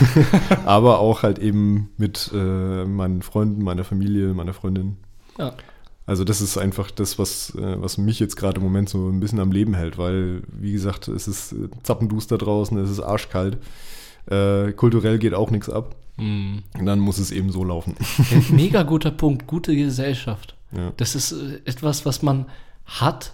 Aber 0.65 0.99
auch 0.99 1.21
halt 1.21 1.37
eben 1.37 1.89
mit 1.97 2.31
äh, 2.33 2.85
meinen 2.85 3.21
Freunden, 3.21 3.63
meiner 3.63 3.83
Familie, 3.83 4.33
meiner 4.33 4.53
Freundin. 4.53 4.97
Ja. 5.37 5.55
Also 6.07 6.23
das 6.23 6.41
ist 6.41 6.57
einfach 6.57 6.91
das, 6.91 7.17
was, 7.17 7.55
äh, 7.55 7.81
was 7.81 7.97
mich 7.97 8.19
jetzt 8.19 8.35
gerade 8.35 8.57
im 8.57 8.63
Moment 8.63 8.89
so 8.89 9.09
ein 9.09 9.19
bisschen 9.19 9.39
am 9.39 9.51
Leben 9.51 9.73
hält, 9.73 9.97
weil, 9.97 10.43
wie 10.47 10.71
gesagt, 10.71 11.07
es 11.07 11.27
ist 11.27 11.55
zappenduster 11.83 12.37
draußen, 12.37 12.77
es 12.77 12.89
ist 12.89 13.01
arschkalt. 13.01 13.57
Äh, 14.27 14.71
kulturell 14.73 15.19
geht 15.19 15.33
auch 15.33 15.51
nichts 15.51 15.69
ab. 15.69 15.95
Mm. 16.17 16.59
Und 16.77 16.85
dann 16.85 16.99
muss 16.99 17.17
es 17.17 17.31
eben 17.31 17.51
so 17.51 17.63
laufen. 17.63 17.95
Mega 18.51 18.83
guter 18.83 19.11
Punkt, 19.11 19.47
gute 19.47 19.75
Gesellschaft. 19.75 20.55
Ja. 20.71 20.93
Das 20.97 21.15
ist 21.15 21.31
äh, 21.31 21.61
etwas, 21.65 22.05
was 22.05 22.21
man 22.21 22.45
hat. 22.85 23.33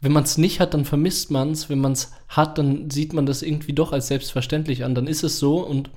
Wenn 0.00 0.12
man 0.12 0.24
es 0.24 0.38
nicht 0.38 0.60
hat, 0.60 0.74
dann 0.74 0.84
vermisst 0.84 1.30
man 1.30 1.50
es. 1.50 1.68
Wenn 1.68 1.80
man 1.80 1.92
es 1.92 2.12
hat, 2.28 2.58
dann 2.58 2.90
sieht 2.90 3.12
man 3.12 3.26
das 3.26 3.42
irgendwie 3.42 3.72
doch 3.72 3.92
als 3.92 4.08
selbstverständlich 4.08 4.84
an. 4.84 4.94
Dann 4.94 5.06
ist 5.06 5.22
es 5.22 5.38
so 5.38 5.58
und 5.66 5.90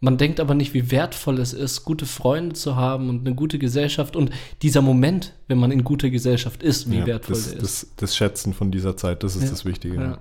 man 0.00 0.16
denkt 0.16 0.38
aber 0.38 0.54
nicht, 0.54 0.74
wie 0.74 0.90
wertvoll 0.90 1.40
es 1.40 1.52
ist, 1.52 1.84
gute 1.84 2.06
Freunde 2.06 2.54
zu 2.54 2.76
haben 2.76 3.08
und 3.08 3.26
eine 3.26 3.34
gute 3.34 3.58
Gesellschaft 3.58 4.14
und 4.14 4.30
dieser 4.62 4.80
Moment, 4.80 5.32
wenn 5.48 5.58
man 5.58 5.72
in 5.72 5.82
guter 5.82 6.08
Gesellschaft 6.08 6.62
ist, 6.62 6.88
wie 6.90 6.98
ja, 6.98 7.06
wertvoll 7.06 7.34
das, 7.34 7.50
der 7.50 7.58
ist. 7.58 7.82
Das, 7.82 7.90
das, 7.96 8.16
Schätzen 8.16 8.54
von 8.54 8.70
dieser 8.70 8.96
Zeit, 8.96 9.24
das 9.24 9.34
ist 9.34 9.44
ja, 9.44 9.50
das 9.50 9.64
Wichtige. 9.64 10.18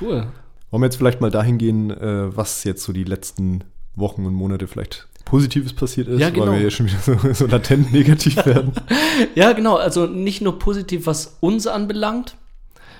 Cool. 0.00 0.26
Wollen 0.72 0.80
wir 0.82 0.86
jetzt 0.86 0.96
vielleicht 0.96 1.20
mal 1.20 1.30
dahin 1.30 1.58
gehen, 1.58 1.90
äh, 1.90 2.34
was 2.36 2.64
jetzt 2.64 2.82
so 2.82 2.92
die 2.92 3.04
letzten 3.04 3.62
Wochen 3.94 4.24
und 4.24 4.34
Monate 4.34 4.66
vielleicht 4.66 5.06
Positives 5.26 5.74
passiert 5.74 6.08
ist, 6.08 6.18
ja, 6.18 6.30
genau. 6.30 6.46
weil 6.46 6.54
wir 6.54 6.62
ja 6.62 6.70
schon 6.70 6.86
wieder 6.86 6.98
so, 6.98 7.16
so 7.32 7.46
latent 7.46 7.92
negativ 7.92 8.44
werden. 8.44 8.72
ja, 9.34 9.52
genau. 9.52 9.76
Also 9.76 10.06
nicht 10.06 10.40
nur 10.40 10.58
positiv, 10.58 11.06
was 11.06 11.36
uns 11.40 11.66
anbelangt, 11.66 12.36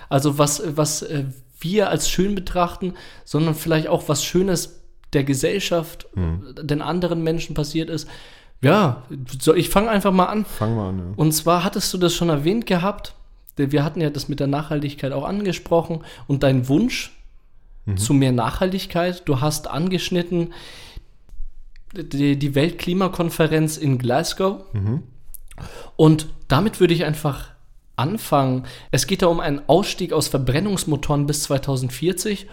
also 0.08 0.38
was, 0.38 0.62
was 0.76 1.02
äh, 1.02 1.24
wir 1.60 1.88
als 1.88 2.08
schön 2.08 2.34
betrachten, 2.34 2.94
sondern 3.24 3.54
vielleicht 3.54 3.88
auch 3.88 4.08
was 4.08 4.22
Schönes 4.22 4.82
der 5.14 5.24
Gesellschaft, 5.24 6.06
mhm. 6.14 6.54
den 6.62 6.82
anderen 6.82 7.22
Menschen 7.22 7.54
passiert 7.54 7.90
ist. 7.90 8.08
Ja, 8.60 9.02
so, 9.40 9.54
ich 9.54 9.70
fange 9.70 9.90
einfach 9.90 10.12
mal 10.12 10.26
an. 10.26 10.44
Fang 10.44 10.76
mal 10.76 10.90
an, 10.90 10.98
ja. 10.98 11.04
Und 11.16 11.32
zwar 11.32 11.64
hattest 11.64 11.92
du 11.92 11.98
das 11.98 12.14
schon 12.14 12.28
erwähnt 12.28 12.66
gehabt. 12.66 13.14
Wir 13.56 13.82
hatten 13.84 14.00
ja 14.00 14.10
das 14.10 14.28
mit 14.28 14.40
der 14.40 14.46
Nachhaltigkeit 14.46 15.12
auch 15.12 15.24
angesprochen 15.24 16.04
und 16.26 16.42
dein 16.42 16.68
Wunsch, 16.68 17.12
mhm. 17.84 17.96
zu 17.96 18.14
mehr 18.14 18.32
Nachhaltigkeit. 18.32 19.22
Du 19.26 19.40
hast 19.40 19.68
angeschnitten 19.68 20.52
die, 21.94 22.38
die 22.38 22.54
Weltklimakonferenz 22.54 23.76
in 23.76 23.98
Glasgow. 23.98 24.62
Mhm. 24.72 25.02
Und 25.96 26.26
damit 26.48 26.80
würde 26.80 26.94
ich 26.94 27.04
einfach 27.04 27.50
anfangen. 27.96 28.64
Es 28.90 29.06
geht 29.06 29.22
da 29.22 29.26
um 29.26 29.40
einen 29.40 29.60
Ausstieg 29.68 30.12
aus 30.12 30.28
Verbrennungsmotoren 30.28 31.26
bis 31.26 31.44
2040 31.44 32.46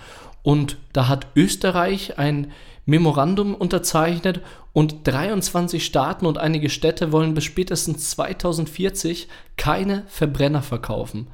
und 0.44 0.78
da 0.94 1.08
hat 1.08 1.28
Österreich 1.36 2.18
ein 2.18 2.52
Memorandum 2.86 3.56
unterzeichnet 3.56 4.42
und 4.74 5.08
23 5.08 5.86
Staaten 5.86 6.26
und 6.26 6.38
einige 6.38 6.70
Städte 6.70 7.12
wollen 7.12 7.34
bis 7.34 7.44
spätestens 7.44 8.10
2040 8.12 9.28
keine 9.58 10.04
Verbrenner 10.08 10.62
verkaufen. 10.62 11.28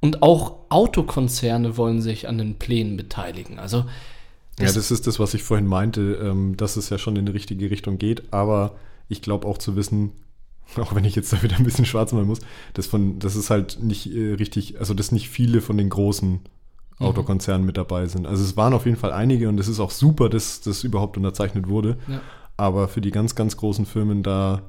Und 0.00 0.22
auch 0.22 0.56
Autokonzerne 0.68 1.76
wollen 1.76 2.00
sich 2.00 2.28
an 2.28 2.38
den 2.38 2.56
Plänen 2.56 2.96
beteiligen. 2.96 3.58
Also 3.58 3.84
das 4.56 4.70
ja, 4.70 4.74
das 4.74 4.90
ist 4.90 5.06
das, 5.06 5.18
was 5.18 5.34
ich 5.34 5.42
vorhin 5.42 5.66
meinte, 5.66 6.14
ähm, 6.22 6.56
dass 6.56 6.76
es 6.76 6.88
ja 6.88 6.98
schon 6.98 7.16
in 7.16 7.26
die 7.26 7.32
richtige 7.32 7.70
Richtung 7.70 7.98
geht. 7.98 8.32
Aber 8.32 8.76
ich 9.08 9.22
glaube 9.22 9.46
auch 9.46 9.58
zu 9.58 9.76
wissen, 9.76 10.12
auch 10.76 10.94
wenn 10.94 11.04
ich 11.04 11.14
jetzt 11.14 11.32
da 11.32 11.42
wieder 11.42 11.56
ein 11.56 11.64
bisschen 11.64 11.86
schwarz 11.86 12.12
malen 12.12 12.26
muss, 12.26 12.40
dass 12.74 12.86
von, 12.86 13.18
das 13.18 13.36
ist 13.36 13.50
halt 13.50 13.82
nicht 13.82 14.12
äh, 14.14 14.34
richtig, 14.34 14.78
also 14.78 14.94
dass 14.94 15.12
nicht 15.12 15.28
viele 15.28 15.60
von 15.60 15.76
den 15.76 15.90
großen 15.90 16.40
Autokonzernen 16.98 17.66
mit 17.66 17.76
dabei 17.76 18.06
sind. 18.06 18.26
Also 18.26 18.42
es 18.42 18.56
waren 18.56 18.72
auf 18.72 18.86
jeden 18.86 18.96
Fall 18.96 19.12
einige 19.12 19.50
und 19.50 19.60
es 19.60 19.68
ist 19.68 19.80
auch 19.80 19.90
super, 19.90 20.30
dass 20.30 20.62
das 20.62 20.82
überhaupt 20.82 21.18
unterzeichnet 21.18 21.68
wurde. 21.68 21.98
Ja. 22.08 22.22
Aber 22.56 22.88
für 22.88 23.02
die 23.02 23.10
ganz, 23.10 23.34
ganz 23.34 23.58
großen 23.58 23.84
Firmen, 23.84 24.22
da 24.22 24.62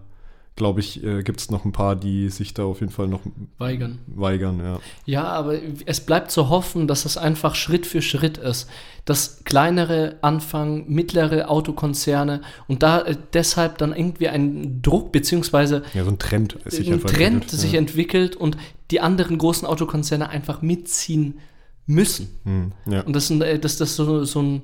glaube 0.57 0.81
ich, 0.81 1.01
äh, 1.03 1.23
gibt 1.23 1.39
es 1.39 1.49
noch 1.49 1.63
ein 1.63 1.71
paar, 1.71 1.95
die 1.95 2.27
sich 2.29 2.53
da 2.53 2.65
auf 2.65 2.81
jeden 2.81 2.91
Fall 2.91 3.07
noch 3.07 3.21
Weigern. 3.57 3.99
weigern. 4.07 4.59
Ja. 4.59 4.79
Ja, 5.05 5.23
aber 5.23 5.57
es 5.85 6.01
bleibt 6.01 6.31
zu 6.31 6.49
hoffen, 6.49 6.87
dass 6.87 7.05
es 7.05 7.15
einfach 7.15 7.55
Schritt 7.55 7.85
für 7.85 8.01
Schritt 8.01 8.37
ist. 8.37 8.67
Dass 9.05 9.45
kleinere 9.45 10.17
anfangen, 10.21 10.83
mittlere 10.89 11.49
Autokonzerne 11.49 12.41
und 12.67 12.83
da 12.83 13.01
äh, 13.01 13.15
deshalb 13.31 13.77
dann 13.77 13.95
irgendwie 13.95 14.27
ein 14.27 14.81
Druck 14.81 15.13
beziehungsweise 15.13 15.83
ja, 15.93 16.03
so 16.03 16.11
ein 16.11 16.19
Trend 16.19 16.57
sich 16.65 16.91
ein 16.91 16.99
Trend 16.99 17.13
entwickelt. 17.21 17.49
sich 17.51 17.71
ja. 17.71 17.79
entwickelt 17.79 18.35
und 18.35 18.57
die 18.91 18.99
anderen 18.99 19.37
großen 19.37 19.65
Autokonzerne 19.65 20.27
einfach 20.27 20.61
mitziehen 20.61 21.39
müssen. 21.85 22.29
Hm, 22.43 22.71
ja. 22.85 23.01
Und 23.01 23.15
das, 23.15 23.31
äh, 23.31 23.59
dass 23.59 23.77
das 23.77 23.95
so, 23.95 24.25
so 24.25 24.41
ein, 24.41 24.61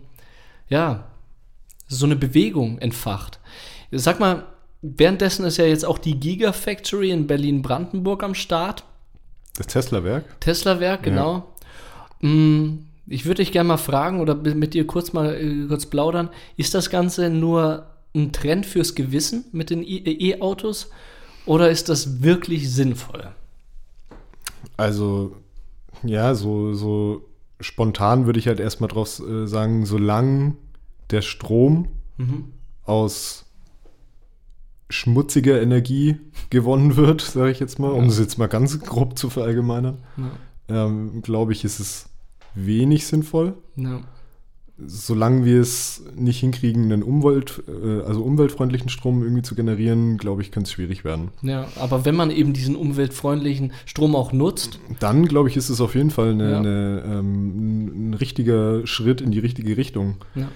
ja, 0.68 1.08
so 1.88 2.06
eine 2.06 2.16
Bewegung 2.16 2.80
entfacht. 2.80 3.40
Sag 3.92 4.20
mal, 4.20 4.46
währenddessen 4.84 5.46
ist 5.46 5.58
ja 5.58 5.66
jetzt 5.66 5.86
auch 5.86 5.98
die 5.98 6.20
Gigafactory 6.20 7.10
in 7.10 7.26
Berlin-Brandenburg 7.26 8.22
am 8.24 8.36
Start. 8.36 8.84
Das 9.58 9.68
Tesla-Werk? 9.68 10.40
Tesla-Werk, 10.42 11.04
genau. 11.04 11.54
Mm, 12.22 12.80
Ich 13.08 13.26
würde 13.26 13.42
dich 13.44 13.52
gerne 13.52 13.68
mal 13.70 13.78
fragen 13.78 14.20
oder 14.22 14.36
mit 14.36 14.74
dir 14.74 14.86
kurz 14.86 15.12
mal 15.14 15.34
äh, 15.36 15.68
kurz 15.68 15.86
plaudern. 15.88 16.30
Ist 16.58 16.74
das 16.74 16.90
Ganze 16.90 17.30
nur 17.30 17.88
ein 18.16 18.32
Trend 18.32 18.66
fürs 18.66 18.94
Gewissen 18.96 19.46
mit 19.52 19.70
den 19.72 19.84
E- 19.84 19.98
E-Autos 20.32 20.90
oder 21.46 21.70
ist 21.70 21.90
das 21.90 22.22
wirklich 22.22 22.72
sinnvoll? 22.72 23.32
Also, 24.78 25.36
ja, 26.04 26.34
so, 26.36 26.74
so 26.74 27.26
spontan 27.60 28.26
würde 28.26 28.40
ich 28.40 28.48
halt 28.48 28.60
erstmal 28.60 28.88
drauf 28.90 29.20
äh, 29.20 29.48
sagen, 29.48 29.86
solange 29.86 30.56
der 31.12 31.22
Strom 31.22 31.88
aus 32.86 33.43
schmutziger 34.90 35.62
Energie 35.62 36.18
gewonnen 36.50 36.96
wird, 36.96 37.22
sage 37.22 37.52
ich 37.52 37.60
jetzt 37.60 37.80
mal, 37.80 37.92
um 37.92 38.06
es 38.06 38.20
jetzt 38.20 38.38
mal 38.38 38.48
ganz 38.48 38.80
grob 38.80 39.18
zu 39.18 39.30
verallgemeinern, 39.30 39.98
ähm, 40.70 41.22
glaube 41.22 41.52
ich, 41.54 41.64
ist 41.66 41.80
es 41.80 42.10
wenig 42.56 43.08
sinnvoll. 43.08 43.54
Ja. 43.76 44.02
Solange 44.86 45.46
wir 45.46 45.62
es 45.62 46.04
nicht 46.16 46.40
hinkriegen, 46.40 46.92
einen 46.92 47.04
Umwelt, 47.04 47.62
äh, 47.68 48.02
also 48.02 48.24
umweltfreundlichen 48.24 48.90
Strom 48.90 49.22
irgendwie 49.22 49.44
zu 49.44 49.54
generieren, 49.54 50.18
glaube 50.18 50.42
ich, 50.42 50.52
könnte 50.52 50.68
es 50.68 50.72
schwierig 50.74 51.04
werden. 51.06 51.30
ja, 51.44 51.68
aber 51.80 52.06
wenn 52.06 52.16
man 52.16 52.32
eben 52.32 52.54
diesen 52.54 52.76
umweltfreundlichen 52.76 53.72
Strom 53.86 54.16
auch 54.16 54.34
nutzt, 54.34 54.80
Dann, 55.00 55.28
glaube 55.28 55.48
ich, 55.50 55.58
ist 55.58 55.70
es 55.70 55.80
auf 55.80 55.94
jeden 55.94 56.10
Fall 56.10 56.32
eine, 56.32 56.52
Ja. 56.52 56.58
eine, 56.58 57.04
ähm, 57.06 57.48
ein, 57.48 58.10
ein 58.10 58.14
richtiger 58.16 58.86
Schritt 58.88 59.22
in 59.22 59.30
die 59.32 59.40
richtige 59.40 59.78
Richtung. 59.78 60.16
ja, 60.34 60.50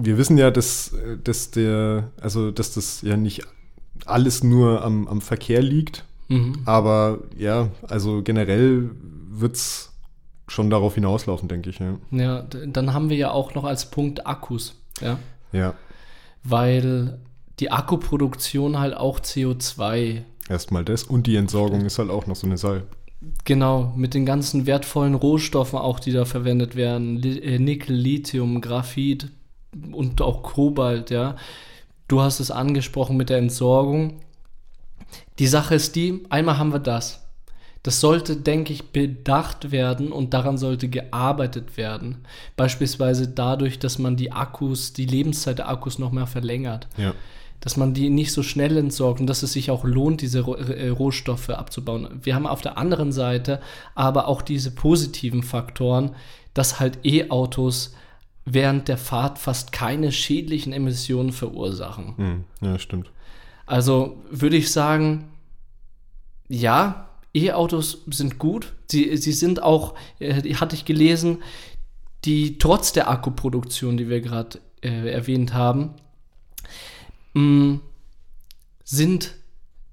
Wir 0.00 0.18
wissen 0.18 0.38
ja, 0.38 0.50
dass, 0.50 0.92
äh, 0.92 1.18
dass 1.22 1.50
der, 1.50 2.10
also 2.20 2.50
dass 2.50 2.74
das 2.74 3.02
ja 3.02 3.16
nicht 3.16 3.42
alles 4.06 4.44
nur 4.44 4.84
am, 4.84 5.08
am 5.08 5.20
Verkehr 5.20 5.60
liegt, 5.60 6.04
mhm. 6.28 6.60
aber 6.64 7.18
ja, 7.36 7.68
also 7.88 8.22
generell 8.22 8.90
wird 9.30 9.56
es 9.56 9.92
schon 10.46 10.70
darauf 10.70 10.94
hinauslaufen, 10.94 11.48
denke 11.48 11.70
ich, 11.70 11.78
ja. 11.78 11.98
ja, 12.10 12.42
dann 12.42 12.94
haben 12.94 13.10
wir 13.10 13.16
ja 13.16 13.30
auch 13.32 13.54
noch 13.54 13.64
als 13.64 13.90
Punkt 13.90 14.26
Akkus, 14.26 14.76
ja, 15.00 15.18
Ja, 15.52 15.74
weil 16.44 17.18
die 17.60 17.70
Akkuproduktion 17.70 18.78
halt 18.78 18.96
auch 18.96 19.20
CO2 19.20 20.22
erstmal 20.48 20.84
das. 20.84 21.04
Und 21.04 21.26
die 21.26 21.36
Entsorgung 21.36 21.84
ist 21.84 21.98
halt 21.98 22.10
auch 22.10 22.26
noch 22.26 22.36
so 22.36 22.46
eine 22.46 22.56
Sache. 22.56 22.84
Genau, 23.44 23.92
mit 23.96 24.14
den 24.14 24.24
ganzen 24.24 24.66
wertvollen 24.66 25.14
Rohstoffen 25.14 25.78
auch, 25.78 25.98
die 26.00 26.12
da 26.12 26.24
verwendet 26.24 26.76
werden. 26.76 27.22
Äh, 27.22 27.58
Nickel, 27.58 27.96
Lithium, 27.96 28.60
Graphit 28.60 29.30
und 29.92 30.20
auch 30.20 30.42
Kobalt, 30.42 31.10
ja. 31.10 31.36
Du 32.08 32.20
hast 32.20 32.40
es 32.40 32.50
angesprochen 32.50 33.16
mit 33.16 33.28
der 33.28 33.38
Entsorgung. 33.38 34.20
Die 35.38 35.46
Sache 35.46 35.74
ist 35.74 35.94
die, 35.96 36.24
einmal 36.30 36.58
haben 36.58 36.72
wir 36.72 36.78
das. 36.78 37.24
Das 37.82 38.00
sollte, 38.00 38.36
denke 38.36 38.72
ich, 38.72 38.90
bedacht 38.90 39.70
werden 39.70 40.10
und 40.10 40.34
daran 40.34 40.58
sollte 40.58 40.88
gearbeitet 40.88 41.76
werden. 41.76 42.24
Beispielsweise 42.56 43.28
dadurch, 43.28 43.78
dass 43.78 43.98
man 43.98 44.16
die 44.16 44.32
Akkus, 44.32 44.92
die 44.92 45.06
Lebenszeit 45.06 45.58
der 45.58 45.68
Akkus 45.68 45.98
noch 45.98 46.10
mehr 46.12 46.26
verlängert 46.26 46.88
Ja. 46.96 47.14
dass 47.60 47.76
man 47.76 47.94
die 47.94 48.10
nicht 48.10 48.32
so 48.32 48.42
schnell 48.42 48.76
entsorgt 48.76 49.20
und 49.20 49.26
dass 49.26 49.42
es 49.42 49.52
sich 49.52 49.70
auch 49.70 49.84
lohnt, 49.84 50.22
diese 50.22 50.40
äh, 50.40 50.88
Rohstoffe 50.88 51.50
abzubauen. 51.50 52.08
Wir 52.22 52.34
haben 52.34 52.46
auf 52.46 52.60
der 52.60 52.78
anderen 52.78 53.12
Seite 53.12 53.60
aber 53.94 54.28
auch 54.28 54.42
diese 54.42 54.70
positiven 54.72 55.42
Faktoren, 55.42 56.14
dass 56.54 56.80
halt 56.80 57.04
E-Autos 57.04 57.94
während 58.52 58.88
der 58.88 58.98
Fahrt 58.98 59.38
fast 59.38 59.72
keine 59.72 60.12
schädlichen 60.12 60.72
Emissionen 60.72 61.32
verursachen. 61.32 62.14
Hm, 62.16 62.44
ja, 62.60 62.78
stimmt. 62.78 63.10
Also 63.66 64.22
würde 64.30 64.56
ich 64.56 64.72
sagen, 64.72 65.28
ja, 66.48 67.10
E-Autos 67.34 68.04
sind 68.06 68.38
gut. 68.38 68.72
Sie, 68.90 69.16
sie 69.18 69.32
sind 69.32 69.62
auch, 69.62 69.94
äh, 70.18 70.54
hatte 70.54 70.74
ich 70.74 70.84
gelesen, 70.84 71.42
die 72.24 72.58
trotz 72.58 72.92
der 72.92 73.10
Akkuproduktion, 73.10 73.96
die 73.96 74.08
wir 74.08 74.20
gerade 74.20 74.60
äh, 74.82 75.10
erwähnt 75.10 75.52
haben, 75.52 75.94
mh, 77.34 77.80
sind 78.84 79.34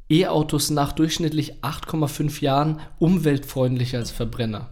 E-Autos 0.09 0.69
nach 0.69 0.93
durchschnittlich 0.93 1.55
8,5 1.61 2.41
Jahren 2.41 2.79
umweltfreundlicher 2.99 3.97
als 3.97 4.11
Verbrenner. 4.11 4.69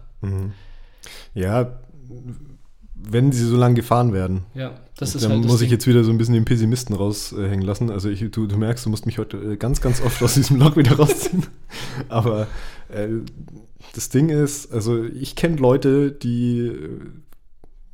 Ja, 1.34 1.80
wenn 3.10 3.32
sie 3.32 3.44
so 3.44 3.56
lange 3.56 3.74
gefahren 3.74 4.12
werden. 4.12 4.44
Ja, 4.54 4.72
das 4.96 5.14
ist 5.14 5.24
Dann 5.24 5.32
halt 5.32 5.44
muss 5.44 5.60
ich 5.60 5.68
Ding. 5.68 5.70
jetzt 5.70 5.86
wieder 5.86 6.04
so 6.04 6.10
ein 6.10 6.18
bisschen 6.18 6.34
den 6.34 6.44
Pessimisten 6.44 6.94
raushängen 6.94 7.62
lassen. 7.62 7.90
Also 7.90 8.08
ich, 8.08 8.30
du, 8.30 8.46
du 8.46 8.56
merkst, 8.56 8.86
du 8.86 8.90
musst 8.90 9.06
mich 9.06 9.18
heute 9.18 9.36
äh, 9.36 9.56
ganz, 9.56 9.80
ganz 9.80 10.00
oft 10.00 10.22
aus 10.22 10.34
diesem 10.34 10.58
Loch 10.58 10.76
wieder 10.76 10.96
rausziehen. 10.96 11.46
Aber 12.08 12.46
äh, 12.88 13.08
das 13.94 14.08
Ding 14.08 14.28
ist, 14.28 14.72
also 14.72 15.04
ich 15.04 15.36
kenne 15.36 15.56
Leute, 15.56 16.12
die 16.12 16.68
äh, 16.68 17.00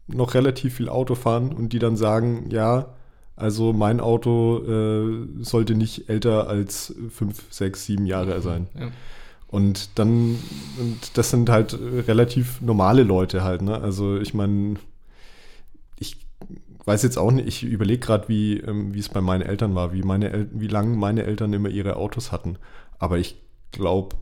noch 0.09 0.35
relativ 0.35 0.75
viel 0.75 0.88
Auto 0.88 1.14
fahren 1.14 1.53
und 1.53 1.73
die 1.73 1.79
dann 1.79 1.96
sagen, 1.96 2.51
ja, 2.51 2.94
also 3.37 3.73
mein 3.73 4.01
Auto 4.01 4.62
äh, 4.64 5.42
sollte 5.42 5.75
nicht 5.75 6.11
älter 6.11 6.49
als 6.49 6.94
fünf, 7.11 7.44
sechs, 7.51 7.87
sieben 7.87 8.05
Jahre 8.05 8.42
sein. 8.42 8.66
Ja. 8.79 8.88
Und 9.49 9.99
dann, 9.99 10.38
und 10.79 11.16
das 11.16 11.31
sind 11.31 11.49
halt 11.49 11.73
äh, 11.73 12.01
relativ 12.01 12.61
normale 12.61 13.03
Leute 13.03 13.42
halt, 13.42 13.62
ne? 13.62 13.81
Also 13.81 14.18
ich 14.18 14.35
meine, 14.35 14.77
weiß 16.87 17.03
jetzt 17.03 17.19
auch 17.19 17.31
nicht, 17.31 17.47
ich 17.47 17.62
überlege 17.62 18.01
gerade, 18.01 18.29
wie, 18.29 18.59
ähm, 18.59 18.95
wie 18.95 18.99
es 19.01 19.09
bei 19.09 19.21
meinen 19.21 19.43
Eltern 19.43 19.75
war, 19.75 19.93
wie 19.93 20.03
meine 20.03 20.31
El 20.31 20.49
wie 20.53 20.69
lange 20.69 20.97
meine 20.97 21.25
Eltern 21.25 21.53
immer 21.53 21.69
ihre 21.69 21.97
Autos 21.97 22.33
hatten. 22.33 22.57
Aber 22.99 23.19
ich 23.19 23.37
glaube, 23.73 24.16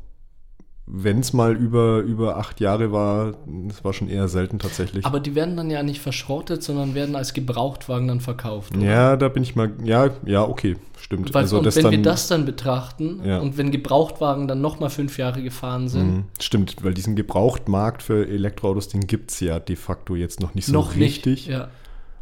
wenn 0.90 1.21
es 1.21 1.35
mal 1.35 1.55
über, 1.55 1.99
über 1.99 2.38
acht 2.38 2.61
Jahre 2.61 2.92
war, 2.92 3.35
das 3.66 3.85
war 3.85 3.92
schon 3.92 4.09
eher 4.09 4.27
selten 4.29 4.59
tatsächlich. 4.59 5.05
Aber 5.05 5.21
die 5.21 5.35
werden 5.35 5.55
dann 5.55 5.68
ja 5.68 5.83
nicht 5.83 6.01
verschrottet, 6.01 6.62
sondern 6.62 6.94
werden 6.94 7.14
als 7.14 7.35
Gebrauchtwagen 7.35 8.09
dann 8.09 8.21
verkauft. 8.21 8.75
oder? 8.75 8.87
ja, 8.87 9.16
da 9.18 9.29
bin 9.29 9.42
ich 9.42 9.55
mal, 9.55 9.71
ja, 9.85 10.09
ja, 10.25 10.49
okay, 10.49 10.77
stimmt. 10.99 11.35
Weil, 11.35 11.42
also 11.42 11.59
und 11.59 11.77
wenn 11.77 11.83
dann, 11.83 11.92
wir 11.92 12.03
das 12.03 12.29
dann 12.29 12.47
betrachten 12.47 13.21
Ja. 13.23 13.38
und 13.40 13.59
wenn 13.59 13.71
Gebrauchtwagen 13.71 14.49
dann 14.49 14.62
nochmal 14.62 14.88
fünf 14.88 15.18
Jahre 15.18 15.42
gefahren 15.42 15.88
sind, 15.88 16.09
Mhm, 16.09 16.25
Stimmt, 16.40 16.77
weil 16.83 16.94
diesen 16.94 17.16
Gebrauchtmarkt 17.16 18.03
für 18.03 18.27
Elektroautos, 18.27 18.88
den 18.88 19.03
gibt 19.07 19.31
es 19.31 19.40
ja 19.40 19.61
de 19.61 19.77
facto 19.77 20.16
jetzt 20.16 20.40
noch 20.40 20.55
nicht 20.55 20.66
so 20.66 20.73
noch 20.73 20.97
richtig. 20.97 21.27
nicht. 21.27 21.47
Ja. 21.49 21.68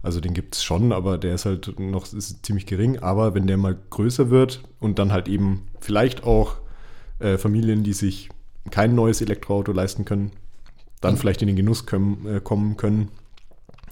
Also 0.06 0.20
den 0.20 0.32
gibt 0.34 0.54
es 0.54 0.64
schon, 0.64 0.92
aber 0.92 1.18
der 1.18 1.34
ist 1.34 1.44
halt 1.44 1.78
noch 1.78 2.10
ist 2.12 2.46
ziemlich 2.46 2.64
gering. 2.66 2.98
Aber 3.00 3.34
wenn 3.34 3.46
der 3.46 3.56
mal 3.58 3.76
größer 3.90 4.30
wird 4.30 4.62
und 4.80 4.98
dann 4.98 5.12
halt 5.12 5.28
eben 5.28 5.62
vielleicht 5.80 6.24
auch 6.24 6.56
äh, 7.18 7.36
Familien, 7.38 7.82
die 7.84 7.92
sich 7.92 8.28
kein 8.70 8.94
neues 8.94 9.20
Elektroauto 9.20 9.72
leisten 9.72 10.04
können, 10.04 10.32
dann 11.00 11.14
Mhm. 11.14 11.18
vielleicht 11.18 11.42
in 11.42 11.48
den 11.48 11.56
Genuss 11.56 11.86
können, 11.86 12.26
äh, 12.26 12.40
kommen 12.40 12.76
können, 12.76 13.08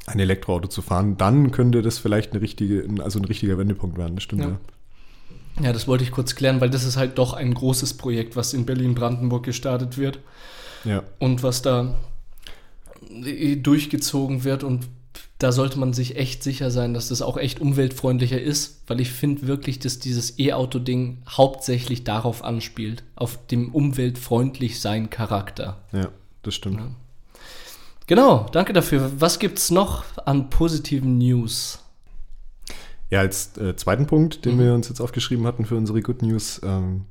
ein 0.07 0.21
Elektroauto 0.21 0.69
zu 0.69 0.83
fahren, 0.83 1.17
dann 1.17 1.51
könnte 1.51 1.83
das 1.83 1.99
vielleicht 1.99 2.33
eine 2.33 2.41
richtige, 2.43 2.87
also 3.03 3.19
ein 3.19 3.25
richtiger 3.25 3.57
Wendepunkt 3.59 3.97
werden. 3.99 4.17
Das 4.17 4.25
stimmt 4.25 4.43
Ja. 4.43 4.49
ja. 4.49 5.65
ja, 5.67 5.73
das 5.73 5.87
wollte 5.89 6.05
ich 6.05 6.11
kurz 6.11 6.35
klären, 6.35 6.61
weil 6.61 6.71
das 6.71 6.85
ist 6.85 6.97
halt 6.97 7.19
doch 7.19 7.33
ein 7.33 7.55
großes 7.55 7.95
Projekt, 7.95 8.37
was 8.37 8.53
in 8.55 8.67
Berlin-Brandenburg 8.67 9.45
gestartet 9.45 9.97
wird 9.99 10.21
Ja, 10.85 11.03
und 11.19 11.43
was 11.43 11.63
da 11.63 11.95
äh, 13.25 13.57
durchgezogen 13.57 14.45
wird 14.45 14.65
und 14.65 14.89
da 15.39 15.51
sollte 15.53 15.79
man 15.79 15.93
sich 15.93 16.17
echt 16.17 16.43
sicher 16.43 16.71
sein, 16.71 16.95
dass 16.95 17.09
das 17.09 17.21
auch 17.23 17.37
echt 17.37 17.61
umweltfreundlicher 17.61 18.41
ist, 18.41 18.83
weil 18.87 19.01
ich 19.01 19.11
finde 19.11 19.47
wirklich, 19.47 19.79
dass 19.81 19.99
dieses 19.99 20.39
E-Auto-Ding 20.39 21.19
hauptsächlich 21.29 22.05
darauf 22.05 22.45
anspielt, 22.45 23.03
auf 23.17 23.45
dem 23.49 23.75
umweltfreundlich 23.75 24.81
sein 24.81 25.11
Charakter. 25.11 25.81
ja, 25.93 26.09
das 26.43 26.55
stimmt. 26.55 26.79
Ja. 26.81 26.91
Genau, 28.07 28.47
danke 28.53 28.73
dafür. 28.75 29.11
Was 29.19 29.39
gibt's 29.39 29.71
noch 29.71 30.05
an 30.27 30.51
positiven 30.51 31.17
News? 31.19 31.79
Ja, 33.11 33.21
als 33.21 33.57
äh, 33.57 33.75
zweiten 33.77 34.07
Punkt, 34.07 34.45
den 34.45 34.57
Mhm. 34.57 34.61
wir 34.61 34.75
uns 34.75 34.89
jetzt 34.89 35.01
aufgeschrieben 35.01 35.47
hatten 35.47 35.65
für 35.65 35.77
unsere 35.77 36.01
Good 36.03 36.23
News, 36.23 36.61
ähm, 36.65 37.07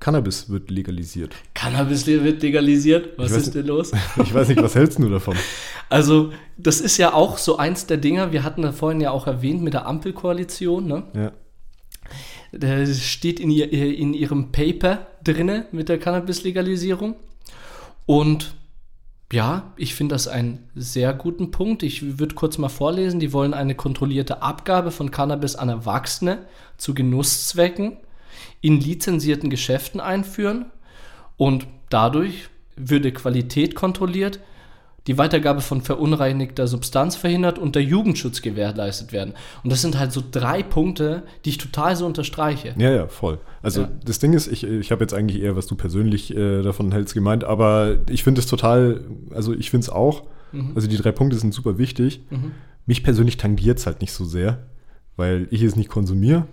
Cannabis 0.00 0.48
wird 0.48 0.70
legalisiert. 0.70 1.34
Cannabis 1.54 2.06
wird 2.06 2.42
legalisiert? 2.42 3.18
Was 3.18 3.32
weiß 3.32 3.38
ist 3.38 3.54
denn 3.54 3.66
los? 3.66 3.92
Ich 4.22 4.32
weiß 4.32 4.48
nicht, 4.48 4.62
was 4.62 4.74
hältst 4.74 4.98
du 4.98 5.08
davon? 5.08 5.36
Also, 5.90 6.32
das 6.58 6.82
ist 6.82 6.98
ja 6.98 7.14
auch 7.14 7.38
so 7.38 7.56
eins 7.56 7.86
der 7.86 7.96
Dinger, 7.96 8.30
wir 8.30 8.44
hatten 8.44 8.60
da 8.60 8.72
vorhin 8.72 9.00
ja 9.00 9.10
auch 9.10 9.26
erwähnt 9.26 9.62
mit 9.62 9.72
der 9.72 9.86
Ampelkoalition, 9.86 10.86
ne? 10.86 11.04
Ja. 11.14 11.32
Das 12.52 13.02
steht 13.02 13.40
in, 13.40 13.50
ihr, 13.50 13.72
in 13.72 14.12
ihrem 14.12 14.52
Paper 14.52 15.06
drinne 15.24 15.64
mit 15.72 15.88
der 15.88 15.98
Cannabis-Legalisierung. 15.98 17.16
Und 18.04 18.54
ja, 19.32 19.72
ich 19.76 19.94
finde 19.94 20.14
das 20.14 20.28
einen 20.28 20.68
sehr 20.74 21.14
guten 21.14 21.50
Punkt. 21.50 21.82
Ich 21.82 22.18
würde 22.18 22.34
kurz 22.34 22.58
mal 22.58 22.68
vorlesen. 22.68 23.20
Die 23.20 23.32
wollen 23.32 23.54
eine 23.54 23.74
kontrollierte 23.74 24.42
Abgabe 24.42 24.90
von 24.90 25.10
Cannabis 25.10 25.56
an 25.56 25.68
Erwachsene 25.68 26.46
zu 26.76 26.94
Genusszwecken 26.94 27.98
in 28.60 28.80
lizenzierten 28.80 29.50
Geschäften 29.50 30.00
einführen. 30.00 30.66
Und 31.36 31.66
dadurch 31.90 32.48
würde 32.76 33.12
Qualität 33.12 33.74
kontrolliert, 33.74 34.40
die 35.06 35.16
Weitergabe 35.16 35.62
von 35.62 35.80
verunreinigter 35.80 36.66
Substanz 36.66 37.16
verhindert 37.16 37.58
und 37.58 37.74
der 37.74 37.82
Jugendschutz 37.82 38.42
gewährleistet 38.42 39.10
werden. 39.10 39.32
Und 39.64 39.70
das 39.72 39.80
sind 39.80 39.98
halt 39.98 40.12
so 40.12 40.22
drei 40.30 40.62
Punkte, 40.62 41.22
die 41.44 41.50
ich 41.50 41.58
total 41.58 41.96
so 41.96 42.04
unterstreiche. 42.04 42.74
Ja, 42.76 42.90
ja, 42.90 43.08
voll. 43.08 43.38
Also 43.62 43.82
Ja. 43.82 43.90
das 44.04 44.18
Ding 44.18 44.34
ist, 44.34 44.48
ich, 44.48 44.64
ich 44.64 44.90
habe 44.92 45.02
jetzt 45.02 45.14
eigentlich 45.14 45.40
eher, 45.40 45.56
was 45.56 45.66
du 45.66 45.76
persönlich 45.76 46.36
äh, 46.36 46.60
davon 46.62 46.92
hältst, 46.92 47.14
gemeint, 47.14 47.42
aber 47.44 47.96
ich 48.10 48.22
finde 48.22 48.40
es 48.40 48.46
total, 48.46 49.00
also 49.34 49.54
ich 49.54 49.70
finde 49.70 49.84
es 49.84 49.90
auch, 49.90 50.24
also 50.74 50.88
die 50.88 50.96
drei 50.96 51.12
Punkte 51.12 51.38
sind 51.38 51.52
super 51.52 51.76
wichtig. 51.78 52.22
Mich 52.86 53.02
persönlich 53.02 53.36
tangiert 53.36 53.78
es 53.78 53.86
halt 53.86 54.00
nicht 54.00 54.12
so 54.12 54.24
sehr, 54.24 54.66
weil 55.16 55.46
ich 55.50 55.62
es 55.62 55.76
nicht 55.76 55.90
konsumiere 55.90 56.46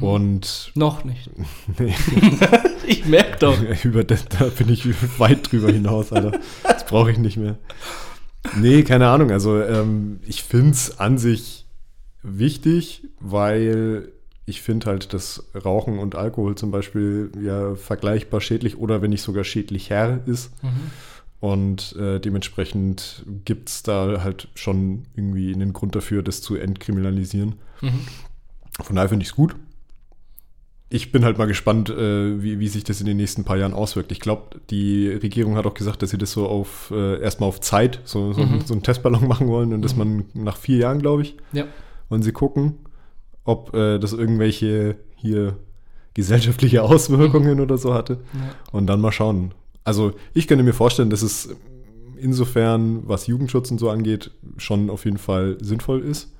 und 0.00 0.72
Noch 0.74 1.04
nicht. 1.04 1.30
nee, 1.78 1.94
Ich 2.86 3.04
merke 3.06 3.38
doch. 3.38 3.84
über 3.84 4.04
das, 4.04 4.26
da 4.26 4.46
bin 4.46 4.68
ich 4.68 4.86
weit 5.18 5.50
drüber 5.50 5.70
hinaus, 5.70 6.12
Alter. 6.12 6.38
Das 6.62 6.86
brauche 6.86 7.10
ich 7.10 7.18
nicht 7.18 7.36
mehr. 7.36 7.58
Nee, 8.56 8.82
keine 8.82 9.08
Ahnung. 9.08 9.30
Also 9.30 9.60
ähm, 9.62 10.20
ich 10.26 10.42
finde 10.42 10.70
es 10.70 10.98
an 10.98 11.18
sich 11.18 11.66
wichtig, 12.22 13.02
weil 13.20 14.12
ich 14.46 14.62
finde 14.62 14.86
halt, 14.86 15.12
dass 15.12 15.44
Rauchen 15.54 15.98
und 15.98 16.14
Alkohol 16.14 16.54
zum 16.54 16.70
Beispiel 16.70 17.30
ja 17.42 17.74
vergleichbar 17.74 18.40
schädlich 18.40 18.78
oder 18.78 19.02
wenn 19.02 19.10
nicht 19.10 19.22
sogar 19.22 19.44
schädlicher 19.44 20.20
ist. 20.26 20.52
Und 21.40 21.94
äh, 21.96 22.18
dementsprechend 22.18 23.24
gibt 23.44 23.68
es 23.68 23.82
da 23.82 24.22
halt 24.24 24.48
schon 24.54 25.04
irgendwie 25.14 25.52
einen 25.52 25.74
Grund 25.74 25.94
dafür, 25.94 26.22
das 26.22 26.40
zu 26.40 26.56
entkriminalisieren. 26.56 27.56
Von 28.80 28.96
daher 28.96 29.10
finde 29.10 29.24
ich 29.24 29.30
es 29.30 29.36
gut. 29.36 29.54
Ich 30.90 31.12
bin 31.12 31.22
halt 31.24 31.36
mal 31.36 31.46
gespannt, 31.46 31.90
äh, 31.90 32.42
wie, 32.42 32.60
wie 32.60 32.68
sich 32.68 32.82
das 32.82 33.00
in 33.00 33.06
den 33.06 33.18
nächsten 33.18 33.44
paar 33.44 33.58
Jahren 33.58 33.74
auswirkt. 33.74 34.10
Ich 34.10 34.20
glaube, 34.20 34.58
die 34.70 35.08
Regierung 35.08 35.56
hat 35.56 35.66
auch 35.66 35.74
gesagt, 35.74 36.00
dass 36.02 36.10
sie 36.10 36.18
das 36.18 36.32
so 36.32 36.46
auf 36.48 36.90
äh, 36.94 37.20
erstmal 37.20 37.48
auf 37.48 37.60
Zeit, 37.60 38.00
so, 38.04 38.32
so, 38.32 38.42
Mhm. 38.42 38.62
so 38.64 38.72
einen 38.72 38.82
Testballon 38.82 39.28
machen 39.28 39.48
wollen 39.48 39.74
und 39.74 39.82
dass 39.82 39.96
man 39.96 40.24
nach 40.32 40.56
vier 40.56 40.78
Jahren, 40.78 41.00
glaube 41.00 41.22
ich, 41.22 41.36
Ja. 41.52 41.66
wollen 42.08 42.22
sie 42.22 42.32
gucken, 42.32 42.76
ob 43.44 43.74
äh, 43.74 43.98
das 43.98 44.14
irgendwelche 44.14 44.96
hier 45.14 45.56
gesellschaftliche 46.14 46.82
Auswirkungen 46.84 47.60
oder 47.60 47.76
so 47.76 47.92
hatte. 47.92 48.20
Ja. 48.32 48.54
Und 48.72 48.86
dann 48.86 49.00
mal 49.02 49.12
schauen. 49.12 49.52
Also 49.84 50.12
ich 50.32 50.48
könnte 50.48 50.64
mir 50.64 50.72
vorstellen, 50.72 51.10
dass 51.10 51.20
es 51.22 51.50
insofern, 52.16 53.06
was 53.06 53.26
Jugendschutz 53.26 53.70
und 53.70 53.78
so 53.78 53.90
angeht, 53.90 54.30
schon 54.56 54.90
auf 54.90 55.04
jeden 55.04 55.18
Fall 55.18 55.58
sinnvoll 55.60 56.00
ist. 56.00 56.32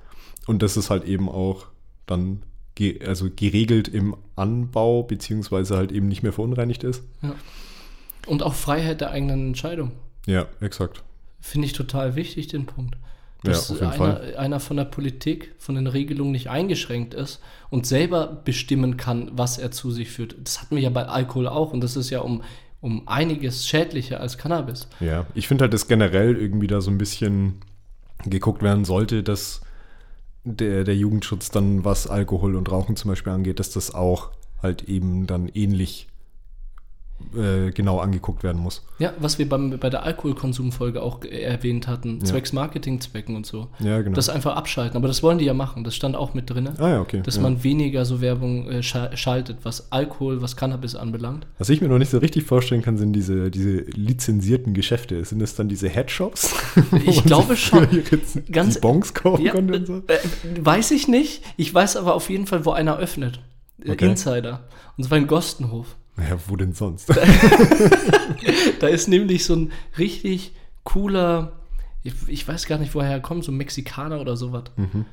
Und 0.46 0.62
dass 0.62 0.76
es 0.76 0.88
halt 0.90 1.04
eben 1.04 1.28
auch 1.28 1.66
dann 2.06 2.42
ge 2.78 3.04
also 3.04 3.28
geregelt 3.34 3.88
im 3.88 4.16
Anbau, 4.36 5.02
beziehungsweise 5.02 5.76
halt 5.76 5.90
eben 5.90 6.06
nicht 6.06 6.22
mehr 6.22 6.32
verunreinigt 6.32 6.84
ist. 6.84 7.02
Und 8.26 8.44
auch 8.44 8.54
Freiheit 8.54 9.00
der 9.00 9.10
eigenen 9.10 9.48
Entscheidung. 9.48 9.90
Ja, 10.26 10.46
exakt. 10.60 11.02
Finde 11.40 11.66
ich 11.66 11.72
total 11.72 12.14
wichtig, 12.14 12.46
den 12.46 12.66
Punkt. 12.66 12.96
Ja, 13.44 13.52
Dass 13.52 13.68
jeden 13.68 13.84
einer, 13.84 14.38
einer 14.38 14.60
von 14.60 14.76
der 14.76 14.84
Politik, 14.84 15.54
von 15.58 15.74
den 15.74 15.86
Regelungen 15.86 16.32
nicht 16.32 16.50
eingeschränkt 16.50 17.14
ist 17.14 17.40
und 17.68 17.86
selber 17.86 18.42
bestimmen 18.44 18.96
kann, 18.96 19.30
was 19.32 19.58
er 19.58 19.70
zu 19.70 19.90
sich 19.90 20.10
führt. 20.10 20.36
Das 20.42 20.60
hatten 20.60 20.76
wir 20.76 20.82
ja 20.82 20.90
bei 20.90 21.06
Alkohol 21.06 21.48
auch 21.48 21.72
und 21.72 21.80
das 21.80 21.96
ist 21.96 22.10
ja 22.10 22.20
um, 22.20 22.42
um 22.80 23.06
einiges 23.08 23.66
schädlicher 23.66 24.20
als 24.20 24.38
Cannabis. 24.38 24.88
Ja, 25.00 25.26
ich 25.34 25.48
finde 25.48 25.62
halt, 25.62 25.72
dass 25.72 25.88
generell 25.88 26.36
irgendwie 26.36 26.66
da 26.66 26.80
so 26.80 26.90
ein 26.90 26.98
bisschen 26.98 27.60
geguckt 28.24 28.62
werden 28.62 28.84
sollte, 28.84 29.22
dass 29.22 29.62
der, 30.56 30.84
der 30.84 30.96
Jugendschutz 30.96 31.50
dann, 31.50 31.84
was 31.84 32.06
Alkohol 32.06 32.56
und 32.56 32.70
Rauchen 32.70 32.96
zum 32.96 33.10
Beispiel 33.10 33.32
angeht, 33.32 33.60
dass 33.60 33.70
das 33.70 33.94
auch 33.94 34.30
halt 34.62 34.82
eben 34.84 35.26
dann 35.26 35.48
ähnlich 35.48 36.08
äh, 37.36 37.70
genau 37.72 37.98
angeguckt 37.98 38.42
werden 38.42 38.62
muss. 38.62 38.84
Ja, 38.98 39.12
was 39.18 39.38
wir 39.38 39.48
beim, 39.48 39.78
bei 39.78 39.90
der 39.90 40.02
Alkoholkonsumfolge 40.04 41.02
auch 41.02 41.22
äh, 41.24 41.40
erwähnt 41.42 41.86
hatten, 41.88 42.20
Ja. 42.20 42.24
zwecks 42.26 42.52
Marketingzwecken 42.52 43.36
und 43.36 43.44
so. 43.46 43.68
Ja, 43.80 44.00
genau. 44.00 44.14
Das 44.14 44.28
einfach 44.28 44.56
abschalten. 44.56 44.96
Aber 44.96 45.08
das 45.08 45.22
wollen 45.22 45.38
die 45.38 45.44
ja 45.44 45.54
machen. 45.54 45.84
Das 45.84 45.94
stand 45.94 46.16
auch 46.16 46.32
mit 46.34 46.48
drin. 46.48 46.68
ah 46.78 46.88
ja, 46.88 47.00
okay. 47.00 47.20
Dass 47.24 47.36
ja. 47.36 47.42
man 47.42 47.62
weniger 47.64 48.04
so 48.04 48.20
Werbung 48.20 48.68
äh, 48.70 48.82
scha 48.82 49.16
schaltet, 49.16 49.58
was 49.64 49.92
Alkohol, 49.92 50.40
was 50.42 50.56
Cannabis 50.56 50.94
anbelangt. 50.94 51.46
Was 51.58 51.68
ich 51.68 51.80
mir 51.80 51.88
noch 51.88 51.98
nicht 51.98 52.10
so 52.10 52.18
richtig 52.18 52.44
vorstellen 52.44 52.82
kann, 52.82 52.96
sind 52.96 53.12
diese, 53.12 53.50
diese 53.50 53.78
lizenzierten 53.80 54.74
Geschäfte. 54.74 55.24
Sind 55.24 55.40
das 55.40 55.54
dann 55.54 55.68
diese 55.68 55.88
Headshops? 55.88 56.54
Ich 57.04 57.24
glaube 57.24 57.56
schon. 57.56 57.86
Ganz- 58.10 58.38
Ganz 58.50 58.80
Bonks 58.80 59.12
kaufen 59.14 59.44
Ja, 59.44 59.52
konnte 59.52 59.74
und 59.76 59.86
so? 59.86 59.94
äh, 60.06 60.18
weiß 60.60 60.90
ich 60.92 61.08
nicht. 61.08 61.42
Ich 61.56 61.72
weiß 61.74 61.96
aber 61.96 62.14
auf 62.14 62.30
jeden 62.30 62.46
Fall, 62.46 62.64
wo 62.64 62.70
einer 62.70 62.96
öffnet. 62.98 63.40
Äh, 63.84 63.92
Okay. 63.92 64.06
Insider. 64.06 64.64
Und 64.96 65.04
zwar 65.04 65.18
in 65.18 65.26
Gostenhof. 65.26 65.96
Ja, 66.18 66.36
wo 66.46 66.56
denn 66.56 66.72
sonst? 66.72 67.08
Da 68.80 68.86
ist 68.86 69.08
nämlich 69.08 69.44
so 69.44 69.56
ein 69.56 69.72
richtig 69.98 70.52
cooler, 70.84 71.52
ich, 72.02 72.14
ich 72.28 72.46
weiß 72.46 72.66
gar 72.66 72.78
nicht, 72.78 72.94
woher 72.94 73.10
er 73.10 73.20
kommt, 73.20 73.44
so 73.44 73.50
ein 73.52 73.56
Mexikaner 73.56 74.20
oder 74.20 74.36
sowas. 74.36 74.64
Mhm. 74.76 75.04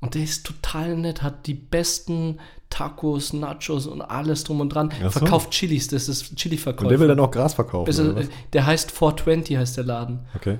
Und 0.00 0.14
der 0.14 0.22
ist 0.22 0.46
total 0.46 0.96
nett, 0.96 1.22
hat 1.22 1.46
die 1.46 1.54
besten 1.54 2.38
Tacos, 2.68 3.32
Nachos 3.32 3.86
und 3.86 4.02
alles 4.02 4.44
drum 4.44 4.60
und 4.60 4.68
dran. 4.68 4.92
So. 5.02 5.10
Verkauft 5.10 5.50
Chilis, 5.50 5.88
das 5.88 6.08
ist 6.08 6.36
Chili-Verkäufer. 6.36 6.84
Und 6.84 6.90
der 6.90 7.00
will 7.00 7.08
dann 7.08 7.20
auch 7.20 7.30
Gras 7.30 7.54
verkaufen, 7.54 7.88
was? 7.88 7.98
äh, 7.98 8.28
der 8.52 8.66
heißt 8.66 8.90
420, 8.90 9.56
heißt 9.56 9.76
der 9.78 9.84
Laden. 9.84 10.20
Okay. 10.34 10.58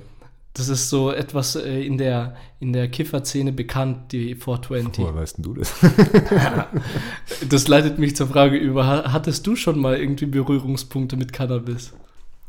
Das 0.53 0.69
ist 0.69 0.89
so 0.89 1.11
etwas 1.11 1.55
äh, 1.55 1.81
in 1.85 1.97
der, 1.99 2.35
in 2.59 2.73
der 2.73 2.87
Kifferszene 2.87 3.51
bekannt, 3.51 4.11
die 4.11 4.33
420. 4.35 5.03
Woher 5.03 5.15
weißt 5.15 5.37
denn 5.37 5.43
du 5.43 5.53
das? 5.53 5.73
Das 7.49 7.67
leitet 7.67 7.99
mich 7.99 8.15
zur 8.15 8.27
Frage 8.27 8.57
über, 8.57 8.85
ha- 8.87 9.11
hattest 9.11 9.45
du 9.47 9.55
schon 9.55 9.79
mal 9.79 9.97
irgendwie 9.97 10.25
Berührungspunkte 10.25 11.15
mit 11.17 11.33
Cannabis? 11.33 11.93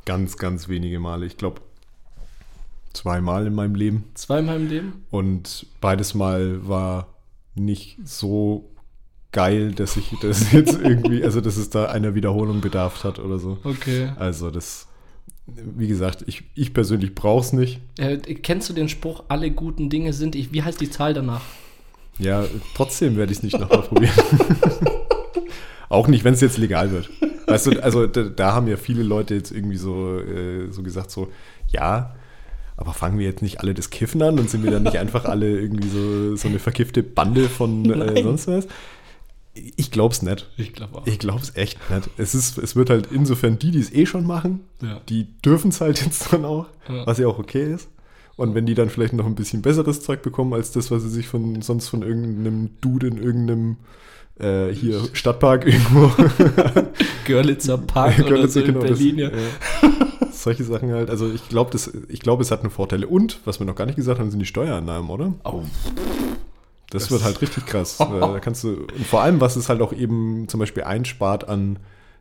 ganz, 0.05 0.39
ganz 0.39 0.69
wenige 0.71 0.99
Male. 1.01 1.27
Ich 1.27 1.37
glaube, 1.37 1.61
zweimal 2.95 3.47
in 3.47 3.55
meinem 3.55 3.75
Leben. 3.75 4.05
Zweimal 4.15 4.57
im 4.57 4.69
Leben? 4.69 5.05
Und 5.11 5.67
beides 5.83 6.15
Mal 6.15 6.67
war 6.67 7.09
nicht 7.55 7.99
so 8.05 8.71
geil, 9.33 9.73
dass 9.73 9.99
ich 9.99 10.15
das 10.23 10.51
jetzt 10.53 10.81
irgendwie, 10.81 11.23
also 11.23 11.43
dass 11.43 11.59
es 11.59 11.69
da 11.69 11.87
einer 11.87 12.15
Wiederholung 12.15 12.63
bedarf 12.63 13.05
hat 13.05 13.19
oder 13.19 13.39
so. 13.39 13.59
Okay. 13.65 14.11
Also 14.17 14.51
das, 14.51 14.88
wie 15.55 15.89
gesagt, 15.89 16.25
ich, 16.27 16.45
ich 16.55 16.75
persönlich 16.75 17.15
brauche 17.15 17.41
es 17.41 17.53
nicht. 17.53 17.81
Äh, 17.99 18.19
kennst 18.19 18.69
du 18.69 18.73
den 18.73 18.89
Spruch, 18.89 19.25
alle 19.29 19.51
guten 19.51 19.91
Dinge 19.91 20.13
sind 20.13 20.37
ich? 20.37 20.53
Wie 20.53 20.63
heißt 20.63 20.81
die 20.81 20.91
Zahl 20.91 21.15
danach? 21.15 21.43
Ja, 22.19 22.45
trotzdem 22.75 23.17
werde 23.17 23.33
ich 23.33 23.39
es 23.39 23.45
nicht 23.45 23.59
nochmal 23.59 23.83
probieren. 23.83 24.13
Auch 25.89 26.09
nicht, 26.09 26.25
wenn 26.25 26.35
es 26.35 26.41
jetzt 26.41 26.59
legal 26.59 26.91
wird. 26.91 27.09
Weißt 27.47 27.67
du, 27.67 27.83
also 27.83 28.07
da, 28.07 28.25
da 28.25 28.53
haben 28.53 28.69
ja 28.69 28.77
viele 28.77 29.03
Leute 29.03 29.35
jetzt 29.35 29.53
irgendwie 29.53 29.79
so, 29.79 30.19
äh, 30.19 30.71
so 30.71 30.83
gesagt, 30.83 31.11
so, 31.11 31.29
ja, 31.69 32.15
aber 32.77 32.93
fangen 32.93 33.19
wir 33.19 33.27
jetzt 33.27 33.43
nicht 33.43 33.61
alle 33.61 33.75
das 33.75 33.91
Kiffen 33.91 34.23
an 34.23 34.39
und 34.39 34.51
sind 34.51 34.63
wir 34.63 34.71
dann 34.71 34.83
nicht 34.83 34.99
einfach 34.99 35.25
alle 35.25 35.49
irgendwie 35.59 35.89
so, 35.89 36.37
so 36.37 36.49
eine 36.49 36.59
verkiffte 36.59 37.03
Bande 37.03 37.49
von 37.49 37.91
äh, 37.91 38.23
sonst 38.23 38.47
was? 38.49 38.69
Ich 39.77 39.91
glaub's 39.91 40.23
nicht. 40.23 40.49
Ich 40.57 40.73
glaube 40.73 40.99
auch. 40.99 41.07
Ich 41.07 41.19
glaub's 41.19 41.53
echt 41.55 41.79
nicht. 41.91 42.11
Es, 42.17 42.35
ist, 42.35 42.59
es 42.59 42.77
wird 42.77 42.91
halt 42.91 43.09
insofern 43.11 43.59
die, 43.59 43.71
die 43.71 43.81
es 43.81 43.93
eh 43.93 44.07
schon 44.07 44.27
machen, 44.27 44.61
Ja. 44.83 45.01
die 45.09 45.27
dürfen 45.45 45.71
es 45.71 45.81
halt 45.81 46.03
jetzt 46.05 46.33
dann 46.33 46.45
auch, 46.45 46.67
Ja. 46.89 47.07
was 47.07 47.19
ja 47.19 47.27
auch 47.27 47.39
okay 47.39 47.73
ist. 47.75 47.89
Und 48.37 48.55
wenn 48.55 48.67
die 48.67 48.75
dann 48.75 48.89
vielleicht 48.89 49.15
noch 49.15 49.27
ein 49.27 49.35
bisschen 49.35 49.63
besseres 49.63 50.01
Zeug 50.03 50.23
bekommen, 50.23 50.55
als 50.55 50.71
das, 50.71 50.91
was 50.91 51.03
sie 51.03 51.09
sich 51.11 51.27
von 51.27 51.61
sonst 51.63 51.89
von 51.89 52.03
irgendeinem 52.03 52.71
Dude 52.81 53.09
in 53.09 53.17
irgendeinem 53.19 53.77
äh, 54.39 54.69
hier 54.73 55.01
Stadtpark 55.13 55.67
irgendwo 55.67 56.13
Görlitzer 57.27 57.79
Park 57.79 58.19
oder 58.21 58.29
Görlitz, 58.29 58.55
so 58.55 58.61
in 58.61 58.67
genau, 58.67 58.81
das- 58.81 58.91
Berlin. 58.99 59.19
ja. 59.19 59.31
ja. 59.31 59.91
Solche 60.33 60.63
Sachen 60.63 60.93
halt. 60.93 61.11
Also 61.11 61.33
ich 61.33 61.49
glaube, 61.49 61.77
ich 62.09 62.21
glaube, 62.21 62.43
es 62.45 62.53
hat 62.53 62.61
eine 62.61 62.71
Vorteile. 62.71 63.09
Und, 63.09 63.41
was 63.45 63.59
wir 63.59 63.67
noch 63.67 63.75
gar 63.75 63.87
nicht 63.87 63.97
gesagt 63.97 64.21
haben, 64.21 64.31
sind 64.31 64.39
die 64.39 64.47
Steuereinnahmen, 64.47 65.11
oder? 65.11 65.35
Oh. 65.45 65.65
Das, 66.91 67.03
Das- 67.05 67.11
wird 67.11 67.25
halt 67.25 67.41
richtig 67.43 67.67
krass. 67.67 67.99
Da 67.99 68.41
kannst 68.41 68.65
du, 68.65 68.71
und 68.87 69.07
vor 69.07 69.21
allem, 69.23 69.41
was 69.41 69.57
es 69.57 69.69
halt 69.69 69.81
auch 69.83 69.93
eben 69.93 70.49
zum 70.49 70.61
Beispiel 70.61 70.85
einspart 70.85 71.49
an 71.49 71.79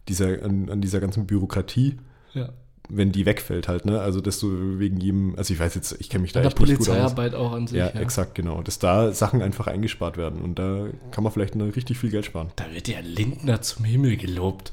dieser, 0.07 0.43
an, 0.43 0.69
an 0.69 0.81
dieser 0.81 0.99
ganzen 0.99 1.25
Bürokratie, 1.27 1.97
Ja. 2.33 2.49
wenn 2.89 3.11
die 3.11 3.25
wegfällt 3.25 3.67
halt, 3.67 3.85
ne? 3.85 3.99
Also, 3.99 4.21
dass 4.21 4.39
du 4.39 4.79
wegen 4.79 4.97
jedem, 4.97 5.35
also 5.37 5.53
ich 5.53 5.59
weiß 5.59 5.75
jetzt, 5.75 5.95
ich 5.99 6.09
kenne 6.09 6.21
mich 6.21 6.31
da 6.33 6.39
Und 6.41 6.47
echt 6.47 6.59
nicht 6.59 6.77
gut 6.77 6.79
aus. 6.81 6.85
Polizeiarbeit 6.87 7.35
auch 7.35 7.51
an 7.53 7.67
sich. 7.67 7.77
Ja, 7.77 7.87
exakt, 7.89 8.35
genau. 8.35 8.61
Dass 8.61 8.79
da 8.79 9.11
Sachen 9.13 9.41
einfach 9.41 9.67
eingespart 9.67 10.15
werden 10.17 10.41
und 10.41 10.57
da 10.59 10.87
kann 11.11 11.23
man 11.23 11.33
vielleicht 11.33 11.55
noch 11.55 11.65
richtig 11.75 11.97
viel 11.97 12.09
Geld 12.09 12.25
sparen. 12.25 12.51
Da 12.55 12.65
wird 12.73 12.87
ja 12.87 12.99
Lindner 13.01 13.61
zum 13.61 13.83
Himmel 13.85 14.15
gelobt. 14.17 14.71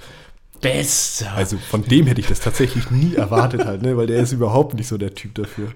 Besser. 0.61 1.33
Also 1.35 1.57
von 1.59 1.83
dem 1.85 2.07
hätte 2.07 2.21
ich 2.21 2.27
das 2.29 2.41
tatsächlich 2.41 2.91
nie 2.91 3.15
erwartet 3.17 3.65
halt, 3.67 3.83
ne? 3.83 3.97
weil 3.97 4.07
der 4.07 4.21
ist 4.21 4.33
überhaupt 4.33 4.75
nicht 4.75 4.89
so 4.89 4.97
der 4.97 5.15
Typ 5.15 5.35
dafür. 5.35 5.69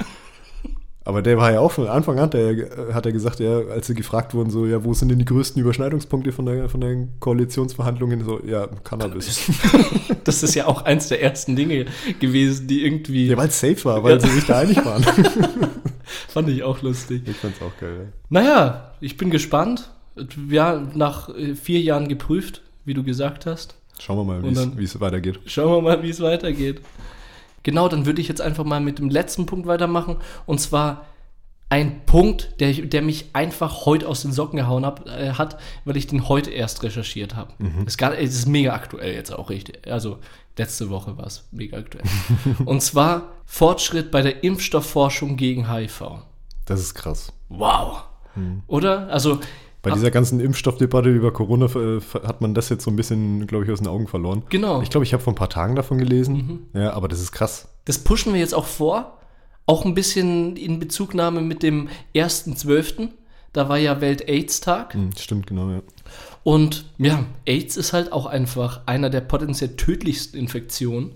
Aber 1.09 1.23
der 1.23 1.39
war 1.39 1.51
ja 1.51 1.61
auch 1.61 1.73
von 1.73 1.87
Anfang 1.89 2.19
an, 2.19 2.29
der, 2.29 2.93
hat 2.93 3.07
er 3.07 3.13
gesagt, 3.13 3.41
ja, 3.41 3.61
als 3.61 3.87
sie 3.87 3.95
gefragt 3.95 4.35
wurden, 4.35 4.51
so, 4.51 4.67
ja, 4.67 4.85
wo 4.85 4.93
sind 4.93 5.09
denn 5.09 5.19
die 5.19 5.25
größten 5.25 5.59
Überschneidungspunkte 5.63 6.33
von, 6.33 6.45
der, 6.45 6.69
von 6.69 6.83
den 6.83 7.19
Koalitionsverhandlungen? 7.19 8.23
So, 8.27 8.41
ja, 8.47 8.67
Cannabis. 8.85 9.41
Das 10.25 10.43
ist 10.43 10.55
ja 10.55 10.67
auch 10.67 10.83
eins 10.83 11.09
der 11.09 11.23
ersten 11.23 11.57
Dinge 11.57 11.87
gewesen, 12.21 12.67
die 12.67 12.85
irgendwie. 12.85 13.29
Ja, 13.29 13.39
weil 13.39 13.49
es 13.49 13.59
safe 13.59 13.83
war, 13.87 14.05
weil 14.05 14.17
Ja. 14.17 14.21
sie 14.21 14.29
sich 14.29 14.45
da 14.45 14.59
einig 14.59 14.85
waren. 14.85 15.03
Fand 16.29 16.51
ich 16.51 16.63
auch 16.63 16.83
lustig. 16.83 17.23
Ich 17.27 17.37
fand's 17.37 17.63
auch 17.63 17.73
geil. 17.81 17.97
Ja. 17.99 18.13
Naja, 18.29 18.93
ich 19.01 19.17
bin 19.17 19.31
gespannt. 19.31 19.91
Ja, 20.51 20.87
nach 20.95 21.31
äh, 21.31 21.55
vier 21.55 21.81
Jahren 21.81 22.09
geprüft, 22.09 22.61
wie 22.85 22.93
du 22.93 23.03
gesagt 23.03 23.47
hast. 23.47 23.77
Schauen 23.99 24.19
wir 24.19 24.25
mal, 24.25 24.43
wie 24.77 24.85
es 24.85 25.01
weitergeht. 25.01 25.41
Schauen 25.47 25.71
wir 25.73 25.81
mal, 25.81 26.03
wie 26.03 26.11
es 26.11 26.21
weitergeht. 26.21 26.83
Genau, 27.63 27.89
dann 27.89 28.07
würde 28.07 28.21
ich 28.21 28.29
jetzt 28.29 28.41
einfach 28.41 28.65
mal 28.65 28.81
mit 28.81 28.99
dem 28.99 29.11
letzten 29.11 29.47
Punkt 29.47 29.67
weitermachen. 29.67 30.17
Und 30.47 30.61
zwar 30.61 31.07
ein 31.71 32.07
Punkt, 32.07 32.61
der, 32.61 32.73
der 32.73 33.03
mich 33.03 33.27
einfach 33.35 33.85
heute 33.85 34.09
aus 34.09 34.23
den 34.23 34.33
Socken 34.33 34.57
gehauen 34.59 34.87
hab, 34.87 35.07
äh, 35.07 35.33
hat, 35.33 35.59
weil 35.85 35.99
ich 35.99 36.07
den 36.07 36.29
heute 36.29 36.51
erst 36.51 36.83
recherchiert 36.83 37.37
habe. 37.37 37.53
Es, 37.83 37.93
ist 37.95 37.99
gar- 37.99 38.17
es 38.17 38.35
ist 38.35 38.47
mega 38.47 38.73
aktuell 38.73 39.13
jetzt 39.15 39.31
auch 39.33 39.51
richtig. 39.51 39.87
Also 39.87 40.19
letzte 40.57 40.89
Woche 40.89 41.19
war 41.19 41.27
es 41.27 41.47
mega 41.53 41.77
aktuell. 41.77 42.05
Und 42.65 42.81
zwar 42.83 43.33
Fortschritt 43.45 44.11
bei 44.11 44.23
der 44.23 44.43
Impfstoffforschung 44.45 45.37
gegen 45.37 45.71
HIV. 45.71 46.05
Das 46.65 46.81
ist 46.81 46.95
krass. 46.95 47.33
Wow. 47.51 48.05
Oder? 48.67 49.09
Also 49.09 49.41
Bei 49.83 49.91
dieser 49.93 50.11
ganzen 50.11 50.41
Impfstoffdebatte 50.41 51.09
über 51.09 51.33
Corona 51.33 51.67
äh, 51.67 52.01
hat 52.27 52.41
man 52.41 52.53
das 52.53 52.69
jetzt 52.69 52.85
so 52.85 52.91
ein 52.91 52.97
bisschen, 52.97 53.47
glaube 53.47 53.65
ich, 53.65 53.71
aus 53.71 53.79
den 53.79 53.87
Augen 53.87 54.09
verloren. 54.09 54.43
Genau. 54.49 54.83
Ich 54.83 54.91
glaube, 54.91 55.05
ich 55.05 55.13
habe 55.13 55.23
vor 55.23 55.33
ein 55.33 55.37
paar 55.37 55.51
Tagen 55.51 55.77
davon 55.77 55.99
gelesen. 55.99 56.69
Ja, 56.75 56.93
aber 56.93 57.07
das 57.07 57.21
ist 57.21 57.33
krass. 57.33 57.69
Das 57.85 57.99
pushen 57.99 58.33
wir 58.33 58.41
jetzt 58.41 58.55
auch 58.55 58.67
vor. 58.67 59.19
Auch 59.67 59.85
ein 59.85 59.95
bisschen 59.95 60.57
in 60.57 60.81
Bezugnahme 60.81 61.43
mit 61.43 61.63
dem 61.63 61.89
1.12. 62.15 63.11
Da 63.53 63.69
war 63.69 63.79
ja 63.79 64.01
Welt-AIDS-Tag. 64.01 64.95
Hm, 64.95 65.11
stimmt, 65.17 65.47
genau, 65.47 65.71
ja. 65.71 65.83
Und 66.43 66.87
ja, 66.99 67.25
AIDS 67.45 67.77
ist 67.77 67.93
halt 67.93 68.13
auch 68.13 68.27
einfach 68.27 68.81
einer 68.87 69.11
der 69.11 69.21
potenziell 69.21 69.77
tödlichsten 69.77 70.39
Infektionen. 70.39 71.13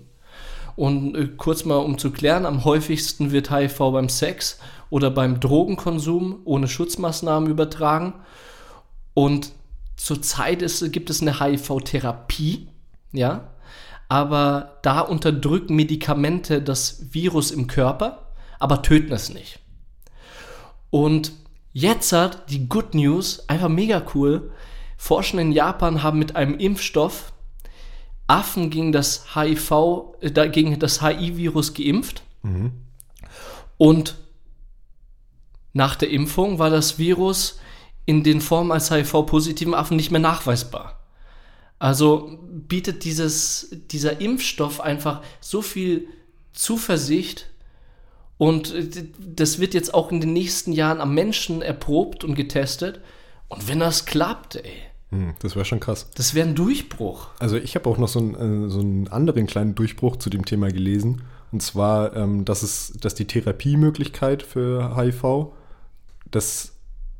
Und 0.75 1.15
äh, 1.15 1.29
kurz 1.37 1.65
mal 1.65 1.77
um 1.77 1.97
zu 1.97 2.11
klären, 2.11 2.45
am 2.45 2.63
häufigsten 2.65 3.31
wird 3.31 3.51
HIV 3.51 3.77
beim 3.77 4.09
Sex 4.09 4.59
oder 4.89 5.09
beim 5.11 5.39
Drogenkonsum 5.39 6.41
ohne 6.45 6.67
Schutzmaßnahmen 6.67 7.49
übertragen. 7.49 8.13
Und 9.13 9.51
zurzeit 9.95 10.61
ist, 10.61 10.91
gibt 10.91 11.09
es 11.09 11.21
eine 11.21 11.39
HIV-Therapie, 11.39 12.67
ja, 13.11 13.51
aber 14.09 14.79
da 14.81 14.99
unterdrücken 15.01 15.75
Medikamente 15.75 16.61
das 16.61 17.13
Virus 17.13 17.51
im 17.51 17.67
Körper, 17.67 18.31
aber 18.59 18.81
töten 18.81 19.11
es 19.11 19.33
nicht. 19.33 19.59
Und 20.89 21.31
jetzt 21.71 22.11
hat 22.11 22.49
die 22.49 22.67
Good 22.67 22.93
News, 22.93 23.47
einfach 23.49 23.69
mega 23.69 24.03
cool. 24.13 24.51
Forschende 24.97 25.43
in 25.43 25.51
Japan 25.51 26.03
haben 26.03 26.19
mit 26.19 26.35
einem 26.35 26.57
Impfstoff 26.57 27.33
Affen 28.27 28.69
gegen 28.69 28.91
das 28.91 29.35
HIV, 29.35 30.15
äh, 30.21 30.49
gegen 30.49 30.79
das 30.79 31.01
HIV-Virus 31.01 31.73
geimpft. 31.73 32.23
Und 33.77 34.15
nach 35.73 35.95
der 35.95 36.09
Impfung 36.09 36.59
war 36.59 36.69
das 36.69 36.97
Virus 36.97 37.59
in 38.05 38.23
den 38.23 38.41
Formen 38.41 38.71
als 38.71 38.91
HIV-positiven 38.91 39.73
Affen 39.73 39.97
nicht 39.97 40.11
mehr 40.11 40.19
nachweisbar. 40.19 40.99
Also 41.79 42.37
bietet 42.49 43.03
dieses, 43.03 43.69
dieser 43.91 44.21
Impfstoff 44.21 44.79
einfach 44.81 45.21
so 45.41 45.61
viel 45.61 46.07
Zuversicht 46.53 47.49
und 48.37 48.73
äh, 48.73 48.87
das 49.19 49.59
wird 49.59 49.73
jetzt 49.73 49.93
auch 49.93 50.11
in 50.11 50.21
den 50.21 50.33
nächsten 50.33 50.71
Jahren 50.71 51.01
am 51.01 51.13
Menschen 51.13 51.61
erprobt 51.61 52.23
und 52.23 52.35
getestet. 52.35 53.01
Und 53.47 53.67
wenn 53.67 53.79
das 53.79 54.05
klappt, 54.05 54.55
ey, 54.55 54.71
Hm, 55.13 55.35
das 55.39 55.55
wäre 55.55 55.63
schon 55.63 55.79
krass. 55.79 56.09
das 56.15 56.33
wäre 56.33 56.47
ein 56.47 56.55
Durchbruch. 56.55 57.27
Also 57.37 57.55
ich 57.57 57.75
habe 57.75 57.87
auch 57.87 57.99
noch 57.99 58.07
so 58.07 58.17
einen, 58.17 58.65
äh, 58.65 58.69
so 58.69 58.79
einen 58.79 59.07
anderen 59.09 59.45
kleinen 59.45 59.75
Durchbruch 59.75 60.15
zu 60.17 60.31
dem 60.31 60.43
Thema 60.43 60.71
gelesen. 60.71 61.21
Und 61.51 61.61
zwar, 61.61 62.15
ähm, 62.15 62.45
dass, 62.45 62.63
es, 62.63 62.93
dass 62.99 63.13
die 63.13 63.25
Therapiemöglichkeit 63.25 64.41
für 64.41 64.95
HIV, 64.97 65.51
dass 66.31 66.72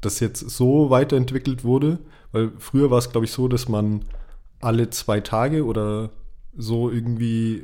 das 0.05 0.19
jetzt 0.19 0.49
so 0.49 0.89
weiterentwickelt 0.89 1.63
wurde, 1.63 1.99
weil 2.31 2.51
früher 2.57 2.91
war 2.91 2.97
es, 2.97 3.11
glaube 3.11 3.25
ich, 3.25 3.31
so, 3.31 3.47
dass 3.47 3.67
man 3.67 4.05
alle 4.61 4.89
zwei 4.89 5.19
Tage 5.19 5.65
oder 5.65 6.11
so 6.55 6.89
irgendwie 6.89 7.63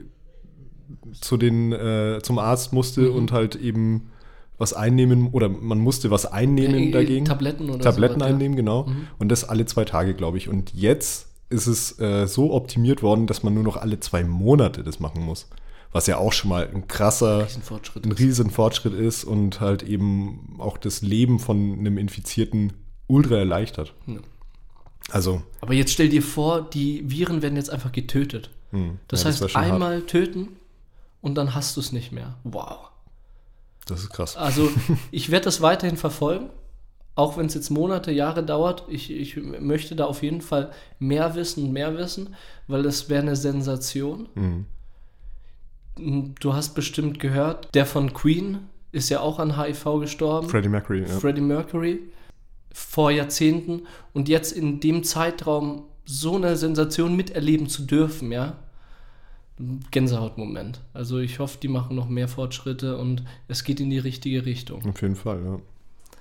zu 1.22 1.38
den, 1.38 1.72
äh, 1.72 2.20
zum 2.24 2.40
Arzt 2.40 2.74
musste 2.74 3.12
und 3.12 3.32
halt 3.32 3.56
eben 3.56 4.10
was 4.58 4.74
einnehmen 4.74 5.30
oder 5.32 5.48
man 5.48 5.80
musste 5.80 6.12
was 6.12 6.26
einnehmen 6.26 6.90
Äh, 6.90 6.92
dagegen. 6.92 7.26
Tabletten 7.26 7.70
oder 7.70 7.80
Tabletten 7.80 8.20
ja. 8.20 8.26
einnehmen, 8.26 8.56
genau. 8.56 8.88
Und 9.18 9.30
das 9.30 9.48
alle 9.48 9.66
zwei 9.66 9.86
Tage, 9.86 10.14
glaube 10.14 10.38
ich. 10.38 10.50
Und 10.50 10.74
jetzt 10.74 11.28
ist 11.50 11.68
es 11.68 12.00
äh, 12.00 12.28
so 12.28 12.54
optimiert 12.54 13.02
worden, 13.02 13.26
dass 13.26 13.42
man 13.44 13.54
nur 13.54 13.64
noch 13.64 13.78
alle 13.78 14.00
zwei 14.00 14.24
Monate 14.24 14.84
das 14.84 15.00
machen 15.00 15.24
muss. 15.24 15.48
Was 15.92 16.06
ja 16.08 16.18
auch 16.18 16.34
schon 16.34 16.50
mal 16.50 16.68
ein 16.68 16.88
krasser, 16.88 17.46
Riesenfortschritt 17.46 18.06
ein 18.06 18.12
ist. 18.12 18.20
riesen 18.20 18.50
Fortschritt 18.52 18.94
ist 18.94 19.24
und 19.24 19.60
halt 19.60 19.82
eben 19.84 20.56
auch 20.60 20.78
das 20.78 21.02
Leben 21.02 21.40
von 21.40 21.80
einem 21.80 21.98
Infizierten 21.98 22.74
ultra 23.08 23.38
erleichtert. 23.38 23.94
Ja. 24.06 24.18
Also, 25.12 25.42
Aber 25.62 25.74
jetzt 25.74 25.92
stell 25.92 26.10
dir 26.10 26.22
vor, 26.22 26.62
die 26.70 27.10
Viren 27.10 27.42
werden 27.42 27.56
jetzt 27.56 27.72
einfach 27.72 27.92
getötet. 27.92 28.52
hm, 28.72 29.00
Das 29.08 29.24
ja, 29.24 29.30
heißt, 29.30 29.42
wär 29.42 29.50
schon 29.50 29.62
hart. 29.62 29.74
einmal 29.74 30.02
töten 30.02 30.50
und 31.22 31.34
dann 31.36 31.56
hast 31.56 31.76
du 31.76 31.82
es 31.82 31.92
nicht 31.92 32.12
mehr. 32.12 32.38
Wow. 32.44 32.90
Das 33.88 34.02
ist 34.02 34.12
krass. 34.12 34.38
Also 34.38 34.70
ich 35.12 35.32
werde 35.32 35.46
das 35.46 35.62
weiterhin 35.62 35.98
verfolgen, 35.98 36.50
auch 37.16 37.36
wenn 37.38 37.48
es 37.48 37.56
jetzt 37.56 37.72
Monate, 37.72 38.12
Jahre 38.12 38.44
dauert. 38.44 38.84
Ich, 38.90 39.10
ich 39.10 39.36
möchte 39.38 39.96
da 39.96 40.06
auf 40.06 40.22
jeden 40.22 40.42
Fall 40.42 40.72
mehr 41.00 41.34
wissen 41.34 41.64
und 41.66 41.72
mehr 41.74 41.98
wissen, 41.98 42.36
weil 42.68 42.84
das 42.84 43.10
wäre 43.10 43.24
eine 43.24 43.36
Sensation. 43.36 44.30
Mhm. 44.36 44.66
Du 46.40 46.54
hast 46.54 46.74
bestimmt 46.76 47.20
gehört, 47.20 47.74
der 47.76 47.86
von 47.86 48.14
Queen 48.14 48.60
ist 48.92 49.10
ja 49.10 49.20
auch 49.20 49.40
an 49.40 49.58
HIV 49.58 50.00
gestorben. 50.00 50.50
Freddie 50.50 50.70
Mercury, 50.70 51.02
ja. 51.02 51.08
Freddie 51.08 51.42
Mercury 51.42 52.00
vor 52.74 53.12
Jahrzehnten 53.12 53.84
und 54.14 54.30
jetzt 54.30 54.52
in 54.52 54.80
dem 54.80 55.04
Zeitraum 55.04 55.84
so 56.06 56.36
eine 56.36 56.56
Sensation 56.56 57.16
miterleben 57.16 57.68
zu 57.68 57.84
dürfen, 57.84 58.32
ja. 58.32 58.56
Gänsehautmoment. 59.92 60.80
Also 60.94 61.20
ich 61.20 61.40
hoffe, 61.40 61.58
die 61.62 61.68
machen 61.68 61.96
noch 61.96 62.08
mehr 62.08 62.30
Fortschritte 62.30 62.98
und 62.98 63.24
es 63.48 63.64
geht 63.64 63.80
in 63.80 63.90
die 63.90 64.00
richtige 64.00 64.46
Richtung. 64.46 64.86
Auf 64.88 65.02
jeden 65.02 65.16
Fall, 65.16 65.44
ja. 65.44 65.60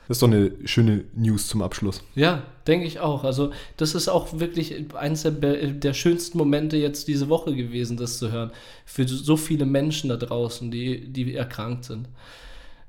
Das 0.08 0.16
ist 0.16 0.22
doch 0.22 0.28
eine 0.28 0.52
schöne 0.64 1.04
News 1.14 1.48
zum 1.48 1.60
Abschluss. 1.60 2.02
Ja, 2.14 2.42
denke 2.66 2.86
ich 2.86 2.98
auch. 2.98 3.24
Also 3.24 3.52
das 3.76 3.94
ist 3.94 4.08
auch 4.08 4.40
wirklich 4.40 4.74
eines 4.94 5.22
der, 5.22 5.32
der 5.32 5.92
schönsten 5.92 6.38
Momente 6.38 6.78
jetzt 6.78 7.08
diese 7.08 7.28
Woche 7.28 7.54
gewesen, 7.54 7.98
das 7.98 8.18
zu 8.18 8.32
hören. 8.32 8.50
Für 8.86 9.06
so 9.06 9.36
viele 9.36 9.66
Menschen 9.66 10.08
da 10.08 10.16
draußen, 10.16 10.70
die, 10.70 11.12
die 11.12 11.34
erkrankt 11.34 11.84
sind. 11.84 12.08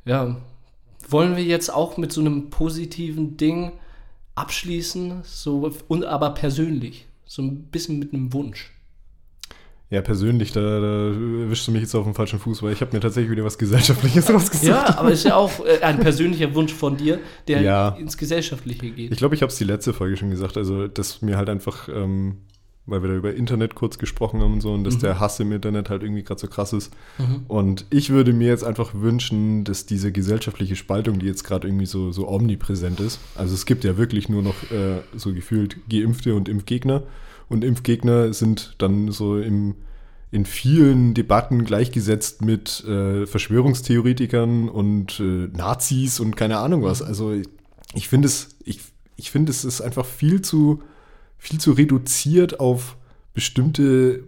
Ja, 0.05 0.37
wollen 1.09 1.35
wir 1.35 1.43
jetzt 1.43 1.73
auch 1.73 1.97
mit 1.97 2.13
so 2.13 2.21
einem 2.21 2.49
positiven 2.49 3.35
Ding 3.35 3.73
abschließen, 4.35 5.23
so 5.23 5.69
und 5.89 6.05
aber 6.05 6.29
persönlich, 6.29 7.05
so 7.25 7.41
ein 7.41 7.63
bisschen 7.63 7.99
mit 7.99 8.13
einem 8.13 8.31
Wunsch. 8.31 8.71
Ja, 9.91 10.01
persönlich, 10.01 10.51
da, 10.51 10.59
da 10.61 11.11
wischst 11.49 11.67
du 11.67 11.71
mich 11.71 11.81
jetzt 11.81 11.95
auf 11.95 12.03
den 12.05 12.13
falschen 12.13 12.37
Fuß, 12.39 12.61
weil 12.61 12.73
ich 12.73 12.81
habe 12.81 12.95
mir 12.95 12.99
tatsächlich 12.99 13.31
wieder 13.31 13.43
was 13.43 13.57
Gesellschaftliches 13.57 14.29
rausgesucht. 14.33 14.67
Ja, 14.67 14.97
aber 14.99 15.11
ist 15.11 15.25
ja 15.25 15.35
auch 15.35 15.65
äh, 15.65 15.81
ein 15.81 15.99
persönlicher 15.99 16.53
Wunsch 16.53 16.73
von 16.73 16.95
dir, 16.95 17.19
der 17.47 17.61
Ja. 17.61 17.89
ins 17.99 18.15
Gesellschaftliche 18.15 18.91
geht. 18.91 19.11
Ich 19.11 19.17
glaube, 19.17 19.33
ich 19.33 19.41
habe 19.41 19.51
es 19.51 19.57
die 19.57 19.63
letzte 19.63 19.93
Folge 19.93 20.15
schon 20.15 20.29
gesagt, 20.29 20.57
also 20.57 20.87
dass 20.87 21.23
mir 21.23 21.37
halt 21.37 21.49
einfach, 21.49 21.89
ähm, 21.89 22.37
weil 22.85 23.01
wir 23.01 23.09
da 23.09 23.15
über 23.15 23.33
Internet 23.33 23.73
kurz 23.73 23.97
gesprochen 23.97 24.41
haben 24.41 24.53
und 24.53 24.61
so, 24.61 24.73
und 24.73 24.83
dass 24.83 24.99
der 24.99 25.19
Hass 25.19 25.39
im 25.39 25.51
Internet 25.51 25.89
halt 25.89 26.03
irgendwie 26.03 26.23
gerade 26.23 26.39
so 26.41 26.47
krass 26.47 26.71
ist. 26.73 26.91
Und 27.47 27.85
ich 27.91 28.09
würde 28.11 28.31
mir 28.33 28.47
jetzt 28.47 28.63
einfach 28.63 28.91
wünschen, 28.95 29.63
dass 29.63 29.85
diese 29.87 30.11
gesellschaftliche 30.11 30.75
Spaltung, 30.75 31.17
die 31.19 31.25
jetzt 31.27 31.43
gerade 31.43 31.67
irgendwie 31.67 31.85
so, 31.87 32.11
so 32.11 32.27
omnipräsent 32.27 32.99
ist, 32.99 33.19
also 33.35 33.53
es 33.55 33.65
gibt 33.67 33.83
ja 33.83 33.97
wirklich 33.97 34.27
nur 34.29 34.41
noch 34.43 34.55
äh, 34.71 35.01
so 35.15 35.33
gefühlt 35.33 35.77
Geimpfte 35.89 36.33
und 36.35 36.47
Impfgegner. 36.49 37.03
Und 37.49 37.63
Impfgegner 37.63 38.33
sind 38.33 38.75
dann 38.77 39.11
so 39.11 39.37
im, 39.39 39.75
in 40.31 40.45
vielen 40.45 41.15
Debatten 41.15 41.65
gleichgesetzt 41.65 42.43
mit 42.43 42.83
äh, 42.85 43.25
Verschwörungstheoretikern 43.25 44.69
und 44.69 45.19
äh, 45.19 45.47
Nazis 45.47 46.19
und 46.19 46.37
keine 46.37 46.59
Ahnung 46.59 46.83
was. 46.83 47.01
Also 47.01 47.33
ich, 47.33 47.47
ich 47.95 48.07
finde 48.07 48.27
es, 48.27 48.55
ich, 48.63 48.79
ich 49.15 49.31
finde 49.31 49.51
es 49.51 49.65
ist 49.65 49.81
einfach 49.81 50.05
viel 50.05 50.41
zu, 50.41 50.83
viel 51.37 51.59
zu 51.59 51.71
reduziert 51.71 52.59
auf 52.59 52.97
bestimmte 53.33 54.23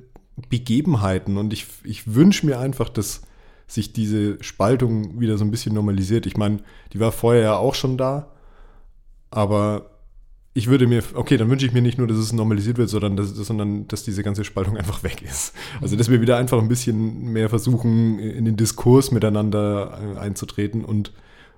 Begebenheiten. 0.49 1.38
Und 1.38 1.53
ich, 1.53 1.67
ich 1.84 2.13
wünsche 2.13 2.45
mir 2.45 2.59
einfach, 2.59 2.89
dass 2.89 3.22
sich 3.67 3.93
diese 3.93 4.43
Spaltung 4.43 5.19
wieder 5.19 5.38
so 5.38 5.45
ein 5.45 5.51
bisschen 5.51 5.74
normalisiert. 5.74 6.26
Ich 6.26 6.38
meine, 6.38 6.59
die 6.93 6.99
war 6.99 7.11
vorher 7.11 7.43
ja 7.43 7.55
auch 7.55 7.76
schon 7.76 7.97
da, 7.97 8.32
aber 9.30 9.90
ich 10.54 10.68
würde 10.68 10.86
mir, 10.86 11.02
okay, 11.14 11.38
dann 11.38 11.49
wünsche 11.49 11.66
ich 11.66 11.72
mir 11.72 11.82
nicht 11.82 11.97
nur, 11.97 12.08
dass 12.08 12.18
es 12.18 12.34
normalisiert 12.34 12.78
wird, 12.78 12.89
sondern 12.89 13.16
dass, 13.16 13.30
sondern 13.30 13.88
dass 13.88 14.04
diese 14.04 14.22
ganze 14.22 14.43
Spaltung 14.43 14.78
einfach 14.80 15.04
weg 15.04 15.22
ist. 15.22 15.54
Also, 15.82 15.95
dass 15.95 16.10
wir 16.10 16.22
wieder 16.22 16.38
einfach 16.38 16.60
ein 16.60 16.68
bisschen 16.68 17.32
mehr 17.32 17.49
versuchen, 17.49 18.20
in 18.20 18.45
den 18.45 18.58
Diskurs 18.58 19.12
miteinander 19.12 20.16
äh, 20.16 20.20
einzutreten 20.20 20.84
und 20.84 21.14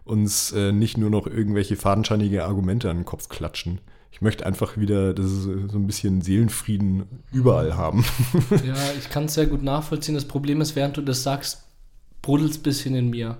uns 0.05 0.51
äh, 0.51 0.71
nicht 0.71 0.97
nur 0.97 1.09
noch 1.09 1.27
irgendwelche 1.27 1.75
fadenscheinige 1.75 2.43
Argumente 2.43 2.89
an 2.89 2.97
den 2.97 3.05
Kopf 3.05 3.29
klatschen. 3.29 3.79
Ich 4.11 4.21
möchte 4.21 4.45
einfach 4.45 4.77
wieder 4.77 5.13
das 5.13 5.25
ist 5.25 5.43
so 5.43 5.77
ein 5.77 5.87
bisschen 5.87 6.21
Seelenfrieden 6.21 7.05
überall 7.31 7.75
haben. 7.75 8.05
Ja, 8.63 8.75
ich 8.99 9.09
kann 9.09 9.25
es 9.25 9.33
sehr 9.33 9.47
gut 9.47 9.63
nachvollziehen. 9.63 10.13
Das 10.13 10.25
Problem 10.25 10.61
ist, 10.61 10.75
während 10.75 10.97
du 10.97 11.01
das 11.01 11.23
sagst, 11.23 11.63
brodelt 12.21 12.51
es 12.51 12.57
ein 12.57 12.63
bisschen 12.63 12.95
in 12.95 13.09
mir. 13.09 13.37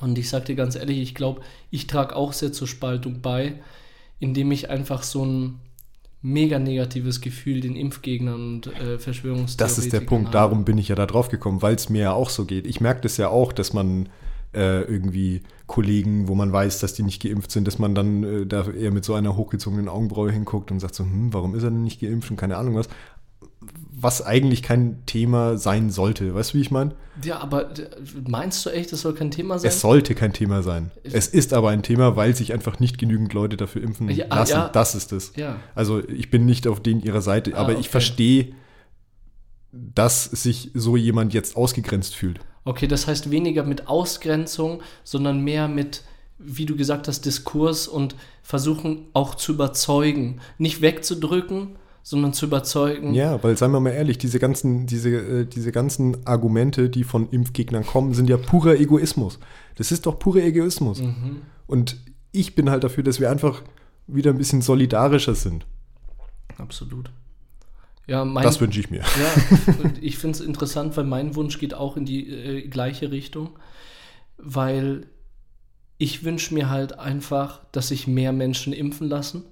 Und 0.00 0.18
ich 0.18 0.28
sage 0.28 0.46
dir 0.46 0.56
ganz 0.56 0.76
ehrlich, 0.76 1.00
ich 1.00 1.14
glaube, 1.14 1.40
ich 1.70 1.86
trage 1.86 2.14
auch 2.14 2.34
sehr 2.34 2.52
zur 2.52 2.68
Spaltung 2.68 3.22
bei 3.22 3.54
indem 4.22 4.52
ich 4.52 4.70
einfach 4.70 5.02
so 5.02 5.24
ein 5.24 5.58
mega 6.22 6.60
negatives 6.60 7.20
Gefühl 7.20 7.60
den 7.60 7.74
Impfgegnern 7.74 8.40
und 8.40 8.66
äh, 8.68 8.98
Verschwörungstheoretikern 9.00 9.56
Das 9.56 9.78
ist 9.78 9.92
der 9.92 10.00
Punkt, 10.00 10.26
habe. 10.28 10.32
darum 10.34 10.64
bin 10.64 10.78
ich 10.78 10.88
ja 10.88 10.94
da 10.94 11.06
drauf 11.06 11.28
gekommen, 11.28 11.60
weil 11.60 11.74
es 11.74 11.88
mir 11.88 12.02
ja 12.02 12.12
auch 12.12 12.30
so 12.30 12.44
geht. 12.44 12.64
Ich 12.64 12.80
merke 12.80 13.00
das 13.00 13.16
ja 13.16 13.28
auch, 13.28 13.52
dass 13.52 13.72
man 13.72 14.08
äh, 14.54 14.82
irgendwie 14.82 15.42
Kollegen, 15.66 16.28
wo 16.28 16.36
man 16.36 16.52
weiß, 16.52 16.78
dass 16.78 16.94
die 16.94 17.02
nicht 17.02 17.20
geimpft 17.20 17.50
sind, 17.50 17.66
dass 17.66 17.80
man 17.80 17.96
dann 17.96 18.22
äh, 18.22 18.46
da 18.46 18.70
eher 18.70 18.92
mit 18.92 19.04
so 19.04 19.14
einer 19.14 19.36
hochgezogenen 19.36 19.88
Augenbraue 19.88 20.30
hinguckt 20.30 20.70
und 20.70 20.78
sagt 20.78 20.94
so, 20.94 21.02
hm, 21.02 21.32
warum 21.32 21.56
ist 21.56 21.64
er 21.64 21.70
denn 21.70 21.82
nicht 21.82 22.00
geimpft 22.00 22.30
und 22.30 22.36
keine 22.36 22.58
Ahnung 22.58 22.76
was 22.76 22.88
was 24.02 24.24
eigentlich 24.24 24.62
kein 24.62 25.04
Thema 25.06 25.56
sein 25.56 25.90
sollte. 25.90 26.34
Weißt 26.34 26.52
du, 26.52 26.58
wie 26.58 26.62
ich 26.62 26.70
meine? 26.70 26.94
Ja, 27.22 27.38
aber 27.38 27.70
meinst 28.26 28.64
du 28.66 28.70
echt, 28.70 28.92
es 28.92 29.02
soll 29.02 29.14
kein 29.14 29.30
Thema 29.30 29.58
sein? 29.58 29.68
Es 29.68 29.80
sollte 29.80 30.14
kein 30.14 30.32
Thema 30.32 30.62
sein. 30.62 30.90
Es 31.04 31.28
ist 31.28 31.52
aber 31.52 31.70
ein 31.70 31.82
Thema, 31.82 32.16
weil 32.16 32.34
sich 32.34 32.52
einfach 32.52 32.80
nicht 32.80 32.98
genügend 32.98 33.32
Leute 33.32 33.56
dafür 33.56 33.82
impfen 33.82 34.08
ja, 34.10 34.26
lassen. 34.26 34.52
Ja. 34.52 34.68
Das 34.68 34.94
ist 34.94 35.12
es. 35.12 35.32
Ja. 35.36 35.56
Also 35.74 36.06
ich 36.08 36.30
bin 36.30 36.46
nicht 36.46 36.66
auf 36.66 36.80
den 36.80 37.00
ihrer 37.00 37.22
Seite, 37.22 37.54
ah, 37.54 37.58
aber 37.58 37.72
okay. 37.72 37.80
ich 37.80 37.90
verstehe, 37.90 38.54
dass 39.72 40.24
sich 40.24 40.70
so 40.74 40.96
jemand 40.96 41.32
jetzt 41.32 41.56
ausgegrenzt 41.56 42.14
fühlt. 42.14 42.40
Okay, 42.64 42.86
das 42.86 43.06
heißt 43.06 43.30
weniger 43.30 43.64
mit 43.64 43.88
Ausgrenzung, 43.88 44.82
sondern 45.04 45.40
mehr 45.40 45.68
mit, 45.68 46.02
wie 46.38 46.66
du 46.66 46.76
gesagt 46.76 47.08
hast, 47.08 47.24
Diskurs 47.24 47.88
und 47.88 48.14
versuchen 48.42 49.06
auch 49.12 49.34
zu 49.34 49.52
überzeugen. 49.52 50.40
Nicht 50.58 50.80
wegzudrücken, 50.80 51.76
sondern 52.02 52.32
zu 52.32 52.46
überzeugen. 52.46 53.14
Ja, 53.14 53.42
weil, 53.42 53.56
seien 53.56 53.70
wir 53.70 53.80
mal 53.80 53.90
ehrlich, 53.90 54.18
diese 54.18 54.38
ganzen, 54.38 54.86
diese, 54.86 55.10
äh, 55.10 55.46
diese 55.46 55.72
ganzen 55.72 56.26
Argumente, 56.26 56.90
die 56.90 57.04
von 57.04 57.28
Impfgegnern 57.30 57.86
kommen, 57.86 58.12
sind 58.14 58.28
ja 58.28 58.36
purer 58.36 58.74
Egoismus. 58.74 59.38
Das 59.76 59.92
ist 59.92 60.06
doch 60.06 60.18
purer 60.18 60.42
Egoismus. 60.42 61.00
Mhm. 61.00 61.42
Und 61.66 61.96
ich 62.32 62.54
bin 62.54 62.70
halt 62.70 62.84
dafür, 62.84 63.04
dass 63.04 63.20
wir 63.20 63.30
einfach 63.30 63.62
wieder 64.06 64.30
ein 64.30 64.38
bisschen 64.38 64.62
solidarischer 64.62 65.34
sind. 65.34 65.64
Absolut. 66.58 67.10
Ja, 68.08 68.24
mein, 68.24 68.42
das 68.42 68.60
wünsche 68.60 68.80
ich 68.80 68.90
mir. 68.90 69.00
Ja, 69.00 69.90
ich 70.00 70.18
finde 70.18 70.38
es 70.38 70.44
interessant, 70.44 70.96
weil 70.96 71.04
mein 71.04 71.36
Wunsch 71.36 71.58
geht 71.58 71.72
auch 71.72 71.96
in 71.96 72.04
die 72.04 72.28
äh, 72.28 72.68
gleiche 72.68 73.12
Richtung, 73.12 73.50
weil 74.38 75.06
ich 75.98 76.24
wünsche 76.24 76.52
mir 76.52 76.68
halt 76.68 76.98
einfach, 76.98 77.60
dass 77.70 77.88
sich 77.88 78.08
mehr 78.08 78.32
Menschen 78.32 78.72
impfen 78.72 79.08
lassen 79.08 79.44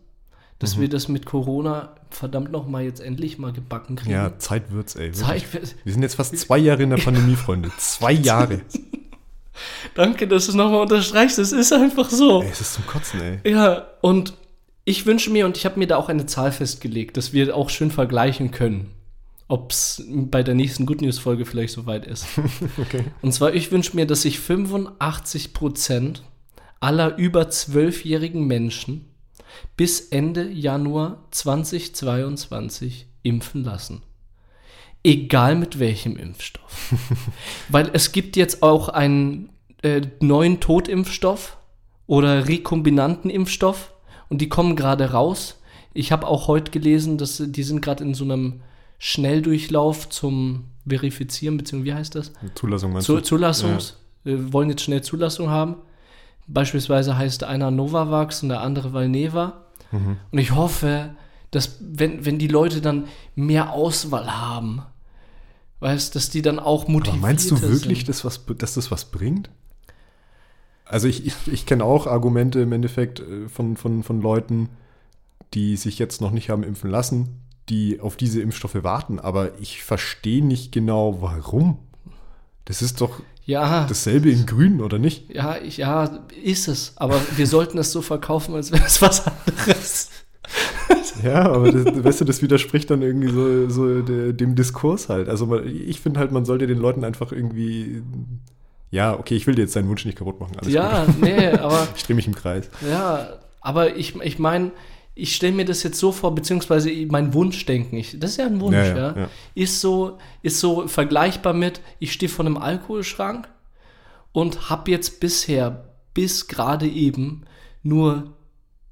dass 0.61 0.77
mhm. 0.77 0.83
wir 0.83 0.89
das 0.89 1.09
mit 1.09 1.27
Corona 1.27 1.97
verdammt 2.11 2.53
noch 2.53 2.69
mal 2.69 2.85
jetzt 2.85 3.01
endlich 3.01 3.39
mal 3.39 3.53
gebacken 3.53 3.97
kriegen. 3.97 4.13
Ja, 4.13 4.39
Zeit 4.39 4.71
wird's, 4.71 4.95
ey. 4.95 5.11
Zeit 5.11 5.53
wird, 5.53 5.75
wir 5.83 5.93
sind 5.93 6.03
jetzt 6.03 6.15
fast 6.15 6.37
zwei 6.39 6.59
Jahre 6.59 6.85
in 6.85 6.91
der 6.91 6.99
Pandemie, 6.99 7.35
Freunde. 7.35 7.73
Zwei 7.79 8.13
Jahre. 8.13 8.61
Danke, 9.95 10.29
dass 10.29 10.47
du 10.47 10.53
es 10.53 10.57
nochmal 10.57 10.83
unterstreichst. 10.83 11.39
Es 11.39 11.53
ist 11.53 11.73
einfach 11.73 12.11
so. 12.11 12.43
Ey, 12.43 12.51
es 12.51 12.61
ist 12.61 12.75
zum 12.75 12.87
Kotzen, 12.87 13.21
ey. 13.21 13.51
Ja, 13.51 13.89
und 14.01 14.35
ich 14.85 15.07
wünsche 15.07 15.31
mir, 15.31 15.47
und 15.47 15.57
ich 15.57 15.65
habe 15.65 15.79
mir 15.79 15.87
da 15.87 15.97
auch 15.97 16.09
eine 16.09 16.27
Zahl 16.27 16.53
festgelegt, 16.53 17.17
dass 17.17 17.33
wir 17.33 17.57
auch 17.57 17.71
schön 17.71 17.91
vergleichen 17.91 18.51
können, 18.51 18.91
ob 19.49 19.73
es 19.73 20.03
bei 20.07 20.43
der 20.43 20.55
nächsten 20.55 20.87
Good 20.87 21.03
News 21.03 21.19
Folge 21.19 21.47
vielleicht 21.47 21.75
soweit 21.75 22.07
ist. 22.07 22.27
okay. 22.79 23.05
Und 23.23 23.33
zwar, 23.33 23.55
ich 23.55 23.73
wünsche 23.73 23.97
mir, 23.97 24.07
dass 24.07 24.23
sich 24.23 24.41
85 24.41 25.55
Prozent 25.55 26.23
aller 26.81 27.17
über 27.17 27.51
zwölfjährigen 27.51 28.47
Menschen 28.47 29.10
bis 29.77 30.01
Ende 30.09 30.51
Januar 30.51 31.25
2022 31.31 33.07
impfen 33.23 33.65
lassen. 33.65 34.03
Egal 35.03 35.57
mit 35.57 35.79
welchem 35.79 36.17
Impfstoff. 36.17 36.95
Weil 37.69 37.91
es 37.93 38.13
gibt 38.13 38.37
jetzt 38.37 38.63
auch 38.63 38.89
einen 38.89 39.51
äh, 39.83 40.03
neuen 40.21 40.61
Totimpfstoff 40.61 41.57
oder 42.07 42.49
rekombinanten 42.49 43.31
Impfstoff 43.31 43.95
und 44.29 44.41
die 44.41 44.49
kommen 44.49 44.77
gerade 44.77 45.13
raus. 45.13 45.61
Ich 45.95 46.13
habe 46.13 46.27
auch 46.27 46.49
heute 46.49 46.71
gelesen, 46.71 47.19
dass 47.19 47.43
die 47.45 47.63
sind 47.63 47.81
gerade 47.81 48.05
in 48.05 48.15
so 48.15 48.25
einem 48.25 48.61
Schnelldurchlauf 48.99 50.09
zum 50.11 50.65
Verifizieren, 50.87 51.57
beziehungsweise 51.57 51.95
wie 51.95 51.99
heißt 51.99 52.15
das? 52.15 52.33
Zulassung 52.55 52.93
meinst 52.93 53.07
Zu, 53.07 53.21
Zulassungs. 53.21 53.97
Ja. 54.25 54.33
Wir 54.33 54.53
wollen 54.53 54.71
jetzt 54.71 54.83
schnell 54.83 55.03
Zulassung 55.03 55.49
haben. 55.49 55.77
Beispielsweise 56.53 57.17
heißt 57.17 57.45
einer 57.45 57.71
Novavax 57.71 58.43
und 58.43 58.49
der 58.49 58.61
andere 58.61 58.93
Valneva. 58.93 59.65
Mhm. 59.93 60.17
Und 60.31 60.39
ich 60.39 60.55
hoffe, 60.55 61.11
dass 61.51 61.79
wenn, 61.81 62.25
wenn 62.25 62.39
die 62.39 62.49
Leute 62.49 62.81
dann 62.81 63.07
mehr 63.35 63.73
Auswahl 63.73 64.37
haben, 64.37 64.83
weißt, 65.81 66.15
dass 66.15 66.31
die 66.31 66.43
dann 66.43 66.59
auch 66.59 66.89
motiviert 66.89 67.15
sind. 67.15 67.23
Meinst 67.23 67.51
du 67.51 67.63
wirklich, 67.63 68.05
dass, 68.05 68.25
was, 68.25 68.45
dass 68.59 68.75
das 68.75 68.91
was 68.91 69.07
bringt? 69.07 69.51
Also 70.85 71.09
ich, 71.09 71.27
ich, 71.27 71.35
ich 71.47 71.67
kenne 71.67 71.85
auch 71.85 72.07
Argumente 72.07 72.61
im 72.61 72.73
Endeffekt 72.73 73.21
äh, 73.21 73.49
von, 73.49 73.77
von, 73.77 74.03
von 74.03 74.21
Leuten, 74.21 74.69
die 75.55 75.77
sich 75.77 75.99
jetzt 75.99 76.21
noch 76.21 76.33
nicht 76.33 76.51
haben 76.51 76.63
impfen 76.63 76.91
lassen, 76.91 77.41
die 77.69 78.01
auf 78.01 78.17
diese 78.17 78.43
Impfstoffe 78.43 78.83
warten, 78.83 79.19
aber 79.19 79.59
ich 79.61 79.83
verstehe 79.83 80.45
nicht 80.45 80.73
genau, 80.73 81.23
warum. 81.23 81.79
Das 82.65 82.83
ist 82.83 83.01
doch 83.01 83.21
ja. 83.45 83.87
dasselbe 83.89 84.31
in 84.31 84.47
Grün, 84.47 84.81
oder 84.81 84.99
nicht? 84.99 85.35
Ja, 85.35 85.57
ich, 85.57 85.79
ja, 85.79 86.21
ist 86.43 86.69
es. 86.69 86.93
Aber 86.97 87.21
wir 87.37 87.47
sollten 87.47 87.79
es 87.79 87.93
so 87.93 88.03
verkaufen, 88.03 88.55
als 88.55 88.73
wäre 88.73 88.85
es 88.85 89.01
was 89.03 89.25
anderes. 89.27 90.11
ja, 91.23 91.51
aber 91.51 91.73
das, 91.73 92.05
weißt 92.05 92.21
du, 92.23 92.25
das 92.25 92.43
widerspricht 92.43 92.91
dann 92.91 93.03
irgendwie 93.03 93.31
so, 93.31 93.69
so 93.69 94.03
dem 94.33 94.55
Diskurs 94.55 95.09
halt. 95.09 95.29
Also 95.29 95.61
ich 95.61 96.01
finde 96.01 96.21
halt, 96.21 96.33
man 96.33 96.45
sollte 96.45 96.67
den 96.67 96.79
Leuten 96.79 97.05
einfach 97.05 97.33
irgendwie 97.33 98.03
ja, 98.91 99.17
okay, 99.17 99.37
ich 99.37 99.47
will 99.47 99.55
dir 99.55 99.63
jetzt 99.63 99.77
deinen 99.77 99.89
Wunsch 99.89 100.05
nicht 100.05 100.19
kaputt 100.19 100.41
machen. 100.41 100.57
Alles 100.59 100.73
ja, 100.73 101.05
gut. 101.05 101.21
nee, 101.21 101.49
aber. 101.49 101.87
ich 101.97 102.03
drehe 102.03 102.17
mich 102.17 102.27
im 102.27 102.35
Kreis. 102.35 102.69
Ja, 102.89 103.39
aber 103.61 103.97
ich, 103.97 104.17
ich 104.17 104.39
meine, 104.39 104.73
ich 105.15 105.35
stelle 105.35 105.53
mir 105.53 105.65
das 105.65 105.83
jetzt 105.83 105.99
so 105.99 106.13
vor, 106.13 106.35
beziehungsweise 106.35 106.91
mein 107.09 107.35
Wunschdenken, 107.35 107.99
ich, 107.99 108.19
das 108.19 108.33
ist 108.33 108.37
ja 108.39 108.47
ein 108.47 108.61
Wunsch, 108.61 108.77
ja, 108.77 108.97
ja, 108.97 109.17
ja, 109.17 109.31
Ist, 109.55 109.81
so, 109.81 110.19
ist 110.43 110.61
so 110.61 110.89
vergleichbar 110.89 111.53
mit, 111.53 111.81
ich 111.99 112.13
stehe 112.13 112.31
vor 112.31 112.45
einem 112.47 112.57
Alkoholschrank 112.57 113.49
und 114.33 114.71
habe 114.71 114.91
jetzt 114.91 115.21
bisher, 115.21 115.95
bis 116.15 116.49
gerade 116.49 116.87
eben, 116.87 117.43
nur 117.83 118.35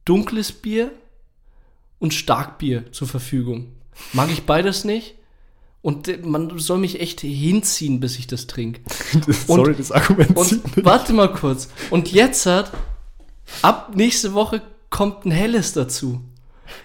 dunkles 0.05 0.53
Bier 0.53 0.93
und 1.99 2.15
Starkbier 2.15 2.93
zur 2.93 3.09
Verfügung. 3.09 3.73
Mag 4.13 4.31
ich 4.31 4.45
beides 4.45 4.85
nicht? 4.85 5.15
Und 5.81 6.25
man 6.25 6.59
soll 6.59 6.79
mich 6.79 7.01
echt 7.01 7.21
hinziehen, 7.21 8.01
bis 8.01 8.19
ich 8.19 8.27
das 8.27 8.47
trinke. 8.47 8.81
Sorry, 9.47 9.75
das 9.77 9.93
Argument 9.93 10.37
und, 10.37 10.77
und 10.77 10.85
Warte 10.85 11.13
mal 11.13 11.33
kurz. 11.33 11.69
Und 11.91 12.11
jetzt 12.13 12.47
hat, 12.47 12.73
ab 13.63 13.93
nächste 13.95 14.35
Woche 14.35 14.63
kommt 14.91 15.25
ein 15.25 15.31
helles 15.31 15.73
dazu. 15.73 16.21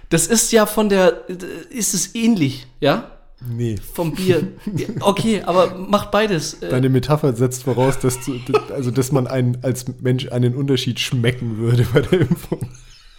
Das 0.09 0.27
ist 0.27 0.51
ja 0.51 0.65
von 0.65 0.89
der, 0.89 1.27
ist 1.69 1.93
es 1.93 2.15
ähnlich, 2.15 2.67
ja? 2.79 3.11
Nee. 3.45 3.75
Vom 3.93 4.13
Bier. 4.13 4.53
Okay, 5.01 5.41
aber 5.45 5.75
macht 5.75 6.11
beides. 6.11 6.61
Äh. 6.61 6.69
Deine 6.69 6.89
Metapher 6.89 7.33
setzt 7.33 7.63
voraus, 7.63 7.99
dass, 7.99 8.19
du, 8.23 8.39
also, 8.73 8.89
dass 8.91 9.11
man 9.11 9.27
einen, 9.27 9.57
als 9.63 9.85
Mensch 10.01 10.31
einen 10.31 10.55
Unterschied 10.55 10.99
schmecken 10.99 11.57
würde 11.57 11.85
bei 11.93 12.01
der 12.01 12.21
Impfung. 12.21 12.59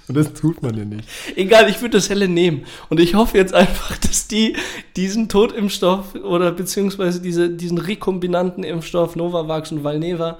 Und 0.07 0.17
das 0.17 0.35
tut 0.35 0.63
man 0.63 0.77
ja 0.77 0.85
nicht. 0.85 1.09
Egal, 1.35 1.69
ich 1.69 1.81
würde 1.81 1.97
das 1.97 2.11
helle 2.11 2.29
nehmen. 2.29 2.65
Und 2.91 3.01
ich 3.01 3.15
hoffe 3.15 3.39
jetzt 3.39 3.55
einfach, 3.55 3.97
dass 3.99 4.29
die 4.29 4.57
diesen 4.97 5.29
Totimpfstoff 5.29 6.15
oder 6.15 6.53
beziehungsweise 6.53 7.21
diese, 7.21 7.51
diesen 7.51 7.79
rekombinanten 7.79 8.65
Impfstoff 8.65 9.17
Novavax 9.17 9.73
und 9.73 9.85
Valneva 9.85 10.39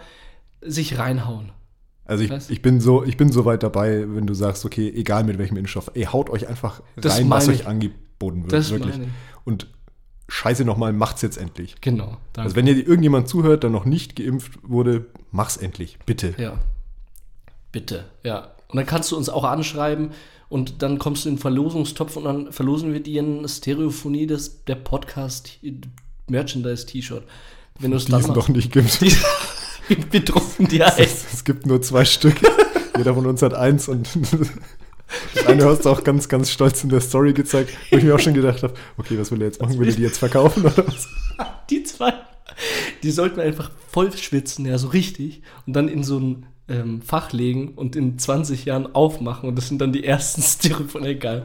sich 0.61 0.99
reinhauen. 0.99 1.53
Also 2.07 2.25
ich, 2.25 2.51
ich, 2.51 2.63
bin 2.63 2.81
so, 2.81 3.03
ich 3.05 3.17
bin 3.17 3.33
so 3.33 3.45
weit 3.45 3.63
dabei, 3.63 4.05
wenn 4.07 4.27
du 4.27 4.35
sagst, 4.35 4.65
okay, 4.65 4.93
egal 4.95 5.25
mit 5.25 5.39
welchem 5.39 5.57
Impfstoff, 5.57 5.91
ey, 5.95 6.05
haut 6.05 6.29
euch 6.29 6.49
einfach 6.49 6.83
das 6.97 7.19
rein, 7.19 7.31
was 7.31 7.49
euch 7.49 7.67
angeboten 7.67 8.43
wird. 8.43 8.53
Das 8.53 8.71
wirklich. 8.71 8.95
Und 9.45 9.69
scheiße 10.29 10.65
nochmal, 10.65 10.93
macht's 10.93 11.23
jetzt 11.23 11.39
endlich. 11.39 11.77
Genau. 11.81 12.19
Danke. 12.33 12.43
Also 12.43 12.57
wenn 12.57 12.67
dir 12.67 12.77
irgendjemand 12.77 13.29
zuhört, 13.29 13.63
der 13.63 13.71
noch 13.71 13.87
nicht 13.87 14.17
geimpft 14.17 14.59
wurde, 14.63 15.07
mach's 15.31 15.57
endlich, 15.57 15.99
bitte. 16.05 16.35
Ja. 16.37 16.59
Bitte, 17.73 18.05
ja. 18.23 18.51
Und 18.69 18.77
dann 18.77 18.87
kannst 18.87 19.11
du 19.11 19.17
uns 19.17 19.29
auch 19.29 19.45
anschreiben 19.45 20.11
und 20.49 20.83
dann 20.83 20.99
kommst 20.99 21.25
du 21.25 21.31
in 21.31 21.37
den 21.37 21.41
Verlosungstopf 21.41 22.17
und 22.17 22.25
dann 22.25 22.53
verlosen 22.53 22.93
wir 22.93 23.01
dir 23.01 23.23
eine 23.23 23.49
Stereophonie 23.49 24.27
des, 24.27 24.65
der 24.65 24.77
Podcast 24.77 25.59
Merchandise-T-Shirt. 26.29 27.25
Wenn 27.79 27.91
du 27.91 27.97
es 27.97 28.05
dann 28.05 28.23
doch 28.35 28.49
nicht 28.49 28.73
gibt. 28.73 29.01
Die, 29.89 29.97
wir 30.11 30.25
drucken 30.25 30.69
die 30.69 30.83
ein. 30.83 30.93
Es, 30.97 31.25
es, 31.33 31.45
gibt 31.45 31.67
nur 31.67 31.83
zwei 31.83 32.05
Stück. 32.05 32.37
Jeder 32.97 33.15
von 33.15 33.27
uns 33.27 33.43
hat 33.43 33.55
eins 33.55 33.89
und 33.89 34.09
Das 35.35 35.47
eine 35.47 35.65
hast 35.65 35.85
du 35.85 35.91
auch 35.91 36.03
ganz, 36.03 36.29
ganz 36.29 36.51
stolz 36.51 36.83
in 36.83 36.91
der 36.91 37.01
Story 37.01 37.33
gezeigt, 37.33 37.73
wo 37.91 37.99
ich 37.99 38.05
mir 38.05 38.15
auch 38.15 38.21
schon 38.21 38.35
gedacht 38.35 38.63
habe, 38.63 38.75
okay, 38.97 39.19
was 39.19 39.31
will 39.31 39.41
er 39.43 39.49
jetzt 39.49 39.61
machen? 39.61 39.79
Will 39.79 39.89
er 39.89 39.95
die 39.95 40.03
jetzt 40.03 40.19
verkaufen 40.19 40.65
oder 40.65 40.87
was? 40.87 41.09
Die 41.71 41.83
zwei, 41.83 42.13
die 43.03 43.11
sollten 43.11 43.41
einfach 43.41 43.71
voll 43.91 44.13
schwitzen, 44.17 44.67
ja, 44.67 44.79
so 44.79 44.89
richtig. 44.89 45.43
Und 45.67 45.75
dann 45.75 45.89
in 45.89 46.05
so 46.05 46.19
ein 46.19 46.47
ähm, 46.69 47.03
Fach 47.03 47.33
legen 47.33 47.73
und 47.77 47.97
in 47.97 48.19
20 48.19 48.65
Jahren 48.65 48.95
aufmachen. 48.95 49.49
Und 49.49 49.57
das 49.57 49.69
sind 49.69 49.81
dann 49.81 49.93
die 49.93 50.05
ersten 50.05 50.43
Styropor. 50.43 51.03
Egal. 51.03 51.45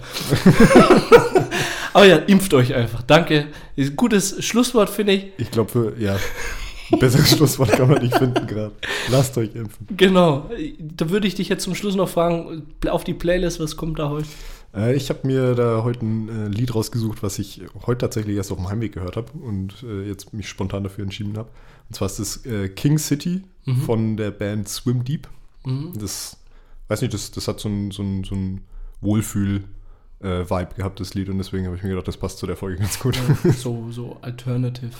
Aber 1.93 2.05
ja, 2.05 2.17
impft 2.17 2.53
euch 2.53 2.73
einfach. 2.75 3.01
Danke. 3.03 3.47
Gutes 3.95 4.43
Schlusswort, 4.45 4.89
finde 4.89 5.13
ich. 5.13 5.25
Ich 5.37 5.51
glaube, 5.51 5.95
ja. 5.99 6.17
Ein 6.91 6.99
besseres 6.99 7.29
Schlusswort 7.35 7.71
kann 7.71 7.89
man 7.89 8.01
nicht 8.01 8.17
finden 8.17 8.47
gerade. 8.47 8.73
Lasst 9.09 9.37
euch 9.37 9.53
impfen. 9.55 9.87
Genau. 9.95 10.49
Da 10.79 11.09
würde 11.09 11.27
ich 11.27 11.35
dich 11.35 11.49
jetzt 11.49 11.63
zum 11.63 11.75
Schluss 11.75 11.95
noch 11.95 12.09
fragen, 12.09 12.63
auf 12.87 13.03
die 13.03 13.13
Playlist, 13.13 13.59
was 13.59 13.77
kommt 13.77 13.99
da 13.99 14.09
heute? 14.09 14.27
Äh, 14.75 14.95
ich 14.95 15.09
habe 15.09 15.25
mir 15.27 15.55
da 15.55 15.83
heute 15.83 16.05
ein 16.05 16.29
äh, 16.29 16.47
Lied 16.47 16.73
rausgesucht, 16.73 17.23
was 17.23 17.39
ich 17.39 17.61
heute 17.85 17.99
tatsächlich 17.99 18.37
erst 18.37 18.51
auf 18.51 18.57
dem 18.57 18.69
Heimweg 18.69 18.93
gehört 18.93 19.17
habe 19.17 19.31
und 19.33 19.83
äh, 19.83 20.07
jetzt 20.07 20.33
mich 20.33 20.47
spontan 20.47 20.83
dafür 20.83 21.03
entschieden 21.03 21.37
habe. 21.37 21.49
Und 21.89 21.95
zwar 21.95 22.07
ist 22.07 22.19
das 22.19 22.45
äh, 22.45 22.69
King 22.69 22.97
City 22.97 23.43
mhm. 23.65 23.77
von 23.77 24.17
der 24.17 24.31
Band 24.31 24.67
Swim 24.67 25.03
Deep. 25.03 25.27
Mhm. 25.65 25.93
Das, 25.99 26.37
weiß 26.87 27.01
nicht, 27.01 27.13
das, 27.13 27.31
das 27.31 27.47
hat 27.47 27.59
so 27.59 27.69
ein, 27.69 27.91
so 27.91 28.03
ein, 28.03 28.23
so 28.23 28.35
ein 28.35 28.61
Wohlfühl- 29.01 29.63
äh, 30.21 30.49
Vibe 30.49 30.75
gehabt, 30.75 30.99
das 30.99 31.13
Lied, 31.13 31.29
und 31.29 31.37
deswegen 31.37 31.65
habe 31.65 31.75
ich 31.75 31.83
mir 31.83 31.89
gedacht, 31.89 32.07
das 32.07 32.17
passt 32.17 32.37
zu 32.37 32.47
der 32.47 32.55
Folge 32.55 32.77
ganz 32.77 32.99
gut. 32.99 33.17
So, 33.55 33.87
so 33.91 34.17
alternative. 34.21 34.91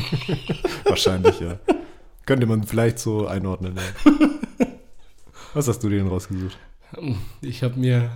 Wahrscheinlich, 0.84 1.40
ja. 1.40 1.58
Könnte 2.26 2.46
man 2.46 2.64
vielleicht 2.64 2.98
so 2.98 3.26
einordnen. 3.26 3.76
Ja. 3.76 4.16
Was 5.54 5.68
hast 5.68 5.82
du 5.82 5.88
dir 5.88 5.98
denn 5.98 6.08
rausgesucht? 6.08 6.58
Ich 7.40 7.62
habe 7.62 7.78
mir 7.78 8.10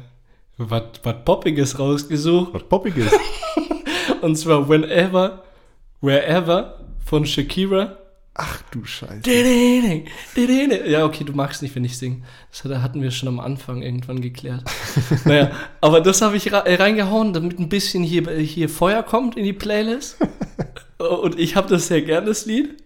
was 0.58 0.82
Poppiges 1.24 1.78
rausgesucht. 1.78 2.54
Was 2.54 2.62
Poppiges? 2.64 3.12
und 4.20 4.36
zwar 4.36 4.68
Whenever, 4.68 5.42
Wherever 6.00 6.80
von 7.04 7.26
Shakira. 7.26 7.98
Ach 8.34 8.62
du 8.70 8.84
Scheiße. 8.84 9.20
Ja, 10.86 11.04
okay, 11.04 11.22
du 11.24 11.34
magst 11.34 11.60
nicht, 11.60 11.74
wenn 11.74 11.84
ich 11.84 11.98
singe. 11.98 12.22
Das 12.50 12.64
hatten 12.82 13.02
wir 13.02 13.10
schon 13.10 13.28
am 13.28 13.40
Anfang 13.40 13.82
irgendwann 13.82 14.22
geklärt. 14.22 14.64
naja, 15.26 15.50
aber 15.82 16.00
das 16.00 16.22
habe 16.22 16.36
ich 16.36 16.50
reingehauen, 16.50 17.34
damit 17.34 17.58
ein 17.58 17.68
bisschen 17.68 18.02
hier, 18.02 18.30
hier 18.38 18.70
Feuer 18.70 19.02
kommt 19.02 19.36
in 19.36 19.44
die 19.44 19.52
Playlist. 19.52 20.16
Und 20.98 21.38
ich 21.38 21.56
habe 21.56 21.68
das 21.68 21.88
sehr 21.88 22.00
gern, 22.02 22.24
das 22.24 22.46
Lied. 22.46 22.82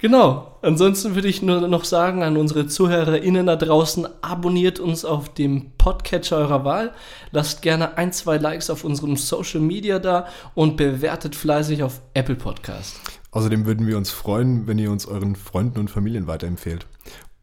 Genau. 0.00 0.46
Ansonsten 0.62 1.14
würde 1.14 1.28
ich 1.28 1.40
nur 1.40 1.68
noch 1.68 1.84
sagen 1.84 2.22
an 2.22 2.36
unsere 2.36 2.66
ZuhörerInnen 2.66 3.46
da 3.46 3.56
draußen, 3.56 4.06
abonniert 4.20 4.78
uns 4.78 5.06
auf 5.06 5.32
dem 5.32 5.72
Podcatcher 5.78 6.36
eurer 6.36 6.64
Wahl, 6.64 6.92
lasst 7.32 7.62
gerne 7.62 7.96
ein, 7.96 8.12
zwei 8.12 8.36
Likes 8.36 8.68
auf 8.68 8.84
unserem 8.84 9.16
Social 9.16 9.60
Media 9.60 9.98
da 9.98 10.26
und 10.54 10.76
bewertet 10.76 11.34
fleißig 11.34 11.82
auf 11.82 12.02
Apple 12.12 12.34
Podcast. 12.34 13.00
Außerdem 13.30 13.64
würden 13.64 13.86
wir 13.86 13.96
uns 13.96 14.10
freuen, 14.10 14.66
wenn 14.66 14.78
ihr 14.78 14.90
uns 14.90 15.06
euren 15.06 15.34
Freunden 15.34 15.78
und 15.78 15.90
Familien 15.90 16.26
weiterempfehlt. 16.26 16.86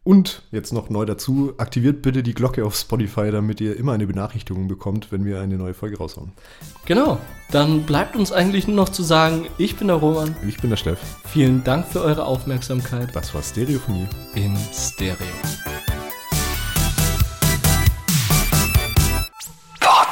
Und 0.08 0.40
jetzt 0.52 0.72
noch 0.72 0.88
neu 0.88 1.04
dazu, 1.04 1.52
aktiviert 1.58 2.00
bitte 2.00 2.22
die 2.22 2.32
Glocke 2.32 2.64
auf 2.64 2.74
Spotify, 2.74 3.30
damit 3.30 3.60
ihr 3.60 3.76
immer 3.76 3.92
eine 3.92 4.06
Benachrichtigung 4.06 4.66
bekommt, 4.66 5.12
wenn 5.12 5.26
wir 5.26 5.38
eine 5.38 5.58
neue 5.58 5.74
Folge 5.74 5.98
raushauen. 5.98 6.32
Genau, 6.86 7.18
dann 7.50 7.82
bleibt 7.82 8.16
uns 8.16 8.32
eigentlich 8.32 8.66
nur 8.66 8.76
noch 8.76 8.88
zu 8.88 9.02
sagen, 9.02 9.48
ich 9.58 9.76
bin 9.76 9.88
der 9.88 9.96
Roman. 9.96 10.34
Ich 10.48 10.62
bin 10.62 10.70
der 10.70 10.78
Steff. 10.78 10.98
Vielen 11.26 11.62
Dank 11.62 11.86
für 11.86 12.00
eure 12.00 12.24
Aufmerksamkeit. 12.24 13.14
Das 13.14 13.34
war 13.34 13.42
Stereophonie. 13.42 14.06
In 14.34 14.56
Stereo. 14.72 15.26
Pod 19.78 20.08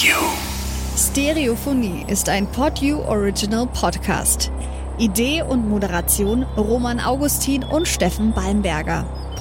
You. 0.00 0.16
Stereophonie 0.96 2.06
ist 2.08 2.30
ein 2.30 2.46
Pod 2.46 2.78
You 2.78 3.00
Original 3.00 3.66
Podcast. 3.66 4.50
Idee 4.96 5.42
und 5.42 5.68
Moderation 5.68 6.44
Roman 6.56 6.98
Augustin 6.98 7.62
und 7.62 7.86
Steffen 7.86 8.32
Balmberger. 8.32 9.04